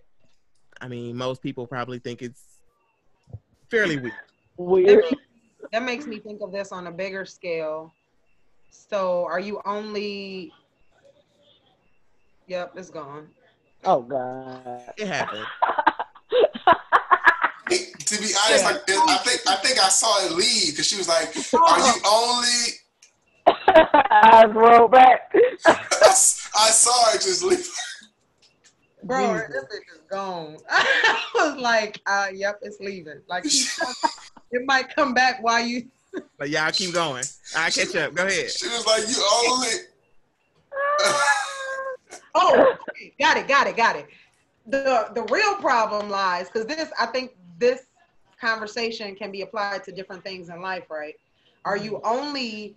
[0.79, 2.41] I mean, most people probably think it's
[3.69, 4.13] fairly weak.
[4.57, 5.03] That Weird.
[5.03, 5.23] makes,
[5.73, 7.93] that makes me think of this on a bigger scale.
[8.69, 10.53] So are you only?
[12.47, 13.27] Yep, it's gone.
[13.85, 14.93] Oh God.
[14.97, 15.45] It happened.
[18.09, 21.07] To be honest, like, I think I think I saw it leave because she was
[21.07, 22.67] like, "Are you only?"
[24.11, 25.31] Eyes roll back.
[25.67, 26.11] I
[26.71, 27.69] saw it just leave.
[29.03, 29.47] Bro, Jesus.
[29.49, 30.57] this bitch is gone.
[30.69, 33.21] I was like, uh, yep, it's leaving.
[33.27, 35.85] Like it might come back while you.
[36.39, 37.25] But y'all keep going.
[37.55, 38.15] I catch up.
[38.15, 38.49] Go ahead.
[38.49, 39.69] She was like, "You only."
[42.35, 44.07] Oh, okay, got it, got it, got it.
[44.67, 47.83] The the real problem lies because this, I think, this
[48.39, 51.15] conversation can be applied to different things in life, right?
[51.65, 52.07] Are you mm-hmm.
[52.07, 52.75] only,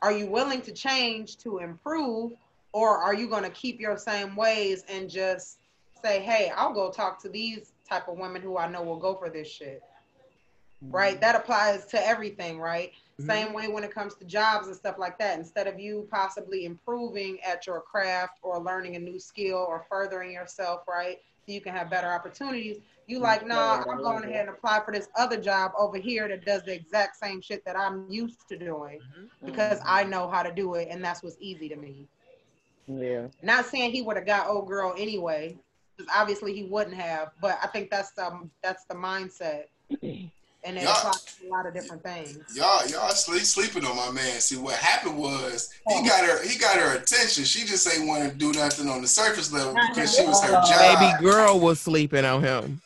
[0.00, 2.32] are you willing to change to improve,
[2.72, 5.58] or are you going to keep your same ways and just
[6.02, 9.14] say, hey, I'll go talk to these type of women who I know will go
[9.14, 9.82] for this shit,
[10.80, 11.14] right?
[11.14, 11.20] Mm-hmm.
[11.20, 12.92] That applies to everything, right?
[13.22, 13.26] Mhm.
[13.26, 15.38] Same way when it comes to jobs and stuff like that.
[15.38, 20.32] Instead of you possibly improving at your craft or learning a new skill or furthering
[20.32, 21.18] yourself, right?
[21.46, 22.78] So you can have better opportunities.
[23.06, 26.44] You like, nah, I'm going ahead and apply for this other job over here that
[26.44, 29.00] does the exact same shit that I'm used to doing
[29.44, 32.06] because I know how to do it and that's what's easy to me.
[32.86, 33.26] Yeah.
[33.42, 35.58] Not saying he would have got old girl anyway,
[35.96, 39.64] because obviously he wouldn't have, but I think that's um that's the mindset.
[40.64, 40.90] And it Yeah.
[40.96, 42.56] applies to a lot of different things.
[42.56, 44.40] Y'all, y'all sleep, sleeping on my man.
[44.40, 47.44] See, what happened was he got her, he got her attention.
[47.44, 50.60] She just ain't want to do nothing on the surface level because she was her
[50.60, 50.98] job.
[51.00, 52.80] Baby girl was sleeping on him.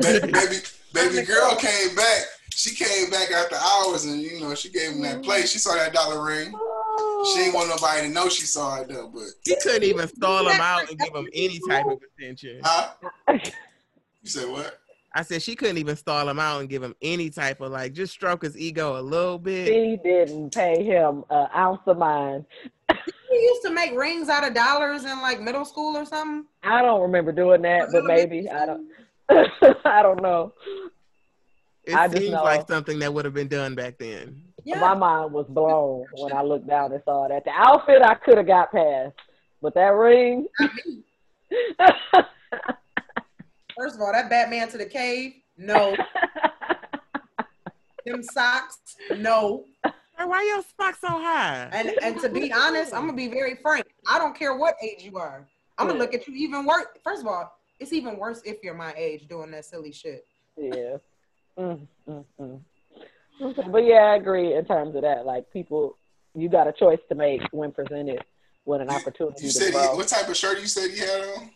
[0.00, 0.56] baby, baby,
[0.92, 2.22] baby girl came back.
[2.50, 5.42] She came back after hours, and you know she gave him that play.
[5.42, 6.52] She saw that dollar ring.
[7.34, 9.08] She ain't want nobody to know she saw it though.
[9.12, 12.60] But He couldn't even stall him out and give him any type of attention.
[12.62, 12.90] huh?
[13.28, 14.78] You said what?
[15.16, 17.92] I said she couldn't even stall him out and give him any type of like
[17.92, 19.68] just stroke his ego a little bit.
[19.68, 22.44] She didn't pay him an ounce of mind.
[22.90, 22.96] You
[23.30, 26.46] used to make rings out of dollars in like middle school or something.
[26.64, 28.88] I don't remember doing that, but maybe I don't.
[29.84, 30.52] I don't know.
[31.84, 34.42] It I seems know- like something that would have been done back then.
[34.64, 34.80] Yeah.
[34.80, 37.44] My mind was blown when I looked down and saw that.
[37.44, 39.14] The outfit I could have got past,
[39.62, 40.48] but that ring.
[43.76, 45.96] First of all, that Batman to the cave, no.
[48.06, 48.78] Them socks,
[49.16, 49.64] no.
[49.84, 51.68] Hey, Why your socks so high?
[51.72, 53.86] And and to be honest, I'm gonna be very frank.
[54.08, 55.46] I don't care what age you are.
[55.78, 56.84] I'm gonna look at you even worse.
[57.02, 60.26] First of all, it's even worse if you're my age doing that silly shit.
[60.56, 60.96] yeah.
[61.58, 62.60] Mm, mm, mm.
[63.40, 65.24] Okay, But yeah, I agree in terms of that.
[65.24, 65.96] Like people,
[66.34, 68.22] you got a choice to make when presented
[68.64, 71.20] with an opportunity You to said he, what type of shirt you said he had
[71.36, 71.50] on?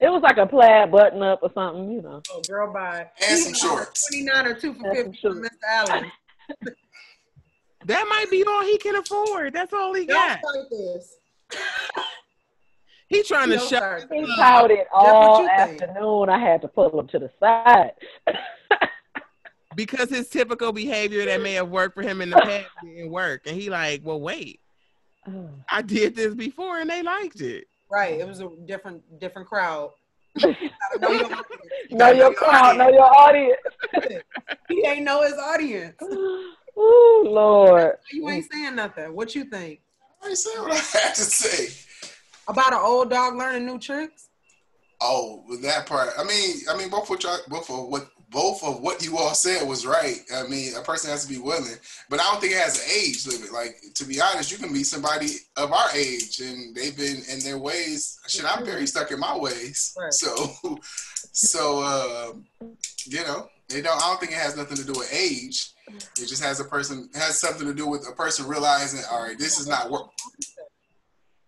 [0.00, 2.20] It was like a plaid button up or something, you know.
[2.30, 3.06] Oh, girl, bye.
[3.28, 4.08] And some oh, shorts.
[4.08, 5.48] 29 or 2 for And 50 from Mr.
[5.68, 6.12] Allen.
[7.86, 9.52] That might be all he can afford.
[9.52, 10.38] That's all he Don't got.
[10.38, 11.16] start this.
[13.08, 13.76] He trying to Don't show.
[13.76, 14.30] start He this.
[14.36, 15.82] pouted what all you think.
[15.82, 16.28] afternoon.
[16.30, 17.92] I had to pull him to the side.
[19.76, 23.42] because his typical behavior that may have worked for him in the past didn't work.
[23.46, 24.60] And he like, well, wait,
[25.28, 25.50] oh.
[25.70, 27.66] I did this before and they liked it.
[27.90, 28.20] Right.
[28.20, 29.90] It was a different different crowd.
[30.40, 30.56] Gotta
[31.00, 31.46] know your audience.
[31.90, 33.60] know gotta your crowd, your know your audience.
[34.68, 35.94] He ain't know his audience.
[36.02, 37.92] Ooh, Lord.
[38.10, 39.14] You ain't saying nothing.
[39.14, 39.80] What you think?
[40.22, 42.10] I ain't saying what I had to say.
[42.48, 44.28] About an old dog learning new tricks?
[45.00, 46.10] Oh, that part.
[46.18, 49.32] I mean, I mean, both what y'all, both of what, both of what you all
[49.32, 50.18] said was right.
[50.34, 51.76] I mean, a person has to be willing,
[52.10, 53.52] but I don't think it has an age limit.
[53.52, 57.38] Like to be honest, you can meet somebody of our age and they've been in
[57.38, 58.18] their ways.
[58.26, 59.96] Shit, I'm very stuck in my ways.
[59.96, 60.12] Right.
[60.12, 60.58] So,
[61.32, 62.44] so um,
[63.06, 64.02] you know, it don't.
[64.02, 65.70] I don't think it has nothing to do with age.
[65.88, 69.38] It just has a person has something to do with a person realizing, all right,
[69.38, 70.10] this is not work.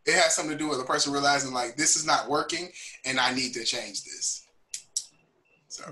[0.04, 2.68] It has something to do with a person realizing like this is not working,
[3.04, 4.46] and I need to change this.
[5.66, 5.82] So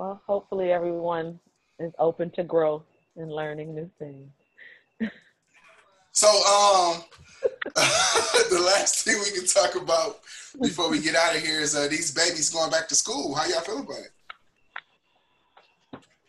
[0.00, 1.38] Well, hopefully everyone
[1.78, 2.84] is open to growth
[3.16, 4.30] and learning new things.
[6.12, 7.04] So, um,
[7.74, 10.20] the last thing we can talk about
[10.62, 13.34] before we get out of here is uh, these babies going back to school.
[13.34, 13.98] How y'all feel about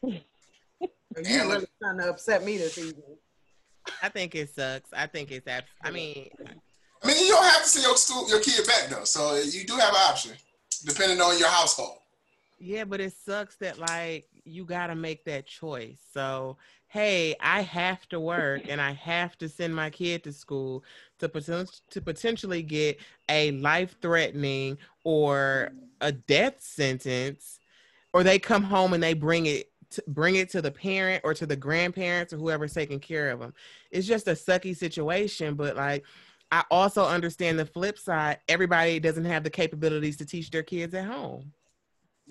[0.04, 0.22] it?
[1.16, 3.16] You Man, really trying to upset me this evening.
[4.04, 4.90] I think it sucks.
[4.92, 6.30] I think it's abs- I mean,
[7.02, 9.64] I mean, you don't have to send your school your kid back though, so you
[9.66, 10.34] do have an option
[10.86, 12.01] depending on your household.
[12.62, 16.00] Yeah, but it sucks that like you got to make that choice.
[16.14, 16.58] So,
[16.88, 20.84] hey, I have to work and I have to send my kid to school
[21.20, 25.72] to poten- to potentially get a life-threatening or
[26.02, 27.60] a death sentence
[28.14, 31.34] or they come home and they bring it to bring it to the parent or
[31.34, 33.54] to the grandparents or whoever's taking care of them.
[33.90, 36.06] It's just a sucky situation, but like
[36.52, 38.40] I also understand the flip side.
[38.48, 41.52] Everybody doesn't have the capabilities to teach their kids at home.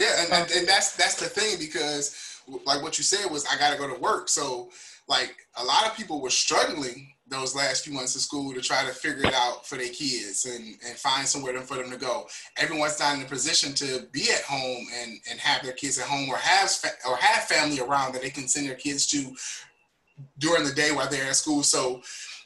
[0.01, 3.59] Yeah, and, and, and that's that's the thing because like what you said was I
[3.59, 4.31] got to go to work.
[4.31, 4.71] So
[5.09, 8.85] like a lot of people were struggling those last few months of school to try
[8.85, 12.27] to figure it out for their kids and, and find somewhere for them to go.
[12.57, 16.07] Everyone's not in a position to be at home and, and have their kids at
[16.07, 16.73] home or have
[17.07, 19.35] or have family around that they can send their kids to
[20.39, 21.63] during the day while they're at school.
[21.63, 22.01] So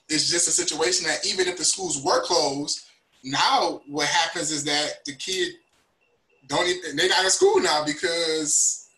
[0.08, 2.84] it's just a situation that even if the schools were closed,
[3.22, 5.54] now what happens is that the kid
[6.46, 8.88] don't even, they're not in school now because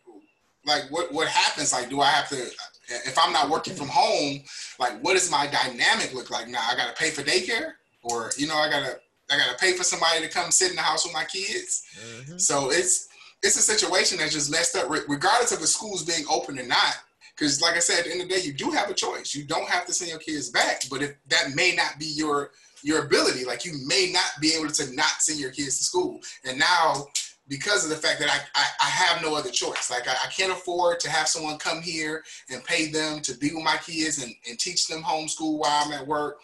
[0.66, 1.73] like what what happens?
[1.73, 2.51] Like, do I have to
[2.89, 4.43] if I'm not working from home,
[4.78, 6.60] like what does my dynamic look like now?
[6.70, 8.98] I gotta pay for daycare, or you know, I gotta
[9.31, 11.85] I gotta pay for somebody to come sit in the house with my kids.
[11.98, 12.39] Mm-hmm.
[12.39, 13.09] So it's
[13.43, 16.94] it's a situation that's just messed up, regardless of the schools being open or not.
[17.36, 19.35] Because, like I said, at the end of the day, you do have a choice.
[19.35, 22.51] You don't have to send your kids back, but if that may not be your
[22.82, 26.20] your ability, like you may not be able to not send your kids to school.
[26.44, 27.06] And now
[27.48, 29.90] because of the fact that I, I, I have no other choice.
[29.90, 33.55] Like I, I, can't afford to have someone come here and pay them to be
[33.55, 36.40] with my kids and, and teach them homeschool while I'm at work.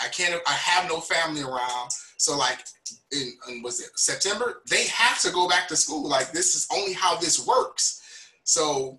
[0.00, 1.90] I can't, I have no family around.
[2.16, 2.64] So like
[3.12, 6.08] in, in was it September, they have to go back to school.
[6.08, 8.02] Like this is only how this works.
[8.44, 8.98] So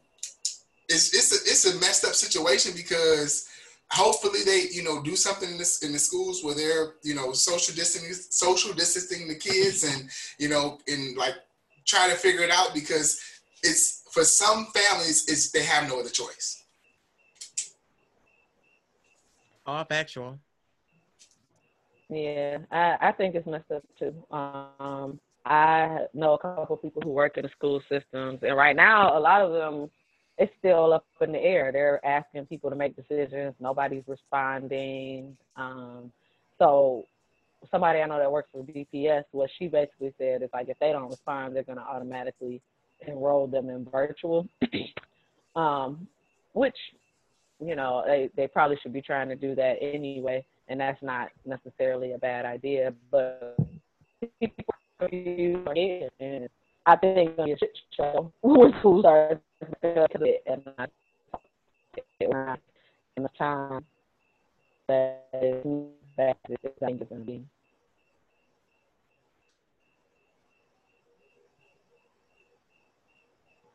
[0.90, 3.50] it's, it's a, it's a messed up situation because
[3.90, 7.32] hopefully they you know do something in this in the schools where they're you know
[7.32, 10.10] social distancing social distancing the kids and
[10.40, 11.36] you know in like
[11.88, 13.20] try to figure it out because
[13.64, 16.64] it's for some families it's they have no other choice.
[19.66, 20.40] All factual.
[22.10, 24.14] Yeah, I, I think it's messed up too.
[24.32, 28.76] Um, I know a couple of people who work in the school systems, and right
[28.76, 29.90] now a lot of them
[30.38, 31.72] it's still up in the air.
[31.72, 33.56] They're asking people to make decisions.
[33.60, 35.36] Nobody's responding.
[35.56, 36.12] Um,
[36.60, 37.06] so
[37.72, 40.92] somebody I know that works for BPS, what she basically said is like if they
[40.92, 42.62] don't respond, they're going to automatically
[43.08, 44.48] enroll them in virtual,
[45.56, 46.08] um,
[46.54, 46.76] which
[47.60, 51.30] you know they they probably should be trying to do that anyway, and that's not
[51.46, 53.58] necessarily a bad idea, but
[56.88, 59.42] I think it's a shit show when school starts
[59.84, 60.08] in
[63.38, 63.84] time
[66.18, 66.60] that I think
[67.02, 67.44] it's going to be.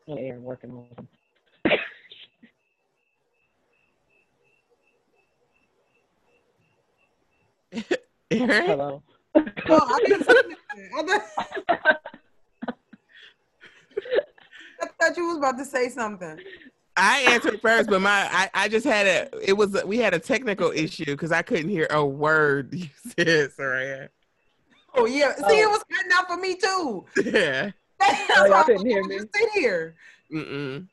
[0.08, 1.08] Aaron working on them.
[8.30, 8.66] Aaron?
[8.66, 9.02] Hello.
[9.34, 9.40] Oh,
[9.70, 10.58] I didn't say anything.
[14.82, 16.38] I thought you was about to say something.
[16.96, 20.18] I answered first, but my I, I just had a it was we had a
[20.18, 24.08] technical issue because I couldn't hear a word you said, Soraya.
[24.94, 25.68] Oh yeah, see, oh.
[25.68, 27.04] it was cutting out for me too.
[27.30, 27.70] Yeah.
[28.00, 29.18] That's oh, y'all couldn't hear me.
[29.18, 29.94] Sit here.
[30.32, 30.86] Mm-mm.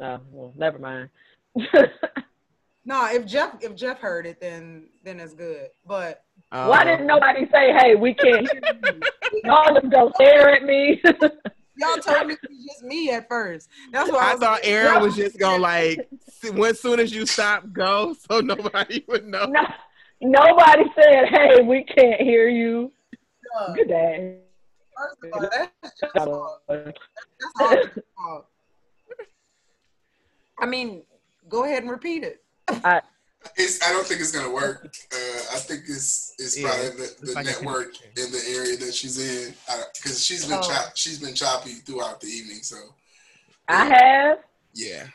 [0.00, 1.10] Oh well, never mind.
[2.84, 5.68] no, if Jeff if Jeff heard it, then then it's good.
[5.86, 8.48] But uh, why didn't nobody say, "Hey, we can't"?
[9.48, 11.00] All of them go stare at me.
[11.78, 13.68] Y'all told me it was just me at first.
[13.92, 16.08] That's why I, I thought Aaron was just gonna like
[16.54, 19.46] when soon as you stop, go so nobody would know.
[19.46, 19.62] No,
[20.20, 22.92] nobody said, "Hey, we can't hear you."
[23.74, 24.38] Good day.
[30.60, 31.02] I mean,
[31.48, 32.42] go ahead and repeat it.
[32.68, 33.00] I,
[33.56, 34.84] it's, I don't think it's gonna work.
[35.12, 38.94] Uh, I think it's it's yeah, probably the, the like network in the area that
[38.94, 39.54] she's in
[39.94, 40.68] because she's been oh.
[40.68, 42.62] chop, she's been choppy throughout the evening.
[42.62, 42.76] So
[43.68, 44.38] I have.
[44.74, 45.06] Yeah.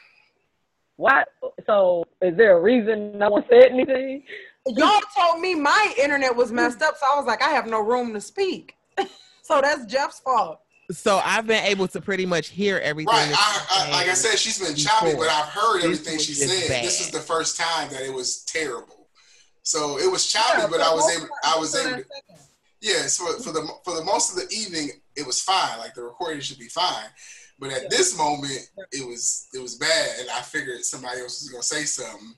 [0.97, 1.29] What?
[1.65, 4.23] So is there a reason no one said anything?
[4.67, 7.81] Y'all told me my internet was messed up, so I was like, I have no
[7.81, 8.77] room to speak.
[9.41, 10.59] so that's Jeff's fault.
[10.91, 13.13] So I've been able to pretty much hear everything.
[13.13, 13.33] Right.
[13.35, 16.69] I, I, like I said, she's been choppy, but I've heard everything she said.
[16.69, 16.83] Bad.
[16.83, 19.07] This is the first time that it was terrible.
[19.63, 21.29] So it was choppy, yeah, but I was able.
[21.43, 21.99] I was able.
[21.99, 22.05] To,
[22.81, 23.03] yeah.
[23.03, 25.79] So for the for the most of the evening, it was fine.
[25.79, 27.05] Like the recording should be fine.
[27.59, 27.87] But at yeah.
[27.89, 31.85] this moment, it was it was bad, and I figured somebody else was gonna say
[31.85, 32.35] something,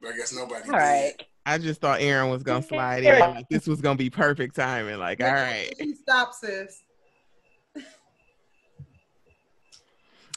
[0.00, 0.68] but I guess nobody.
[0.70, 1.12] All right.
[1.18, 1.26] Did.
[1.46, 3.20] I just thought Aaron was gonna slide in.
[3.20, 4.98] Like, this was gonna be perfect timing.
[4.98, 5.70] Like, all right.
[6.00, 6.80] Stop, sis.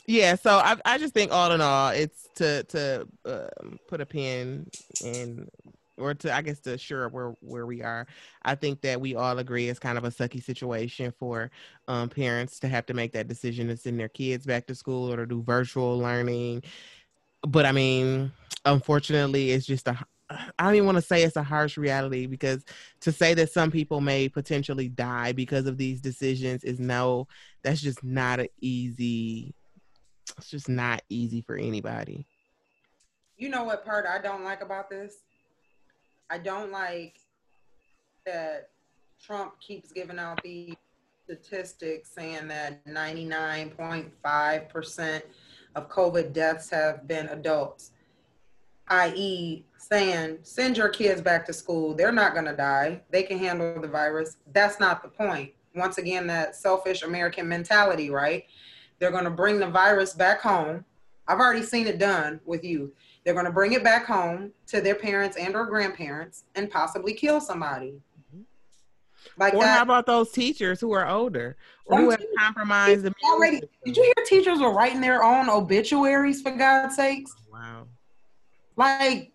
[0.08, 4.06] Yeah so I, I just think all in all it's to to um, put a
[4.06, 4.70] pin
[5.04, 5.48] in
[5.98, 8.08] or to I guess to assure up where where we are,
[8.44, 11.52] I think that we all agree it's kind of a sucky situation for
[11.88, 15.12] um, parents to have to make that decision to send their kids back to school
[15.12, 16.64] or to do virtual learning.
[17.48, 18.32] But I mean,
[18.66, 19.98] unfortunately, it's just a
[20.30, 22.66] I don't even want to say it's a harsh reality because
[23.02, 27.28] to say that some people may potentially die because of these decisions is no,
[27.64, 29.56] that's just not an easy.
[30.38, 32.26] It's just not easy for anybody.
[33.38, 35.24] You know what part I don't like about this?
[36.30, 37.20] I don't like
[38.26, 38.70] that
[39.24, 40.76] Trump keeps giving out the
[41.24, 45.22] statistics saying that 99.5%
[45.76, 47.92] of COVID deaths have been adults,
[48.88, 51.94] i.e., saying send your kids back to school.
[51.94, 53.02] They're not going to die.
[53.10, 54.38] They can handle the virus.
[54.52, 55.52] That's not the point.
[55.76, 58.46] Once again, that selfish American mentality, right?
[59.00, 60.84] They're going to bring the virus back home.
[61.28, 62.92] I've already seen it done with you.
[63.24, 67.14] They're going to bring it back home to their parents and or grandparents and possibly
[67.14, 68.00] kill somebody.
[68.20, 68.42] Mm-hmm.
[69.38, 69.78] Like or that.
[69.78, 73.62] how about those teachers who are older or who have compromised already?
[73.86, 77.36] Did you hear teachers were writing their own obituaries for God's sakes?
[77.52, 77.88] Wow.
[78.78, 79.32] Like,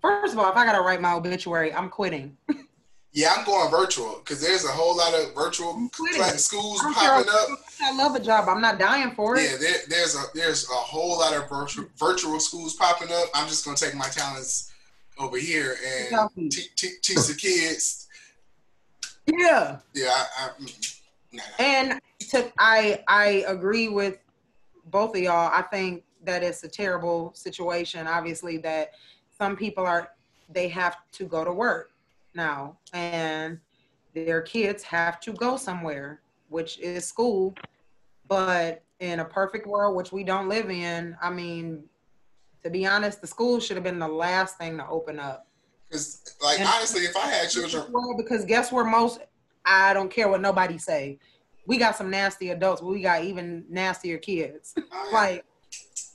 [0.00, 2.36] first of all, if I gotta write my obituary, I'm quitting.
[3.14, 5.90] Yeah, I'm going virtual because there's a whole lot of virtual
[6.36, 7.58] schools popping up.
[7.82, 8.48] I love a job.
[8.48, 9.42] I'm not dying for it.
[9.42, 13.28] Yeah, there, there's a there's a whole lot of virtual virtual schools popping up.
[13.34, 14.72] I'm just gonna take my talents
[15.18, 18.08] over here and teach the kids.
[19.26, 19.78] Yeah.
[19.94, 20.10] Yeah.
[20.10, 21.00] I, I, mm,
[21.32, 21.42] nah.
[21.58, 24.18] And to, I I agree with
[24.86, 25.50] both of y'all.
[25.52, 28.06] I think that it's a terrible situation.
[28.06, 28.92] Obviously, that
[29.36, 30.12] some people are
[30.48, 31.91] they have to go to work
[32.34, 33.58] now and
[34.14, 37.54] their kids have to go somewhere, which is school.
[38.28, 41.84] But in a perfect world, which we don't live in, I mean,
[42.62, 45.46] to be honest, the school should have been the last thing to open up.
[45.88, 49.20] Because, like, and honestly, if I had children, well, because guess where most
[49.64, 51.18] I don't care what nobody say.
[51.66, 54.74] We got some nasty adults, but we got even nastier kids.
[54.76, 55.12] Oh, yeah.
[55.12, 55.44] like,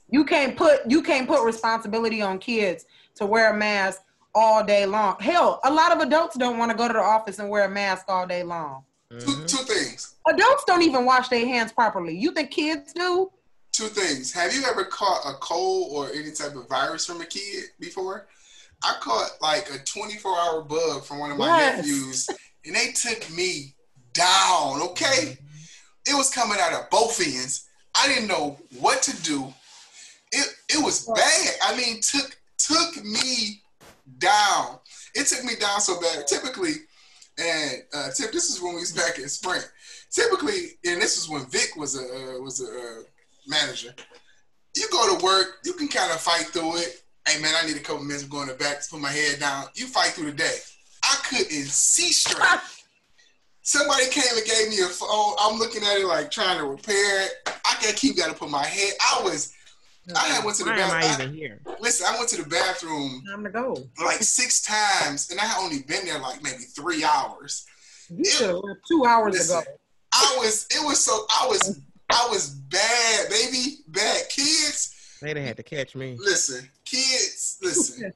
[0.10, 2.86] you can't put you can't put responsibility on kids
[3.16, 4.02] to wear a mask
[4.38, 5.16] all day long.
[5.20, 7.70] Hell, a lot of adults don't want to go to the office and wear a
[7.70, 8.84] mask all day long.
[9.12, 9.26] Mm-hmm.
[9.26, 10.16] Two, two things.
[10.28, 12.16] Adults don't even wash their hands properly.
[12.16, 13.32] You think kids do?
[13.72, 14.32] Two things.
[14.32, 18.28] Have you ever caught a cold or any type of virus from a kid before?
[18.84, 21.78] I caught like a 24 hour bug from one of my yes.
[21.78, 22.30] nephews,
[22.64, 23.74] and they took me
[24.14, 24.84] down.
[24.84, 25.36] Okay,
[26.06, 27.68] it was coming out of both ends.
[27.96, 29.52] I didn't know what to do.
[30.32, 31.56] It it was bad.
[31.64, 33.64] I mean, took took me
[34.18, 34.80] down.
[35.16, 36.28] It took me down so bad.
[36.28, 36.74] Typically,
[37.38, 39.70] and uh, Tip, this is when we was back in Sprint.
[40.12, 43.04] Typically, and this is when Vic was a uh, was a uh,
[43.48, 43.94] manager.
[44.76, 47.04] You go to work, you can kind of fight through it.
[47.28, 49.40] Hey man, I need a couple minutes of going to back to put my head
[49.40, 49.66] down.
[49.76, 50.58] You fight through the day.
[51.04, 52.42] I couldn't see straight.
[53.62, 55.36] Somebody came and gave me a phone.
[55.40, 57.32] I'm looking at it like trying to repair it.
[57.66, 58.94] I can't keep got to put my head.
[59.14, 59.54] I was
[60.16, 61.02] I had went to the bathroom.
[61.02, 61.60] Am I even here?
[61.80, 63.24] Listen, I went to the bathroom.
[63.30, 63.78] Time to go.
[64.04, 67.66] Like six times, and I had only been there like maybe three hours.
[68.10, 69.68] Yeah, two hours listen, ago.
[70.14, 70.68] I was.
[70.72, 71.26] It was so.
[71.42, 71.82] I was.
[72.10, 73.80] I was bad, baby.
[73.90, 75.18] Bad kids.
[75.22, 76.16] They didn't had to catch me.
[76.20, 77.58] Listen, kids.
[77.62, 78.14] Listen.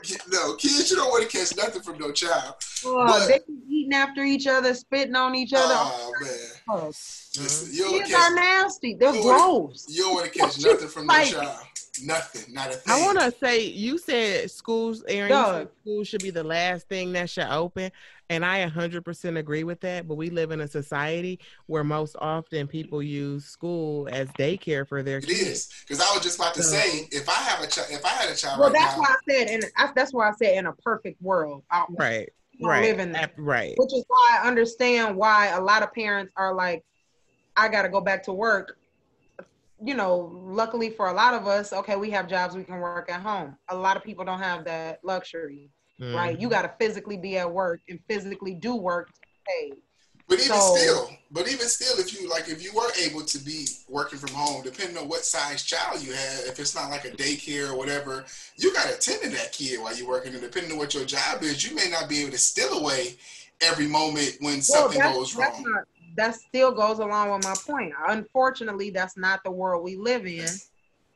[0.32, 2.54] no, kids, you don't want to catch nothing from no child.
[2.84, 5.74] Oh, but, they eating after each other, spitting on each other.
[5.76, 6.30] Oh man.
[6.68, 6.86] Oh.
[6.86, 8.94] Listen, you kids catch, are nasty.
[8.94, 9.86] They're you gross.
[9.88, 11.58] you don't want to catch nothing from no child.
[12.02, 12.94] Nothing, not a thing.
[12.94, 15.30] I want to say you said schools, Aaron.
[15.30, 17.90] You said schools should be the last thing that should open,
[18.30, 20.08] and I 100% agree with that.
[20.08, 25.02] But we live in a society where most often people use school as daycare for
[25.02, 25.40] their it kids.
[25.40, 27.88] It is because I was just about to so, say if I have a child,
[27.90, 29.64] if I had a child, well, right that's now, why I said, and
[29.94, 32.30] that's why I said in a perfect world, I, right,
[32.60, 33.74] right, live in that, right.
[33.76, 36.84] Which is why I understand why a lot of parents are like,
[37.56, 38.76] I got to go back to work
[39.82, 43.10] you know, luckily for a lot of us, okay, we have jobs we can work
[43.10, 43.56] at home.
[43.70, 45.70] A lot of people don't have that luxury,
[46.00, 46.14] mm.
[46.14, 46.38] right?
[46.38, 46.54] You mm-hmm.
[46.54, 49.72] got to physically be at work and physically do work to pay.
[50.30, 53.38] But even so, still, but even still, if you like, if you were able to
[53.38, 57.04] be working from home, depending on what size child you have, if it's not like
[57.04, 58.24] a daycare or whatever,
[58.56, 60.32] you got to tend to that kid while you're working.
[60.32, 63.16] And depending on what your job is, you may not be able to steal away
[63.60, 65.64] every moment when well, something goes wrong.
[65.66, 65.84] Not,
[66.16, 67.92] that still goes along with my point.
[68.06, 70.46] Unfortunately, that's not the world we live in.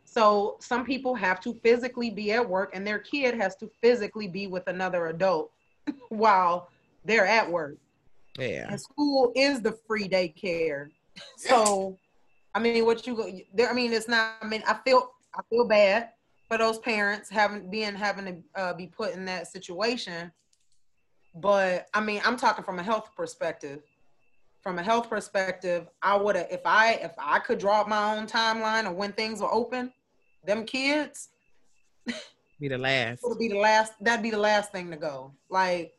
[0.05, 4.27] So some people have to physically be at work and their kid has to physically
[4.27, 5.53] be with another adult
[6.09, 6.69] while
[7.05, 7.77] they're at work.
[8.39, 8.67] Yeah.
[8.69, 10.89] And school is the free daycare.
[11.37, 11.97] So
[12.57, 13.71] I mean what you go there?
[13.71, 16.11] I mean it's not I mean I feel I feel bad
[16.49, 20.33] for those parents having being having to uh, be put in that situation.
[21.37, 23.83] But I mean, I'm talking from a health perspective.
[24.61, 28.17] From a health perspective, I would have if I if I could draw up my
[28.17, 29.93] own timeline of when things were open,
[30.45, 31.29] them kids
[32.61, 33.21] Be the last.
[33.25, 33.93] would be the last.
[34.01, 35.33] That'd be the last thing to go.
[35.51, 35.93] Like,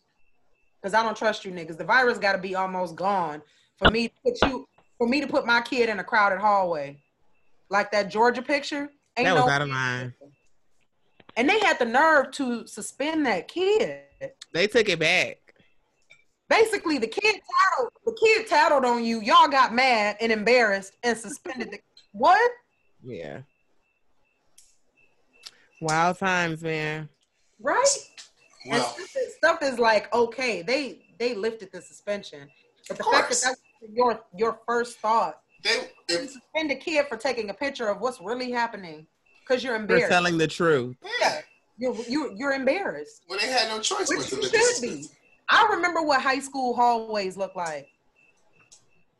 [0.85, 1.79] because I don't trust you niggas.
[1.79, 3.41] The virus got to be almost gone
[3.75, 4.67] for me to put you
[4.99, 7.01] for me to put my kid in a crowded hallway,
[7.71, 8.91] like that Georgia picture.
[9.17, 10.13] Ain't That was no out of line.
[11.37, 14.03] And they had the nerve to suspend that kid.
[14.53, 15.37] They took it back.
[16.49, 17.91] Basically, the kid tattled.
[18.05, 19.21] The kid tattled on you.
[19.21, 21.79] Y'all got mad and embarrassed and suspended the
[22.11, 22.51] what?
[23.03, 23.39] Yeah.
[25.81, 27.09] Wild times, man.
[27.59, 27.97] Right?
[28.65, 30.61] And stuff is- stuff is like okay.
[30.61, 32.49] They they lifted the suspension,
[32.87, 33.61] but the Of fact that that's
[33.93, 38.01] your your first thought they You if suspend a kid for taking a picture of
[38.01, 39.05] what's really happening
[39.41, 40.07] because you're embarrassed.
[40.07, 40.11] For embarrassed.
[40.11, 40.95] telling the truth.
[41.21, 41.41] yeah,
[41.77, 45.07] you're, you're you're embarrassed, well they had no choice which you should be.
[45.49, 47.87] I remember what high school hallways look like,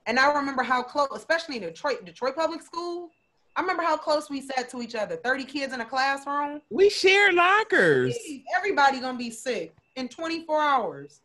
[0.07, 3.09] and I remember how close, especially in Detroit, Detroit public school.
[3.56, 5.15] I remember how close we sat to each other.
[5.15, 6.61] Thirty kids in a classroom.
[6.69, 8.18] We share lockers.
[8.27, 11.22] Jeez, Everybody gonna be sick in 24 hours.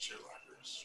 [0.00, 0.84] Cheerleaders.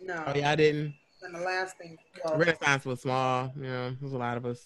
[0.00, 0.94] No, Oh, y'all didn't.
[1.22, 1.96] and the last thing.
[2.24, 3.52] well, Renaissance was small.
[3.56, 4.64] You know, there's a lot of us.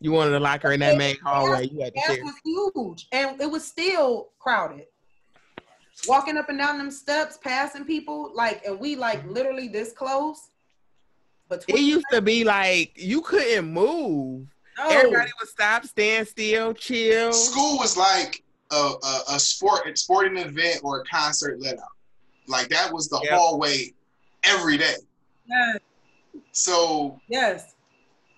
[0.00, 1.68] You wanted a locker in that main hallway.
[1.68, 2.24] You had to gas share.
[2.24, 4.86] was huge and it was still crowded.
[6.06, 10.50] Walking up and down them steps, passing people, like, and we like literally this close.
[11.48, 14.46] But It used to be like you couldn't move.
[14.80, 17.32] Everybody would stop, stand still, chill.
[17.32, 21.88] School was like a, a, a sport, a sporting event or a concert let out.
[22.46, 23.32] Like that was the Yep.
[23.32, 23.92] hallway
[24.44, 24.94] every day.
[25.48, 25.78] yes,
[26.52, 27.74] So yes.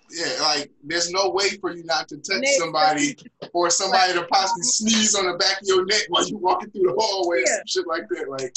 [0.09, 2.57] yeah, like there's no way for you not to touch Next.
[2.57, 3.15] somebody
[3.53, 6.83] or somebody to possibly sneeze on the back of your neck while you're walking through
[6.83, 7.57] the hallway Yeah.
[7.57, 8.29] some shit like that.
[8.29, 8.53] Like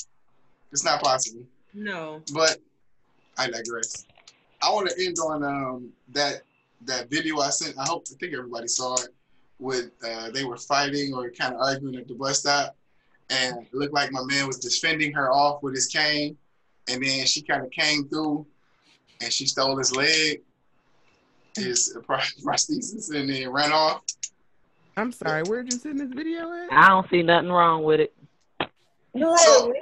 [0.73, 1.43] it's not possible.
[1.75, 2.23] No.
[2.33, 2.59] But
[3.37, 4.07] I digress.
[4.65, 6.43] I want to end on um, that
[6.87, 7.79] that video I sent.
[7.79, 9.09] I hope I think everybody saw it.
[9.61, 12.77] With uh, they were fighting or kind of arguing at the bus stop,
[13.31, 16.37] and it looked like my man was defending her off with his cane,
[16.89, 18.45] and then she kind of came through,
[19.21, 20.43] and she stole his leg,
[21.57, 24.03] his pro- prosthesis, and then ran off.
[24.97, 25.43] I'm sorry.
[25.45, 26.73] Where'd you send this video at?
[26.73, 28.13] I don't see nothing wrong with it.
[29.17, 29.73] So-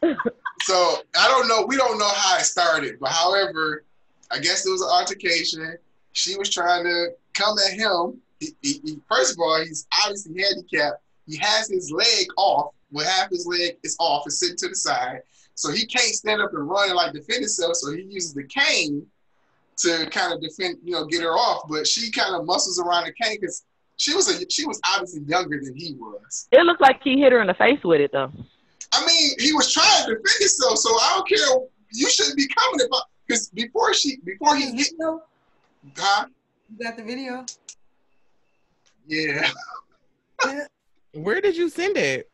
[0.00, 0.16] what?
[0.64, 1.66] So I don't know.
[1.66, 3.84] We don't know how it started, but however,
[4.30, 5.76] I guess it was an altercation.
[6.12, 8.18] She was trying to come at him.
[8.40, 11.02] He, he, he- first of all, he's obviously handicapped.
[11.26, 12.72] He has his leg off.
[12.90, 14.22] Well, half his leg is off.
[14.26, 15.20] It's sitting to the side,
[15.54, 17.76] so he can't stand up and run and like defend himself.
[17.76, 19.06] So he uses the cane
[19.78, 21.64] to kind of defend, you know, get her off.
[21.68, 23.64] But she kind of muscles around the cane because
[23.96, 26.48] she was a she was obviously younger than he was.
[26.52, 28.32] It looked like he hit her in the face with it though.
[28.96, 31.58] I mean, he was trying to defend himself, so I don't care.
[31.92, 35.22] You shouldn't be coming about because before she, before he hit, Video?
[35.96, 36.26] huh?
[36.70, 37.44] You got the video?
[39.06, 39.50] Yeah,
[41.14, 42.30] Where did you send it?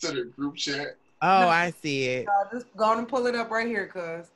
[0.00, 0.96] to the group chat.
[1.22, 2.28] Oh, I see it.
[2.28, 4.30] Uh, just go on and pull it up right here, cuz.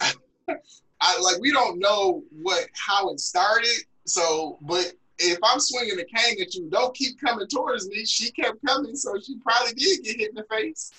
[1.00, 3.84] I like we don't know what how it started.
[4.06, 8.04] So, but if I'm swinging the cane at you, don't keep coming towards me.
[8.04, 10.92] She kept coming, so she probably did get hit in the face.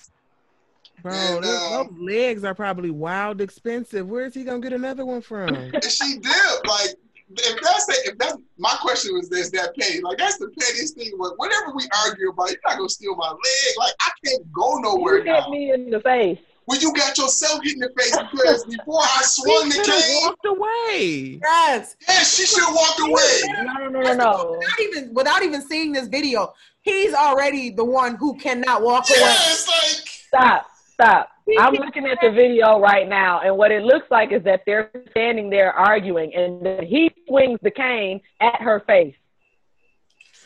[1.03, 4.07] Bro, And, those, uh, those legs are probably wild expensive.
[4.07, 5.49] Where's he gonna get another one from?
[5.56, 6.68] And she did.
[6.68, 6.89] Like,
[7.30, 10.02] if that's the, if that's my question was this that petty.
[10.02, 11.11] Like that's the pettiest thing.
[11.19, 13.38] But whatever we argue about, you're not gonna steal my leg.
[13.77, 15.41] Like I can't go nowhere You now.
[15.44, 16.39] hit me in the face.
[16.68, 20.02] When you got yourself hit in the face because before I swung the He could've
[20.02, 21.39] cane, walked away.
[21.41, 21.95] Yes.
[22.07, 23.64] yeah, she should have walked away.
[23.64, 24.57] No, no, no, no, no.
[24.60, 29.15] Without even without even seeing this video, he's already the one who cannot walk Yeah,
[29.23, 29.31] away.
[29.31, 31.30] it's like Stop, stop.
[31.57, 34.91] I'm looking at the video right now, and what it looks like is that they're
[35.11, 39.15] standing there arguing, and then he swings the cane at her face.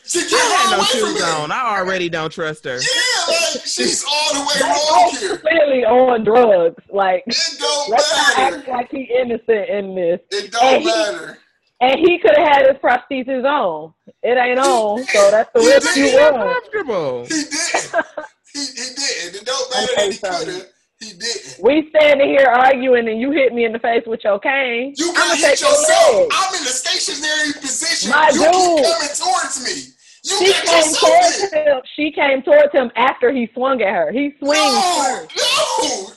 [0.04, 1.52] She I can't had no away from shoes on.
[1.52, 2.76] I already don't trust her.
[2.78, 5.36] Yeah, like she's all the way wrong here.
[5.38, 6.82] clearly on drugs.
[6.90, 8.70] Like, It don't let's not act matter.
[8.72, 10.20] like he innocent in this.
[10.30, 11.38] It don't he- matter.
[11.80, 13.92] And he could have had his prosthesis on.
[14.22, 17.24] It ain't on, so that's the He risk you He's run.
[17.26, 18.04] He did.
[18.52, 19.34] he he did.
[19.34, 20.66] It don't matter that he could have.
[21.02, 21.58] He didn't.
[21.60, 24.94] We standing here arguing, and you hit me in the face with your cane.
[24.96, 26.14] You I'ma hit take yourself.
[26.14, 26.28] leg.
[26.32, 28.10] I'm in a stationary position.
[28.10, 28.52] My you dude.
[28.52, 29.94] keep coming towards me.
[30.24, 31.52] You She came yourself towards hit.
[31.66, 31.80] him.
[31.96, 34.12] She came towards him after he swung at her.
[34.12, 35.36] He swings No, first.
[35.36, 36.12] no,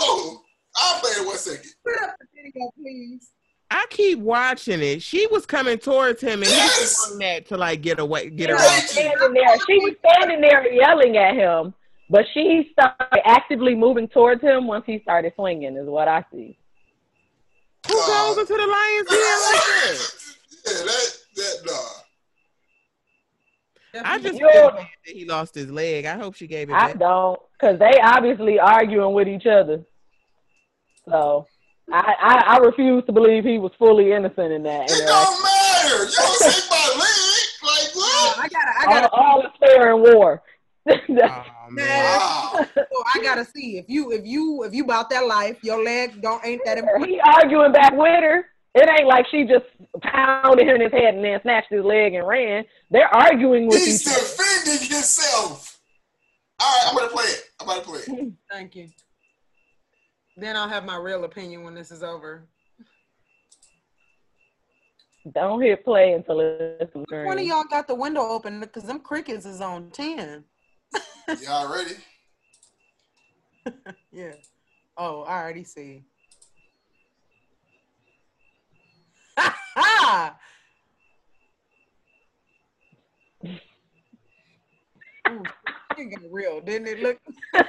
[0.00, 0.42] no.
[0.76, 1.70] I'll play it one second.
[1.84, 3.30] Put up the video, please.
[3.70, 5.02] I keep watching it.
[5.02, 6.78] She was coming towards him, and Yes.
[6.78, 9.56] he swung that to like get away, get She her was standing there.
[9.66, 11.74] She was standing there yelling at him,
[12.10, 15.76] but she started actively moving towards him once he started swinging.
[15.76, 16.58] Is what I see.
[17.86, 19.96] Who goes uh, into the lion's den like that?
[20.66, 22.02] yeah, that that nah.
[24.04, 26.04] I just feel that he lost his leg.
[26.04, 26.98] I hope she gave it I back.
[26.98, 29.82] don't, because they obviously arguing with each other.
[31.08, 31.46] So
[31.90, 34.90] I, I I refuse to believe he was fully innocent in that.
[34.90, 36.04] It don't matter.
[36.04, 37.14] You don't take my leg.
[37.62, 38.44] Like oh, what?
[38.44, 40.42] I gotta, I gotta, all is fair in war.
[40.88, 42.18] Oh Oh, man.
[42.18, 42.66] Wow.
[42.76, 46.20] oh, I gotta see if you, if you, if you about that life, your leg
[46.22, 47.08] don't ain't that important.
[47.08, 48.46] he arguing back with her.
[48.74, 49.64] It ain't like she just
[50.02, 52.64] pounded him in his head and then snatched his leg and ran.
[52.90, 54.20] They're arguing with He's each other.
[54.20, 55.80] defending himself.
[56.60, 57.42] All right, I'm gonna play it.
[57.60, 58.06] I'm gonna play it.
[58.06, 58.28] Hmm.
[58.50, 58.88] Thank you.
[60.36, 62.46] Then I'll have my real opinion when this is over.
[65.34, 69.44] Don't hit play until it's One of y'all got the window open because them crickets
[69.44, 70.44] is on ten.
[71.42, 71.94] Y'all ready?
[74.10, 74.32] Yeah.
[74.96, 76.02] Oh, I already see.
[79.36, 80.36] Ha ha!
[85.28, 85.42] Ooh,
[85.98, 87.00] it got real, didn't it?
[87.00, 87.18] Look.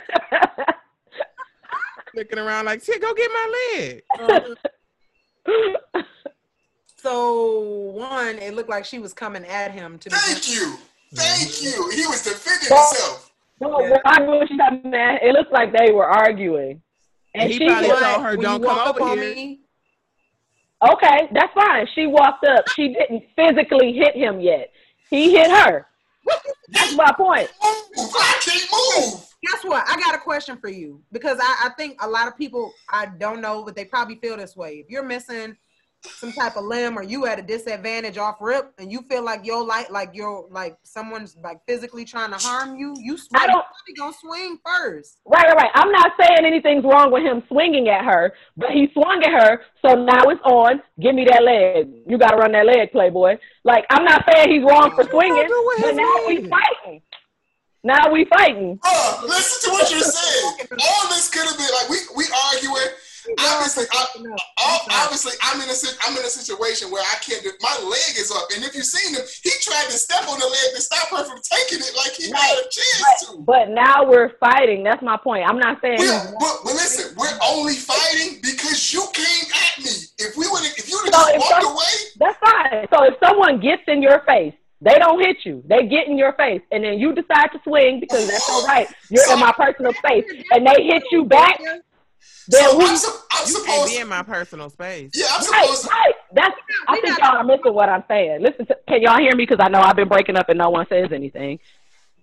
[2.16, 4.04] Looking around like, shit, go get my leg.
[4.20, 4.40] uh,
[6.96, 7.60] so
[7.94, 10.22] one, it looked like she was coming at him to begin.
[10.22, 10.78] Thank you.
[11.14, 11.90] Thank you.
[11.91, 13.26] He was defending Well- himself.
[13.61, 15.22] No, well, I know what she's talking about.
[15.22, 16.81] It looks like they were arguing.
[17.36, 19.60] And He she probably was, told her, "Don't come up over on here." me,
[20.81, 21.86] okay, that's fine.
[21.94, 22.68] She walked up.
[22.69, 24.72] She didn't physically hit him yet.
[25.10, 25.88] He hit her.
[26.69, 27.49] That's my point.
[27.64, 28.11] Move.
[28.15, 29.26] I can't move.
[29.44, 29.84] guess what?
[29.90, 33.07] I got a question for you because I, I think a lot of people I
[33.07, 34.76] don't know, but they probably feel this way.
[34.76, 35.57] If you're missing
[36.05, 39.45] some type of limb or you at a disadvantage off rip and you feel like
[39.45, 43.47] your light like you're like someone's like physically trying to harm you, you swing I
[43.47, 45.17] don't- you gonna swing first.
[45.26, 45.71] Right, right, right.
[45.73, 49.61] I'm not saying anything's wrong with him swinging at her, but he swung at her,
[49.84, 50.81] so now it's on.
[51.01, 51.89] Give me that leg.
[52.05, 53.38] You got to run that leg, Playboy.
[53.63, 55.47] Like, I'm not saying he's wrong for swinging,
[55.81, 57.01] but now we fighting.
[57.84, 58.77] Now we fighting.
[58.77, 60.67] Bruh, listen to what you're saying.
[60.71, 62.89] All this could have been like we we arguing.
[63.40, 64.06] Obviously, I,
[65.04, 65.76] obviously, I'm in a
[66.08, 67.44] I'm in a situation where I can't.
[67.44, 70.40] do- My leg is up, and if you've seen him, he tried to step on
[70.40, 73.38] the leg to stop her from taking it, like he had a chance to.
[73.41, 74.84] But now we're fighting.
[74.84, 75.48] That's my point.
[75.48, 79.91] I'm not saying We're, but, but listen, we're only fighting because you came at me.
[80.18, 82.88] If we would, if you would So have just walked some- away, That's fine.
[82.91, 85.62] So if someone gets in your face, they don't hit you.
[85.68, 88.66] They get in your face, and then you decide to swing because that's oh, all
[88.68, 88.88] right.
[89.10, 91.60] You're in my personal space, and they hit you back.
[92.48, 95.12] Then so we, I'm, su- I'm You can't be in my personal space.
[95.14, 95.84] yeah, I'm right, supposed.
[95.84, 95.90] to.
[95.90, 96.14] right.
[96.34, 96.56] That's.
[96.88, 98.41] I think y'all are missing what I'm saying.
[98.41, 99.46] Listen, to, can y'all hear me?
[99.46, 101.60] Because I know I've been breaking up and no one says anything.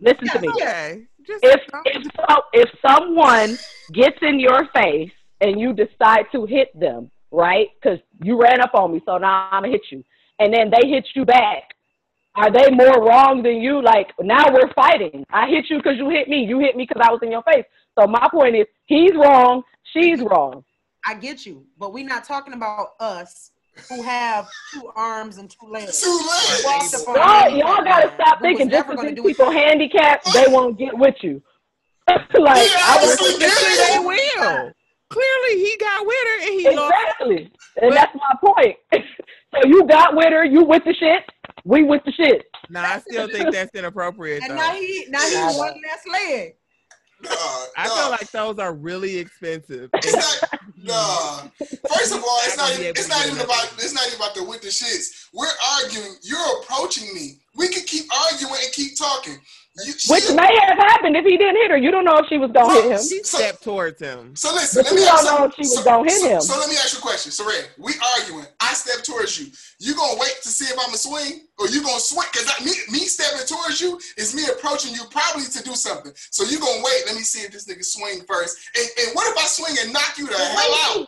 [0.01, 0.49] Listen to me.
[0.49, 1.03] Okay.
[1.27, 3.59] Just If if so, if someone
[3.93, 5.11] gets in your face
[5.41, 7.69] and you decide to hit them, right?
[7.81, 10.05] Because you ran up on me, so now I'm gonna hit you,
[10.39, 11.75] and then they hit you back.
[12.37, 13.83] Are they more wrong than you?
[13.83, 15.25] Like now we're fighting.
[15.31, 16.45] I hit you because you hit me.
[16.45, 17.65] You hit me because I was in your face.
[17.99, 19.63] So my point is, he's wrong.
[19.93, 20.65] She's wrong.
[21.07, 23.53] I get you, but we're not talking about us
[23.89, 26.01] who have two arms and two legs.
[26.01, 27.05] Two legs.
[27.07, 29.29] Walked Y'all, y'all gotta stop We thinking just because these do it.
[29.29, 31.43] people handicapped, they won't get with you.
[32.09, 34.73] like Yeah, I was obviously Clearly they will.
[35.09, 36.95] Clearly he got with her and he lost.
[36.95, 37.53] Exactly.
[37.81, 38.77] And that's my point.
[38.93, 41.23] so you got with her, you with the shit,
[41.65, 42.47] we with the shit.
[42.69, 44.57] Nah, I still think that's inappropriate And though.
[44.57, 46.55] now he now he Nah, one less leg.
[47.23, 47.31] Nah,
[47.77, 47.95] I nah.
[47.95, 49.89] feel like those are really expensive.
[49.95, 50.13] It's
[50.43, 50.61] not.
[50.77, 51.49] Nah.
[51.59, 52.71] First of all, it's not.
[52.71, 53.45] would Even, it's not even that.
[53.47, 53.73] about.
[53.79, 55.29] It's not even about the with the shits.
[55.33, 55.47] We're
[55.81, 56.15] arguing.
[56.23, 57.39] You're approaching me.
[57.57, 59.39] We could keep arguing and keep talking.
[59.85, 61.77] You, Which she- may have happened if he didn't hit her.
[61.77, 62.99] You don't know if she was gonna hit him.
[62.99, 64.35] She So- stepped towards him.
[64.35, 66.29] So listen, But let me you ask don't know if she was gonna hit so,
[66.29, 66.41] him.
[66.41, 67.33] So let me ask you a question.
[67.33, 68.47] Saran, we arguing.
[68.61, 69.47] I step towards you.
[69.79, 72.27] You gonna wait to see if I'm a swing, or you gonna swing?
[72.33, 76.13] Cause me, me stepping towards you is me approaching you probably to do something.
[76.31, 77.03] So you gonna wait?
[77.07, 78.57] Let me see if this nigga swing first.
[78.77, 80.75] And, and what if I swing and knock you the hell
[81.05, 81.07] out?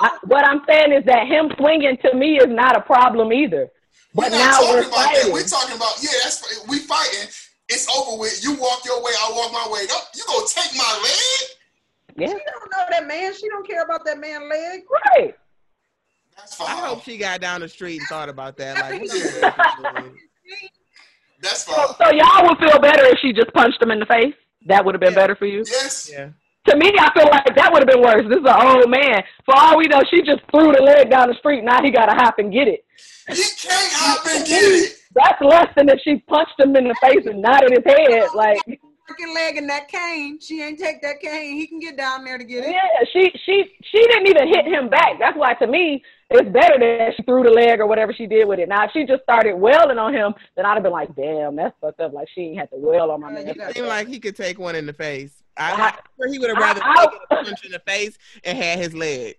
[0.00, 3.70] I, what I'm saying is that him swinging to me is not a problem either.
[4.14, 5.30] But We're now not we're talking about that.
[5.32, 6.10] We're talking about yeah.
[6.22, 7.28] That's we fighting.
[7.68, 8.42] It's over with.
[8.44, 9.12] You walk your way.
[9.18, 9.86] I walk my way.
[9.86, 11.48] Don't, you gonna take my leg?
[12.16, 13.32] Yeah, She don't know that man.
[13.34, 14.82] She don't care about that man leg.
[15.16, 15.34] right.
[16.36, 16.68] That's fine.
[16.68, 18.76] I hope she got down the street and thought about that.
[18.78, 19.22] Like, what Yeah.
[19.22, 19.50] the
[19.82, 20.12] fuck?
[21.40, 22.10] That's So, fine.
[22.10, 24.34] so y'all would feel better if she just punched him in the face.
[24.66, 25.18] That would have been Yeah.
[25.18, 25.64] better for you.
[25.66, 26.10] Yes.
[26.12, 26.28] yeah.
[26.68, 28.22] To me, I feel like that would have been worse.
[28.28, 29.22] This is an old man.
[29.44, 31.64] For all we know, she just threw the leg down the street.
[31.64, 32.84] Now he got to hop and get it.
[33.28, 34.98] He can't hop and get it.
[35.14, 38.28] That's less than if she punched him in the face and nodded his head.
[38.34, 40.38] Like, Freaking leg and that cane.
[40.40, 41.56] She ain't take that cane.
[41.58, 42.70] He can get down there to get it.
[42.70, 45.18] yeah, she she she didn't even hit him back.
[45.18, 48.46] That's why to me it's better that she threw the leg or whatever she did
[48.48, 48.68] with it.
[48.68, 51.74] Now if she just started wailing on him, then I'd have been like, damn, that's
[51.80, 52.12] fucked up.
[52.14, 53.48] Like she ain't had to wail on my man.
[53.48, 55.41] you got- Seemed like he could take one in the face.
[55.56, 58.18] I, I- I'm sure he would have rather I- taken a punch in the face
[58.44, 59.36] and had his leg.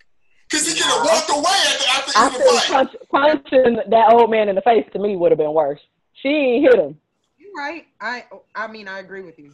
[0.51, 1.43] Cause he could have walked away
[1.89, 2.69] after, after I the think fight.
[2.69, 5.79] punch, punching that old man in the face to me would have been worse.
[6.21, 6.97] She ain't hit him.
[7.39, 7.87] You right.
[7.99, 9.51] I I mean I agree with you.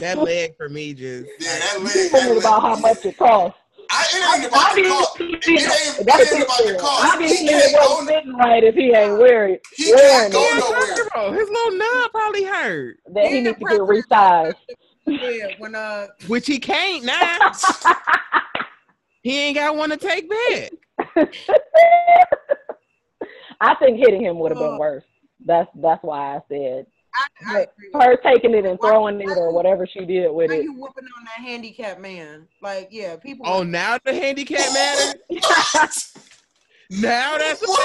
[0.00, 1.28] That leg for me just.
[1.38, 2.10] Yeah, that leg.
[2.12, 2.38] That me leg.
[2.38, 3.58] about how much it costs.
[3.94, 5.20] I, it ain't about the cost.
[5.20, 7.12] It, it ain't, it ain't about the cost.
[7.14, 7.88] Obviously, can't it go.
[7.90, 10.58] wasn't fitting right if he ain't wearing He wearing can't go it.
[10.58, 11.38] nowhere.
[11.38, 14.54] His little nub probably hurt, That he Yeah, needs to get resized.
[15.06, 17.52] Yeah, when uh which he can't now.
[19.22, 20.70] he ain't got one to take back.
[23.60, 24.78] I think hitting him would have been Oh.
[24.78, 25.04] worse.
[25.44, 29.52] That's that's why I said I, I agree her taking it and throwing it or
[29.52, 30.62] whatever she did with Why it.
[30.64, 32.48] you whooping on that handicapped man?
[32.62, 33.46] Like, yeah, people.
[33.46, 35.18] Oh, now the handicap matter.
[37.00, 37.80] Now that's What?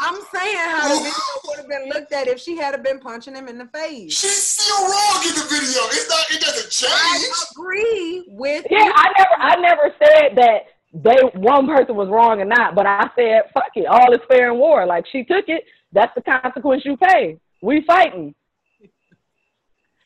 [0.00, 1.12] I'm saying how the video
[1.46, 4.14] would have been looked at if she had been punching him in the face.
[4.18, 5.82] She's still wrong in the video.
[5.92, 6.24] It's not.
[6.30, 6.92] It doesn't change.
[6.94, 7.50] I change.
[7.52, 10.58] agree with Yeah, I never I never said that
[10.94, 14.50] they one person was wrong or not, but I said fuck it, all is fair
[14.52, 14.86] in war.
[14.86, 17.38] Like she took it, that's the consequence you pay.
[17.64, 18.34] We fighting.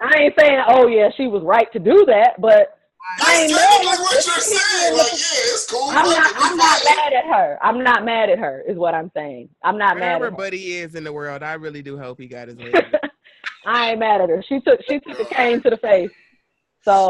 [0.01, 2.78] I ain't saying, oh yeah, she was right to do that, but
[3.18, 3.98] I That's ain't technically mad.
[3.98, 4.97] what you're saying.
[4.97, 5.89] Like, yeah, it's cool.
[5.90, 7.59] I'm not I'm not mad at her.
[7.60, 9.48] I'm not mad at her, is what I'm saying.
[9.64, 10.36] I'm not mad Wherever at her.
[10.36, 12.76] Buddy is in the world, I really do hope he got his leg.
[13.66, 14.40] I ain't mad at her.
[14.48, 16.12] She took she took a cane to the face.
[16.82, 17.09] So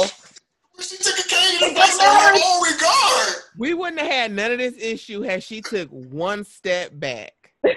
[0.81, 3.35] She took a cane in the face on her own regard.
[3.59, 7.35] we wouldn't have had none of this issue had she took one step back.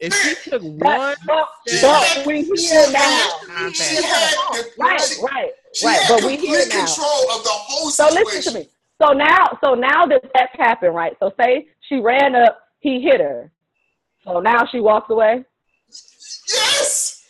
[0.00, 3.70] If she took one, but, but, we She here had, now.
[3.70, 6.04] She had, the, Right, she, right, she right.
[6.08, 6.84] But we complete now.
[6.86, 8.24] control of the whole So situation.
[8.36, 8.68] listen to me.
[9.02, 11.16] So now, so now that that's happened, right?
[11.20, 13.50] So say she ran up, he hit her.
[14.24, 15.44] So now she walks away.
[16.48, 17.24] Yes.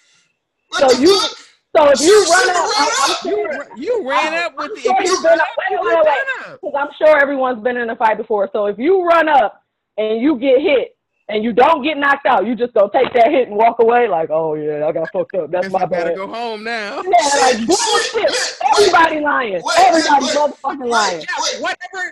[0.68, 1.36] What So the you- fuck?
[1.76, 4.56] So if She you should've run up, ran I'm, I'm sure, you, you ran up
[4.58, 4.90] with the.
[4.90, 6.18] I'm sure If you run up- up, wait, wait, wait.
[6.52, 6.60] up.
[6.60, 8.50] because I'm sure everyone's been in a fight before.
[8.52, 9.62] So if you run up
[9.96, 10.96] and you get hit
[11.30, 14.08] and you don't get knocked out, you just gonna take that hit and walk away
[14.08, 15.50] like, oh yeah, I got fucked up.
[15.50, 16.16] That's Guess my I better bad.
[16.16, 17.02] go home now.
[17.02, 18.34] Yeah, like Shit, bullshit.
[18.34, 18.58] shit.
[18.78, 19.62] Everybody lying.
[19.64, 21.18] wait, Everybody's wait, motherfucking lying.
[21.20, 22.02] Wait, Whatever.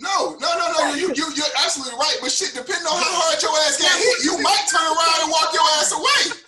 [0.00, 0.94] no, no, no, no.
[0.94, 2.16] You, you, you're absolutely right.
[2.22, 5.30] But shit, depending on how hard your ass got hit, you might turn around and
[5.30, 6.40] walk your ass away.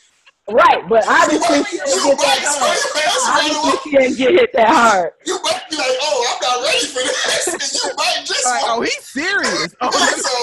[0.50, 2.74] Right, but obviously you she might, didn't you get might that hard.
[2.82, 3.82] your ass around and Obviously walk.
[3.84, 5.10] she didn't get hit that hard.
[5.24, 7.46] You might be like, oh, I'm not ready for this.
[7.46, 9.70] And you might just Like, oh, he's serious.
[9.80, 10.34] Oh, so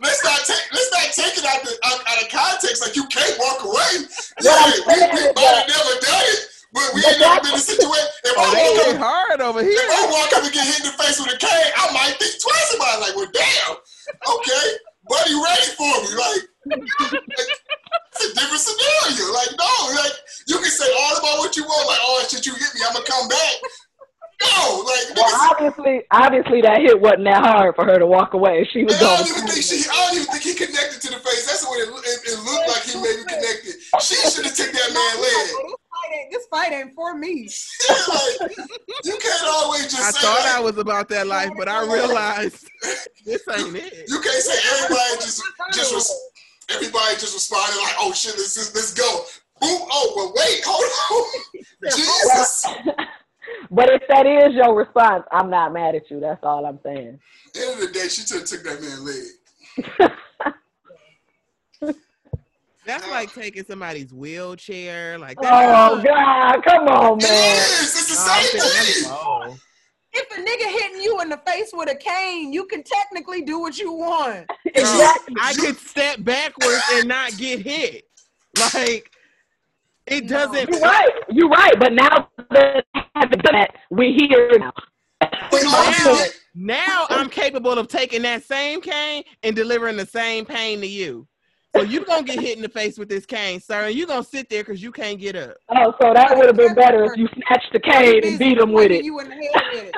[0.00, 2.80] let's not take let's not take it out, the, out, out of context.
[2.82, 4.08] Like you can't walk away.
[4.40, 6.40] Yeah, I'm we, we might have never done it,
[6.72, 8.10] but we ain't never been in a situation.
[8.24, 9.92] If oh, I walk up, hard over here, if.
[9.92, 12.34] I walk up and get hit in the face with a cane, I might think
[12.40, 13.00] twice about it.
[13.04, 14.66] Like, well, damn, okay,
[15.06, 16.10] buddy, ready for me?
[16.16, 16.42] Like,
[18.16, 19.24] it's a different scenario.
[19.36, 20.16] Like, no, like
[20.48, 21.88] you can say all about what you want.
[21.88, 23.54] Like, oh shit, you hit me, I'm gonna come back.
[24.40, 28.32] No, like, Well, niggas, obviously, obviously that hit wasn't that hard for her to walk
[28.32, 28.66] away.
[28.72, 29.84] She was And I don't even think she.
[29.84, 31.44] I don't even think he connected to the face.
[31.44, 32.82] That's what it, it, it looked like.
[32.88, 33.74] He maybe connected.
[34.00, 35.46] She should have took that man leg.
[35.52, 37.50] Oh, this fight ain't, this fight ain't for me.
[38.08, 38.56] like,
[39.04, 40.26] you can't always just I say.
[40.26, 42.70] thought like, I was about that life, but I realized
[43.26, 44.08] this ain't it.
[44.08, 45.42] you can't say everybody just
[45.74, 46.20] just res-
[46.70, 49.24] everybody just responded like, oh shit, let's just, let's go.
[49.60, 49.84] Boom.
[49.92, 51.62] Oh, but wait, hold on.
[51.92, 52.64] Jesus.
[53.70, 56.20] But if that is your response, I'm not mad at you.
[56.20, 57.18] That's all I'm saying.
[57.46, 60.12] At the end of the day, she took took that man leg.
[62.86, 65.18] That's like taking somebody's wheelchair.
[65.18, 65.92] Like that.
[65.92, 67.56] oh God, come on, man.
[67.56, 67.82] is.
[67.82, 69.60] It's the same thinking thing.
[70.12, 73.60] If a nigga hitting you in the face with a cane, you can technically do
[73.60, 74.50] what you want.
[74.64, 75.36] Exactly.
[75.40, 78.04] I could step backwards and not get hit.
[78.74, 79.10] Like
[80.10, 80.68] it doesn't.
[80.70, 81.10] You're right.
[81.30, 81.78] You're right.
[81.78, 84.72] But now that I haven't done that, we here now.
[85.52, 90.86] Now, now I'm capable of taking that same cane and delivering the same pain to
[90.86, 91.26] you.
[91.76, 94.24] So you're gonna get hit in the face with this cane, sir, and you're gonna
[94.24, 95.56] sit there because you can't get up.
[95.68, 98.72] Oh, so that would have been better if you snatched the cane and beat him
[98.72, 99.04] with it.
[99.04, 99.94] You in the head with it.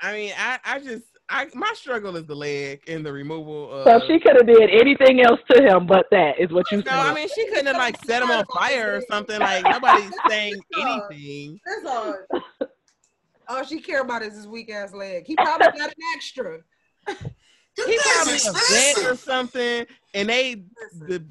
[0.00, 3.84] I mean, I, I just I my struggle is the leg and the removal of.
[3.84, 6.82] So she could have did anything else to him but that is what you no,
[6.84, 6.92] said.
[6.92, 9.38] I mean she couldn't have like set him on fire or something.
[9.38, 11.60] Like nobody's saying anything.
[11.64, 12.16] That's all.
[13.48, 15.24] All she care about is his weak ass leg.
[15.26, 16.58] He probably got an extra.
[17.76, 20.64] He probably That's a vet or something, and they
[20.98, 21.24] the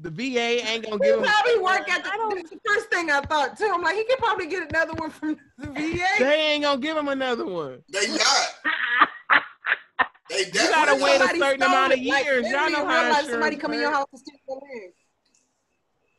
[0.00, 1.24] the VA ain't gonna He give him.
[1.24, 2.10] probably work at the,
[2.50, 3.70] the first thing I thought too.
[3.72, 6.04] I'm like, he could probably get another one from the VA.
[6.18, 7.82] They ain't gonna give him another one.
[7.90, 8.48] They not.
[10.44, 12.06] They gotta wait a certain amount of it.
[12.06, 12.48] Like, years.
[12.50, 14.92] Y'all know how real life, somebody come in your house and steal your leg.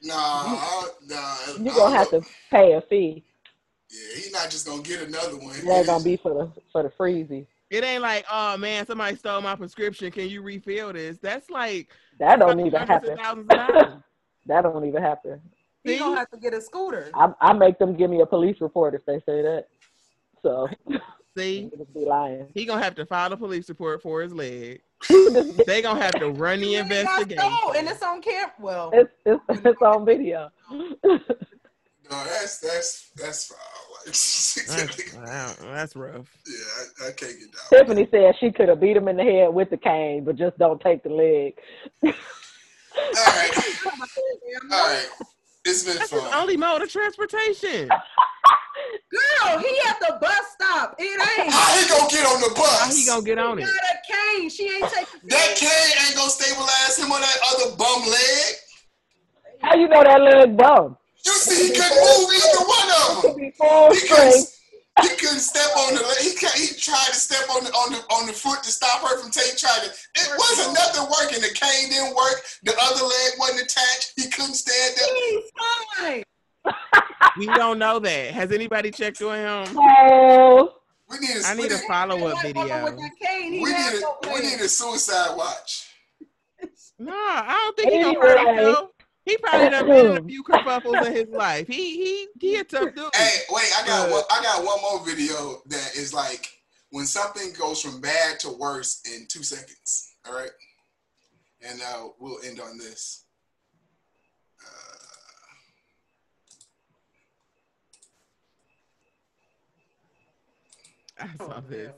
[0.01, 1.35] Nah, I- nah.
[1.63, 3.23] You're gonna have don't- to pay a fee.
[3.91, 5.55] Yeah, he's not just gonna get another one.
[5.65, 7.47] That's gonna be for the for the freezy.
[7.69, 10.11] It ain't like, oh man, somebody stole my prescription.
[10.11, 11.17] Can you refill this?
[11.17, 11.89] That's like
[12.19, 13.11] That don't even hundreds happen.
[13.11, 14.03] of thousands of dollars.
[14.45, 15.41] that don't even happen.
[15.83, 15.99] You See?
[15.99, 17.09] gonna have to get a scooter.
[17.13, 19.67] I I make them give me a police report if they say that.
[20.43, 20.67] So
[21.39, 22.47] See, just be lying.
[22.53, 24.81] he gonna have to file a police report for his leg.
[25.65, 27.51] They gonna have to run the And it got investigation.
[27.57, 28.53] stole, and it's on camp.
[28.59, 30.49] Well, it's, it's it's on video.
[32.11, 33.57] No, that's that's that's foul.
[34.05, 36.35] Like, That's, wow, that's rough.
[36.47, 37.61] yeah, I, I can't get down.
[37.69, 40.57] Tiffany said she could have beat him in the head with the cane, but just
[40.57, 41.53] don't take the leg.
[42.03, 42.11] All
[43.15, 43.51] right,
[43.85, 45.07] all right.
[45.65, 46.33] It's been That's his fun.
[46.33, 47.89] only mode of transportation.
[49.09, 50.95] Girl, he at the bus stop.
[50.99, 51.03] It
[51.39, 51.51] ain't.
[51.51, 52.79] How he gonna get on the bus?
[52.79, 53.67] How he gonna get on He it?
[53.67, 54.49] got a cane.
[54.49, 55.29] She ain't taking.
[55.29, 58.55] That cane ain't gonna stabilize him on that other bum leg.
[59.61, 60.97] How you know that leg bum?
[61.25, 63.35] You see, he couldn't move either one of them.
[63.35, 64.47] Be He couldn't,
[65.03, 66.17] he couldn't step on the leg.
[66.23, 69.01] He ca- he tried to step on the on the on the foot to stop
[69.03, 69.57] her from taking.
[69.57, 69.89] Tried to.
[69.91, 71.41] It wasn't nothing working.
[71.41, 72.39] The cane didn't work.
[72.63, 74.13] The other leg wasn't attached.
[74.15, 75.09] He couldn't stand up.
[75.15, 75.51] He's
[75.99, 76.23] fine.
[77.37, 78.31] We don't know that.
[78.31, 79.37] Has anybody checked on
[79.67, 79.77] him?
[80.01, 80.73] Oh,
[81.09, 82.63] We need a, I need a follow up video.
[82.63, 85.87] woman With that cane, he we need a, we need a suicide watch.
[86.99, 88.63] No, I don't think he gonna hurt Anyway.
[88.65, 88.89] himself.
[89.25, 91.67] He probably done been in a few kerfuffles in his life.
[91.67, 93.09] He he he a tough dude.
[93.15, 96.47] Hey, wait, I got Uh, one, I got one more video that is like
[96.89, 100.15] when something goes from bad to worse in two seconds.
[100.27, 100.49] All right,
[101.61, 103.25] and uh, we'll end on this.
[111.21, 111.91] I saw this.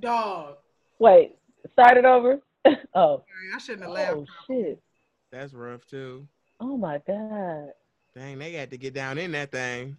[0.00, 0.56] Dog.
[0.98, 1.34] wait.
[1.72, 2.40] Start it over.
[2.94, 4.16] Oh, Sorry, I shouldn't have laughed.
[4.18, 4.82] oh shit.
[5.32, 6.26] That's rough too.
[6.60, 7.70] Oh my god.
[8.14, 9.96] Dang, they got to get down in that thing.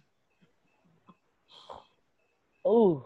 [2.66, 3.04] Ooh.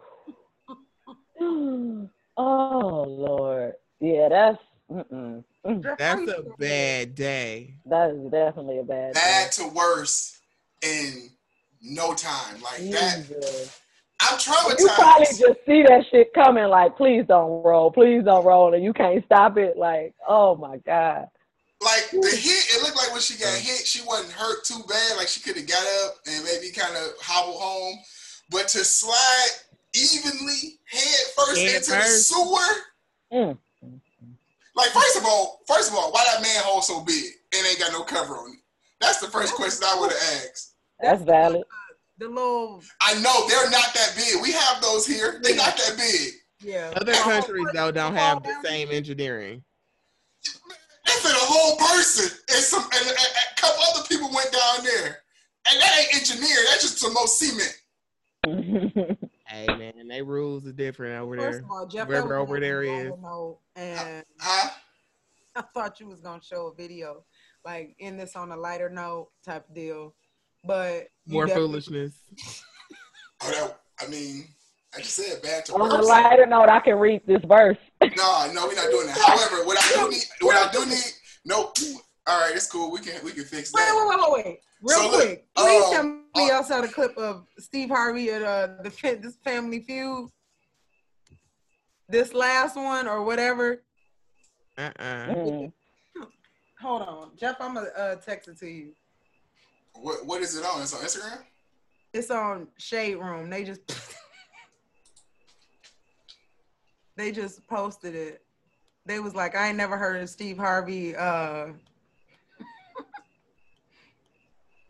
[1.40, 3.74] oh Lord.
[4.00, 4.58] Yeah, that's
[4.90, 5.44] mm-mm.
[5.64, 7.74] Mm, That's a bad day.
[7.86, 9.14] that is definitely a bad.
[9.14, 10.40] bad to worse
[10.82, 11.30] in
[11.80, 12.60] no time.
[12.60, 12.90] Like thing.
[12.92, 13.70] that,
[14.28, 14.48] Jesus.
[14.48, 16.64] I'm You probably just see that shit coming.
[16.64, 17.90] Like, please don't roll.
[17.90, 19.76] Please don't roll, and you can't stop it.
[19.76, 21.28] Like, oh my god.
[21.82, 25.16] Like the hit, it looked like when she got hit, she wasn't hurt too bad.
[25.18, 27.98] Like she could have got up and maybe kind of hobbled home.
[28.50, 29.48] But to slide
[29.94, 32.74] evenly head first Head into the sewer,
[33.32, 33.58] Mm.
[34.76, 37.92] like first of all, first of all, why that manhole so big and ain't got
[37.92, 38.60] no cover on it?
[39.00, 40.74] That's the first question I would have asked.
[41.00, 41.64] That's valid.
[42.18, 44.40] The little, I know they're not that big.
[44.42, 45.40] We have those here.
[45.42, 46.32] They're not that big.
[46.60, 46.92] yeah.
[46.96, 49.62] Other countries though don't have the same engineering.
[51.06, 53.18] They fit a whole person and some and, and- and
[53.56, 55.18] a couple other people went down there.
[55.70, 56.64] And that ain't engineered.
[56.68, 57.76] That's just some more cement.
[59.46, 61.64] Hey man, they rules are different over First there.
[61.64, 63.10] of all, Jeff, Wherever over on there a is.
[63.10, 64.70] longer note, and Huh?
[65.56, 67.24] I thought you was gonna show a video,
[67.64, 70.14] like in this on a lighter note type deal,
[70.66, 72.12] but More foolishness.
[73.46, 74.48] Oh, that, I mean,
[74.94, 77.76] I just said bad to On a lighter note, I can read this verse.
[78.16, 79.18] No, no, we're not doing that.
[79.26, 81.02] However, what I do need, what I do need,
[81.44, 81.76] nope.
[82.26, 82.90] All right, it's cool.
[82.90, 83.78] We can we can fix that.
[83.78, 84.18] Wait, that.
[84.18, 85.46] wait, wait, wait, real So look, quick.
[85.56, 89.36] Please um, tell me uh, y'all the clip of Steve Harvey at uh, the this
[89.44, 90.30] Family Feud.
[92.08, 93.82] This last one or whatever.
[94.78, 95.72] Uh uh Mm.
[96.80, 97.56] Hold on, Jeff.
[97.60, 98.92] I'm gonna uh, text it to you.
[99.94, 100.82] What what is it on?
[100.82, 101.38] It's on Instagram.
[102.12, 103.50] It's on Shade Room.
[103.50, 103.80] They just
[107.16, 108.42] they just posted it.
[109.06, 111.14] They was like, I ain't never heard of Steve Harvey.
[111.14, 111.66] Uh...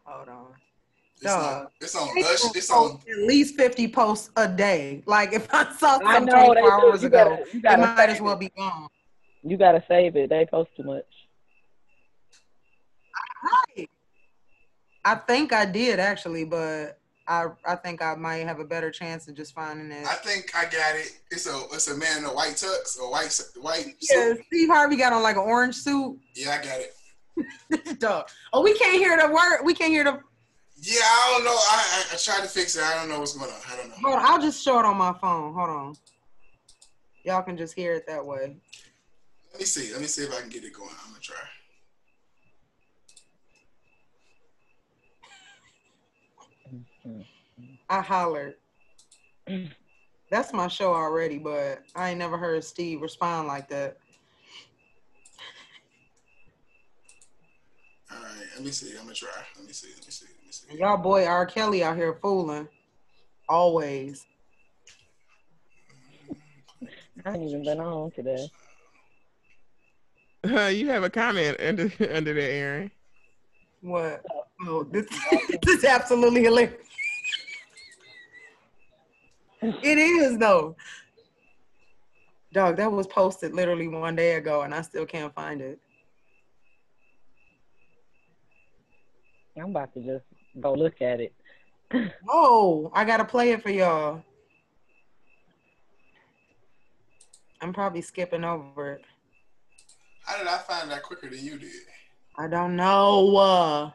[0.05, 0.47] Hold on.
[1.21, 1.67] It's on.
[1.81, 2.09] It's on.
[2.19, 3.01] Ush, it's on.
[3.11, 5.03] At least 50 posts a day.
[5.07, 8.11] Like if I saw I some 24 hours You ago, gotta, you it gotta might
[8.11, 8.41] as well it.
[8.41, 8.89] be gone.
[9.43, 10.29] You gotta save it.
[10.31, 11.05] They post too much.
[13.77, 13.89] Right.
[15.05, 19.29] I think I did actually, but I I think I might have a better chance
[19.29, 20.07] of just finding it.
[20.07, 21.13] I think I got it.
[21.31, 23.97] It's a it's a man in a white tux or white white.
[24.01, 26.19] Yeah, Steve Harvey got on like an orange suit.
[26.35, 27.99] Yeah, I got it.
[28.01, 28.29] Dog.
[28.53, 29.65] Oh, we can't hear the word.
[29.65, 30.21] We can't hear the.
[30.77, 31.57] Yeah, I don't know.
[31.57, 32.83] I, I, I tried to fix it.
[32.83, 33.57] I don't know what's going on.
[33.73, 33.95] I don't know.
[34.03, 35.55] Hold on, I'll just show it on my phone.
[35.55, 35.95] Hold on.
[37.25, 38.57] Y'all can just hear it that way.
[39.53, 39.93] Let me see.
[39.93, 40.91] Let me see if I can get it going.
[41.05, 41.37] I'm gonna try.
[47.89, 48.55] I hollered.
[50.31, 53.99] That's my show already, but I ain't never heard Steve respond like that.
[58.11, 58.97] All right, let me see.
[58.97, 59.29] I'm gonna try.
[59.57, 59.89] Let me see.
[59.95, 60.27] Let me see.
[60.27, 60.79] Let me see.
[60.79, 61.47] Y'all boy R.
[61.47, 62.69] Kelly out here fooling.
[63.49, 64.27] Always.
[67.25, 68.49] I ain't even been on today.
[70.45, 72.91] Uh, you have a comment under under there, Aaron.
[73.81, 74.23] What?
[74.67, 75.07] Oh, this,
[75.63, 76.75] this is absolutely hilarious.
[79.65, 80.77] It is though.
[82.53, 85.81] Dog, that was posted literally one day ago and I still can't find it.
[89.57, 90.25] I'm about to just
[90.61, 91.33] go look at it.
[92.29, 94.23] oh, I gotta play it for y'all.
[97.61, 99.05] I'm probably skipping over it.
[100.25, 101.71] How did I find that quicker than you did?
[102.37, 103.37] I don't know.
[103.37, 103.91] Uh,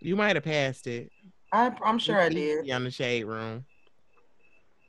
[0.00, 1.10] you might have passed it.
[1.54, 2.68] I, am sure I did.
[2.68, 3.64] On the shade room.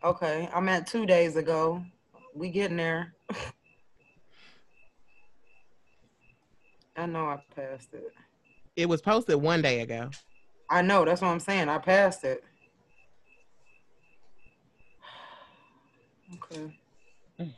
[0.03, 1.85] Okay, I'm at two days ago.
[2.33, 3.13] We getting there.
[6.97, 8.11] I know I passed it.
[8.75, 10.09] It was posted one day ago.
[10.67, 11.05] I know.
[11.05, 11.69] That's what I'm saying.
[11.69, 12.43] I passed it.
[16.33, 16.75] Okay.
[17.39, 17.53] Mm.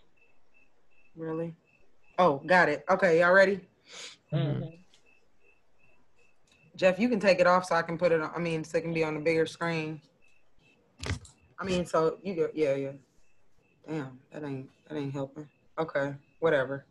[1.16, 1.56] Really?
[2.20, 2.84] Oh, got it.
[2.90, 3.62] Okay, y'all ready?
[4.34, 4.66] Mm-hmm.
[6.78, 8.30] Jeff, you can take it off so I can put it on.
[8.36, 10.00] I mean, so it can be on the bigger screen.
[11.60, 12.92] I mean, so you go, yeah, yeah.
[13.88, 15.50] Damn, that ain't that ain't helping.
[15.80, 16.86] Okay, whatever.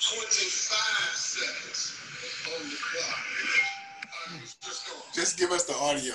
[0.00, 0.78] 25
[1.14, 1.96] seconds
[2.46, 3.18] on the clock.
[5.14, 6.14] Just give us the audio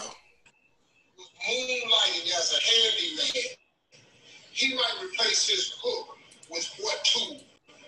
[1.47, 3.55] moonlighting as a handyman.
[4.51, 6.17] He might replace his hook
[6.51, 7.39] with what tool?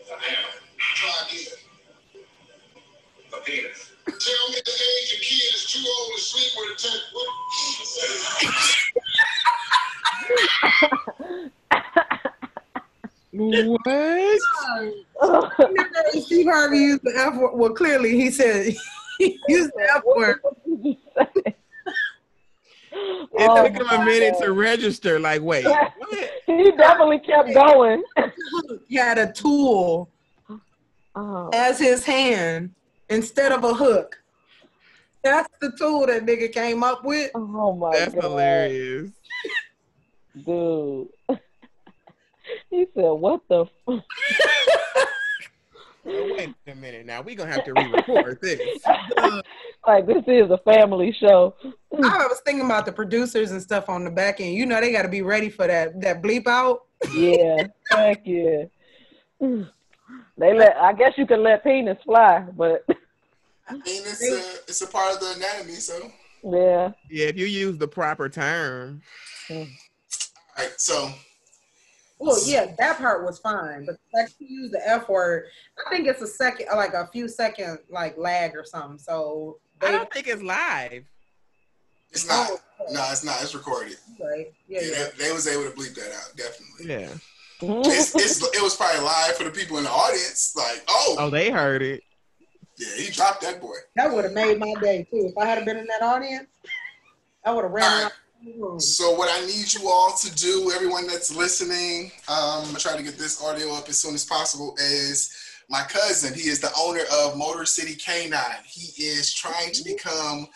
[0.10, 1.71] A hammer.
[3.32, 3.42] Try again.
[3.42, 3.92] A penis.
[4.06, 7.00] Tell me the age a kid is too old to sleep with a ten
[13.34, 14.40] what?
[16.24, 17.52] Steve Harvey used the F word.
[17.56, 18.74] Well, clearly he said
[19.18, 20.40] he used the F word.
[22.94, 24.46] It oh took him a minute God.
[24.46, 25.20] to register.
[25.20, 25.66] Like, wait,
[26.46, 28.04] he definitely kept going.
[28.90, 30.10] he had a tool
[31.16, 31.50] oh.
[31.54, 32.76] as his hand
[33.12, 34.18] instead of a hook.
[35.24, 37.30] That's the tool that nigga came up with.
[37.36, 38.00] Oh my God.
[38.00, 38.24] That's God.
[38.24, 39.12] hilarious.
[40.46, 41.10] Dude.
[42.70, 44.04] he said, what the f-?
[46.04, 47.22] wait a minute now.
[47.22, 48.62] We're gonna have to re-record this.
[49.88, 51.54] like this is a family show.
[51.94, 54.56] I was thinking about the producers and stuff on the back end.
[54.56, 56.86] You know they gotta be ready for that that bleep out.
[57.14, 57.68] Yeah.
[57.92, 58.66] Heck yeah.
[60.38, 63.01] They let I guess you can let penis fly, but I mean
[63.86, 66.12] it's a it's a part of the anatomy, so
[66.44, 66.92] yeah.
[67.10, 69.02] Yeah, if you use the proper term.
[69.48, 69.70] Mm.
[70.58, 71.12] All right, so
[72.22, 75.46] well, yeah, that part was fine, but like you use the F word,
[75.86, 79.00] I think it's a second, like a few second, like lag or something.
[79.00, 81.04] So they, I don't think it's live.
[82.12, 82.48] It's not.
[82.52, 82.60] Oh,
[82.92, 83.42] no, it's not.
[83.42, 83.98] It's recorded.
[84.20, 84.54] Right.
[84.68, 84.82] Yeah.
[84.82, 85.06] yeah, yeah.
[85.18, 86.38] They, they, was able to bleep that out.
[86.38, 86.90] Definitely.
[86.90, 87.10] Yeah.
[87.62, 87.90] Mm-hmm.
[87.90, 90.54] it's, it's, it was probably live for the people in the audience.
[90.56, 91.16] Like, oh.
[91.18, 92.04] Oh, they heard it.
[92.82, 93.76] Yeah, he dropped that boy.
[93.96, 95.28] That would have made my day too.
[95.28, 96.50] If I had been in that audience,
[97.46, 98.12] I would have ran out
[98.78, 102.98] so what I need you all to do, everyone that's listening, um, I'm gonna try
[102.98, 104.76] to get this audio up as soon as possible.
[104.80, 105.32] Is
[105.70, 106.34] my cousin?
[106.34, 108.36] He is the owner of Motor City K9.
[108.66, 110.48] He is trying to become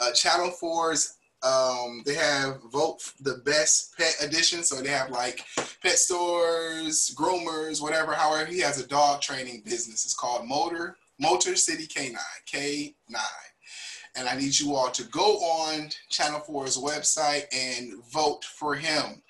[0.00, 1.18] uh, Channel 4's.
[1.42, 5.44] Um, they have vote the best pet edition, so they have like
[5.82, 8.12] pet stores, groomers, whatever.
[8.12, 10.04] However, he has a dog training business.
[10.04, 12.16] It's called Motor Motor City K9,
[12.50, 12.94] K9
[14.16, 19.22] and I need you all to go on Channel 4's website and vote for him.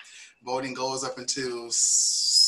[0.43, 1.69] Voting goes up until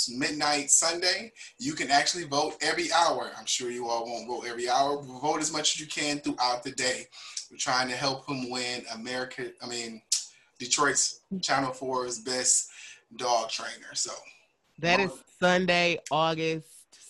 [0.10, 1.32] midnight Sunday.
[1.60, 3.32] You can actually vote every hour.
[3.38, 5.02] I'm sure you all won't vote every hour.
[5.04, 7.06] Vote as much as you can throughout the day.
[7.52, 10.02] We're trying to help him win America, I mean,
[10.58, 12.70] Detroit's Channel 4's best
[13.18, 13.94] dog trainer.
[13.94, 14.12] So
[14.80, 16.68] that is Sunday, August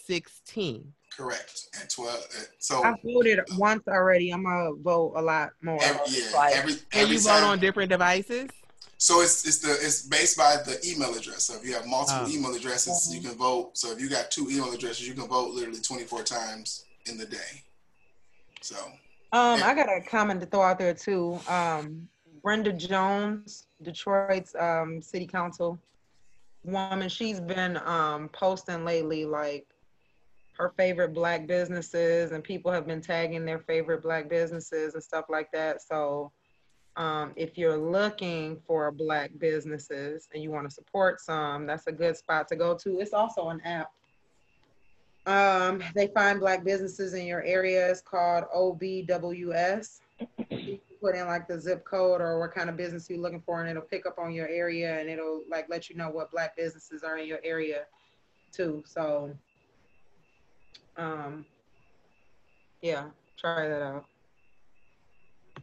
[0.10, 0.84] 16th.
[1.18, 1.68] Correct.
[1.82, 2.26] At twelve.
[2.40, 4.32] At, so I voted once already.
[4.32, 5.78] I'm gonna vote a lot more.
[5.84, 6.56] every, yeah, Right.
[6.56, 8.50] every Can every you vote on different devices?
[8.98, 11.44] So it's it's the it's based by the email address.
[11.46, 12.32] So if you have multiple Oh.
[12.32, 13.78] email addresses, you can vote.
[13.78, 17.26] So if you got two email addresses, you can vote literally 24 times in the
[17.26, 17.64] day.
[18.62, 18.76] So
[19.34, 19.68] Um, Yeah.
[19.68, 21.40] I got a comment to throw out there too.
[21.48, 22.08] Um,
[22.44, 25.80] Brenda Jones, Detroit's um, city council
[26.64, 29.66] woman, she's been um, posting lately like
[30.54, 35.26] her favorite black businesses, and people have been tagging their favorite black businesses and stuff
[35.30, 35.82] like that.
[35.82, 36.32] So,
[36.96, 41.92] um, if you're looking for black businesses and you want to support some, that's a
[41.92, 43.00] good spot to go to.
[43.00, 43.92] It's also an app.
[45.26, 47.90] Um, they find black businesses in your area.
[47.90, 50.02] It's called OBWS.
[50.50, 53.62] You put in like the zip code or what kind of business you're looking for,
[53.62, 56.56] and it'll pick up on your area and it'll like let you know what black
[56.56, 57.86] businesses are in your area
[58.52, 58.84] too.
[58.86, 59.34] So,
[60.98, 61.46] um,
[62.82, 63.06] yeah,
[63.40, 64.06] try that out.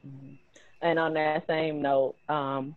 [0.06, 0.38] Mhm.
[0.82, 2.74] And on that same note, um,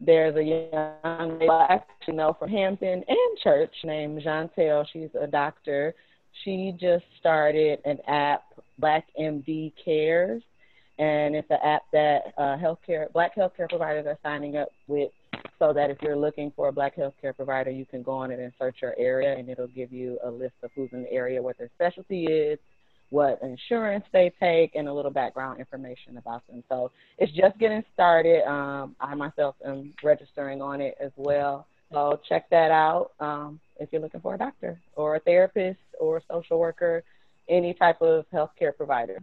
[0.00, 4.86] there's a young lady I actually know from Hampton and Church named Jantel.
[4.92, 5.94] She's a doctor.
[6.42, 8.42] She just started an app,
[8.78, 10.42] Black MD Cares,
[10.98, 15.12] and it's an app that uh, healthcare Black healthcare providers are signing up with,
[15.62, 18.40] so that if you're looking for a Black healthcare provider, you can go on it
[18.40, 21.40] and search your area, and it'll give you a list of who's in the area,
[21.40, 22.58] what their specialty is,
[23.10, 26.64] what insurance they take, and a little background information about them.
[26.68, 28.44] So it's just getting started.
[28.44, 31.68] Um, I myself am registering on it as well.
[31.92, 36.16] So check that out um, if you're looking for a doctor or a therapist or
[36.16, 37.04] a social worker,
[37.48, 39.22] any type of healthcare provider.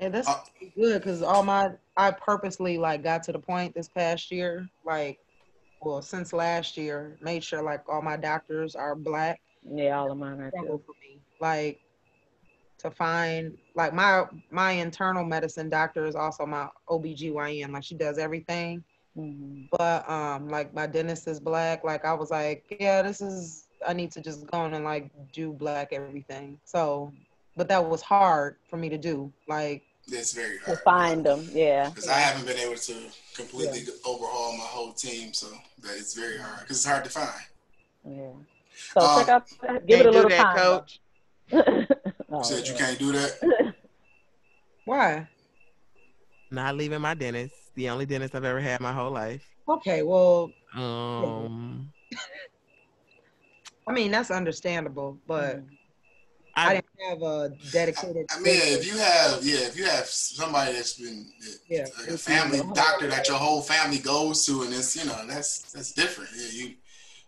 [0.00, 0.40] And that's Uh,
[0.76, 5.18] good because all my I purposely like got to the point this past year, like,
[5.80, 9.40] well, since last year, made sure like all my doctors are black.
[9.62, 10.80] Yeah, all of mine are too.
[10.84, 11.20] for me.
[11.40, 11.80] Like
[12.78, 17.72] to find like my my internal medicine doctor is also my OBGYN.
[17.72, 18.84] Like she does everything.
[19.14, 21.84] hmm But um like my dentist is black.
[21.84, 25.10] Like I was like, yeah, this is I need to just go on and like
[25.32, 26.58] do black everything.
[26.64, 27.12] So
[27.58, 29.30] but that was hard for me to do.
[29.48, 31.90] Like it's very hard To find them, yeah.
[31.90, 32.94] Because I haven't been able to
[33.34, 35.48] completely overhaul my whole team, so
[35.82, 37.44] that it's very hard because it's hard to find.
[38.08, 38.30] Yeah.
[38.94, 40.56] So Um, check out, give it a little that, time.
[40.56, 41.00] coach.
[41.52, 41.58] oh,
[42.38, 43.74] You said you can't do that.
[44.84, 45.28] why?
[46.50, 47.54] Not leaving my dentist.
[47.74, 49.44] The only dentist I've ever had my whole life.
[49.68, 51.92] Okay, well, Um,
[53.86, 55.77] I mean that's understandable, but Mhm.
[56.58, 58.26] I I, didn't have a dedicated.
[58.30, 61.26] I mean, if you have, yeah, if you have somebody that's been
[61.68, 65.26] Yeah, like a family doctor that your whole family goes to, and it's you know
[65.26, 66.30] that's that's different.
[66.36, 66.74] Yeah, you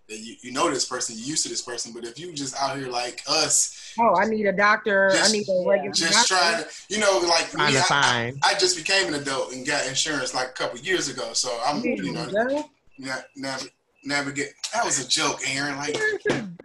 [0.09, 2.77] you, you know this person, you used to this person, but if you just out
[2.77, 5.11] here like us, oh, I need a doctor.
[5.13, 6.35] I Just- need a regular just doctor.
[6.35, 8.39] trying to, you know, like Trying me, to I, I, find.
[8.43, 11.85] I just became an adult and got insurance like a couple years ago, so I'm
[11.85, 12.65] you know Joe?
[12.99, 13.71] na- nav-
[14.05, 14.53] navigate.
[14.75, 15.77] That was a joke, Aaron.
[15.77, 15.95] Like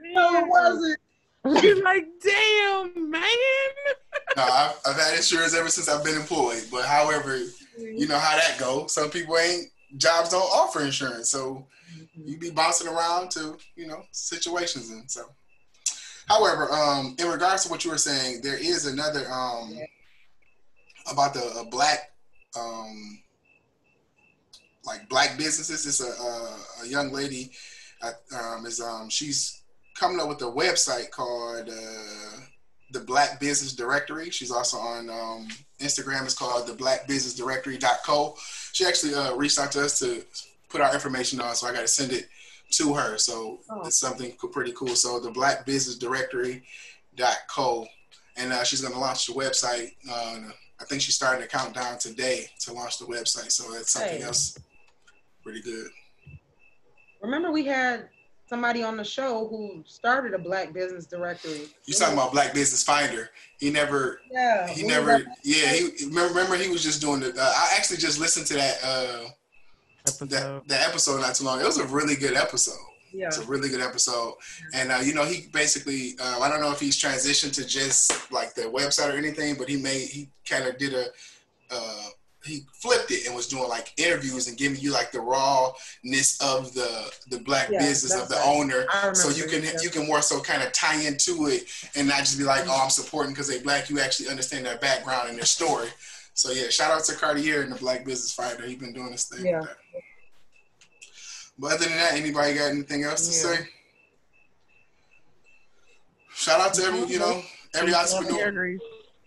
[0.01, 0.97] No, it wasn't.
[1.61, 3.21] You're like, damn, man.
[4.35, 7.39] no, I've, I've had insurance ever since I've been employed, but however,
[7.77, 8.93] you know how that goes.
[8.93, 9.67] Some people ain't
[9.97, 11.67] jobs don't offer insurance, so
[12.15, 15.25] you be bouncing around to you know situations and so.
[16.27, 19.77] However, um, in regards to what you were saying, there is another um
[21.11, 22.11] about the uh, black
[22.57, 23.19] um
[24.83, 25.85] like black businesses.
[25.85, 27.51] It's a a, a young lady,
[28.01, 29.61] um, is um she's
[29.97, 32.37] coming up with a website called uh,
[32.91, 34.29] the Black Business Directory.
[34.29, 35.47] She's also on um,
[35.79, 36.23] Instagram.
[36.23, 38.35] It's called the Black Business Directory.co.
[38.73, 40.23] She actually uh, reached out to us to
[40.69, 42.27] put our information on, so I got to send it
[42.71, 43.17] to her.
[43.17, 43.81] So Oh.
[43.85, 44.95] it's something pretty cool.
[44.95, 47.87] So the Black Business Directory.co,
[48.37, 49.91] and uh, she's going to launch the website.
[50.09, 53.51] Uh, I think she's starting a countdown today to launch the website.
[53.51, 54.23] So that's something Hey.
[54.23, 54.57] else
[55.43, 55.87] pretty good.
[57.21, 58.09] Remember, we had
[58.47, 61.61] somebody on the show who started a black business directory.
[61.85, 63.29] You talking about Black Business Finder?
[63.59, 64.67] He never Yeah.
[64.67, 68.19] he never yeah he remember, remember he was just doing the uh, i actually just
[68.19, 69.25] listened to that uh
[70.07, 70.29] Episode.
[70.29, 72.77] that, that episode not too long it was a really good episode
[73.11, 73.27] Yeah.
[73.27, 74.35] it's a really good episode
[74.75, 78.31] and uh, you know he basically uh, i don't know if he's transitioned to just
[78.31, 81.05] like the website or anything but he made he kind of did a
[81.71, 82.03] uh
[82.45, 86.73] he flipped it and was doing like interviews and giving you like the rawness of
[86.73, 88.45] the the black Yeah, business of the right.
[88.45, 91.63] owner so you can you can more so kind of tie into it
[91.95, 93.89] and not just be like, oh, I'm supporting because they black.
[93.89, 95.89] You actually understand their background and their story.
[96.33, 98.65] So yeah, shout out to Cartier and the Black Business Finder.
[98.65, 99.45] He's been doing this thing.
[99.45, 99.63] Yeah.
[101.57, 103.55] But other than that, anybody got anything else to Yeah.
[103.55, 103.69] say?
[106.37, 107.41] shout out to every you know
[107.75, 108.77] every entrepreneur,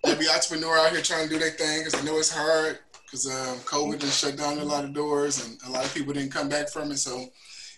[0.05, 2.79] every entrepreneur out here trying to do their thing because I know it's hard
[3.11, 6.13] because um, COVID has shut down a lot of doors and a lot of people
[6.13, 6.99] didn't come back from it.
[6.99, 7.27] So,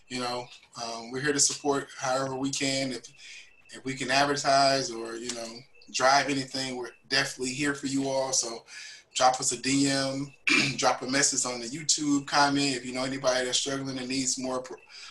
[0.09, 0.47] you know,
[0.83, 2.93] um, we're here to support however we can.
[2.93, 3.07] If
[3.73, 5.47] if we can advertise or you know
[5.93, 8.33] drive anything, we're definitely here for you all.
[8.33, 8.65] So
[9.15, 10.33] drop us a DM,
[10.77, 12.77] drop a message on the YouTube comment.
[12.77, 14.65] If you know anybody that's struggling and needs more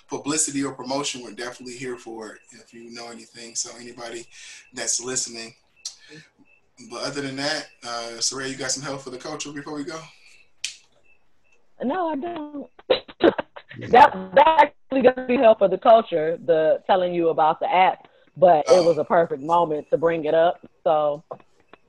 [0.10, 2.40] publicity or promotion, we're definitely here for it.
[2.52, 4.26] If you know anything, so anybody
[4.74, 5.54] that's listening.
[6.90, 9.84] But other than that, uh, Saray, you got some help for the culture before we
[9.84, 10.00] go?
[11.84, 12.70] No, I don't.
[13.90, 18.08] that that actually gonna be help for the culture, the telling you about the app,
[18.38, 18.82] but oh.
[18.82, 20.60] it was a perfect moment to bring it up.
[20.84, 21.24] So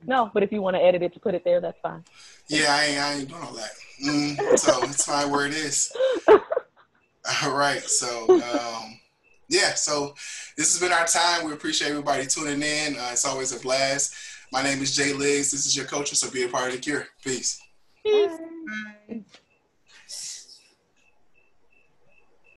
[0.05, 2.03] no, but if you want to edit it to put it there, that's fine.
[2.47, 3.71] Yeah, I ain't, I ain't doing all that.
[4.03, 5.91] Mm, so it's fine where it is.
[7.43, 7.81] All right.
[7.83, 8.99] So, um,
[9.47, 9.73] yeah.
[9.75, 10.15] So
[10.57, 11.45] this has been our time.
[11.45, 12.97] We appreciate everybody tuning in.
[12.97, 14.15] Uh, it's always a blast.
[14.53, 15.51] My name is Jay Liggs.
[15.51, 17.07] This is your coach, so be a part of the cure.
[17.23, 17.61] Peace.
[18.03, 18.31] Peace.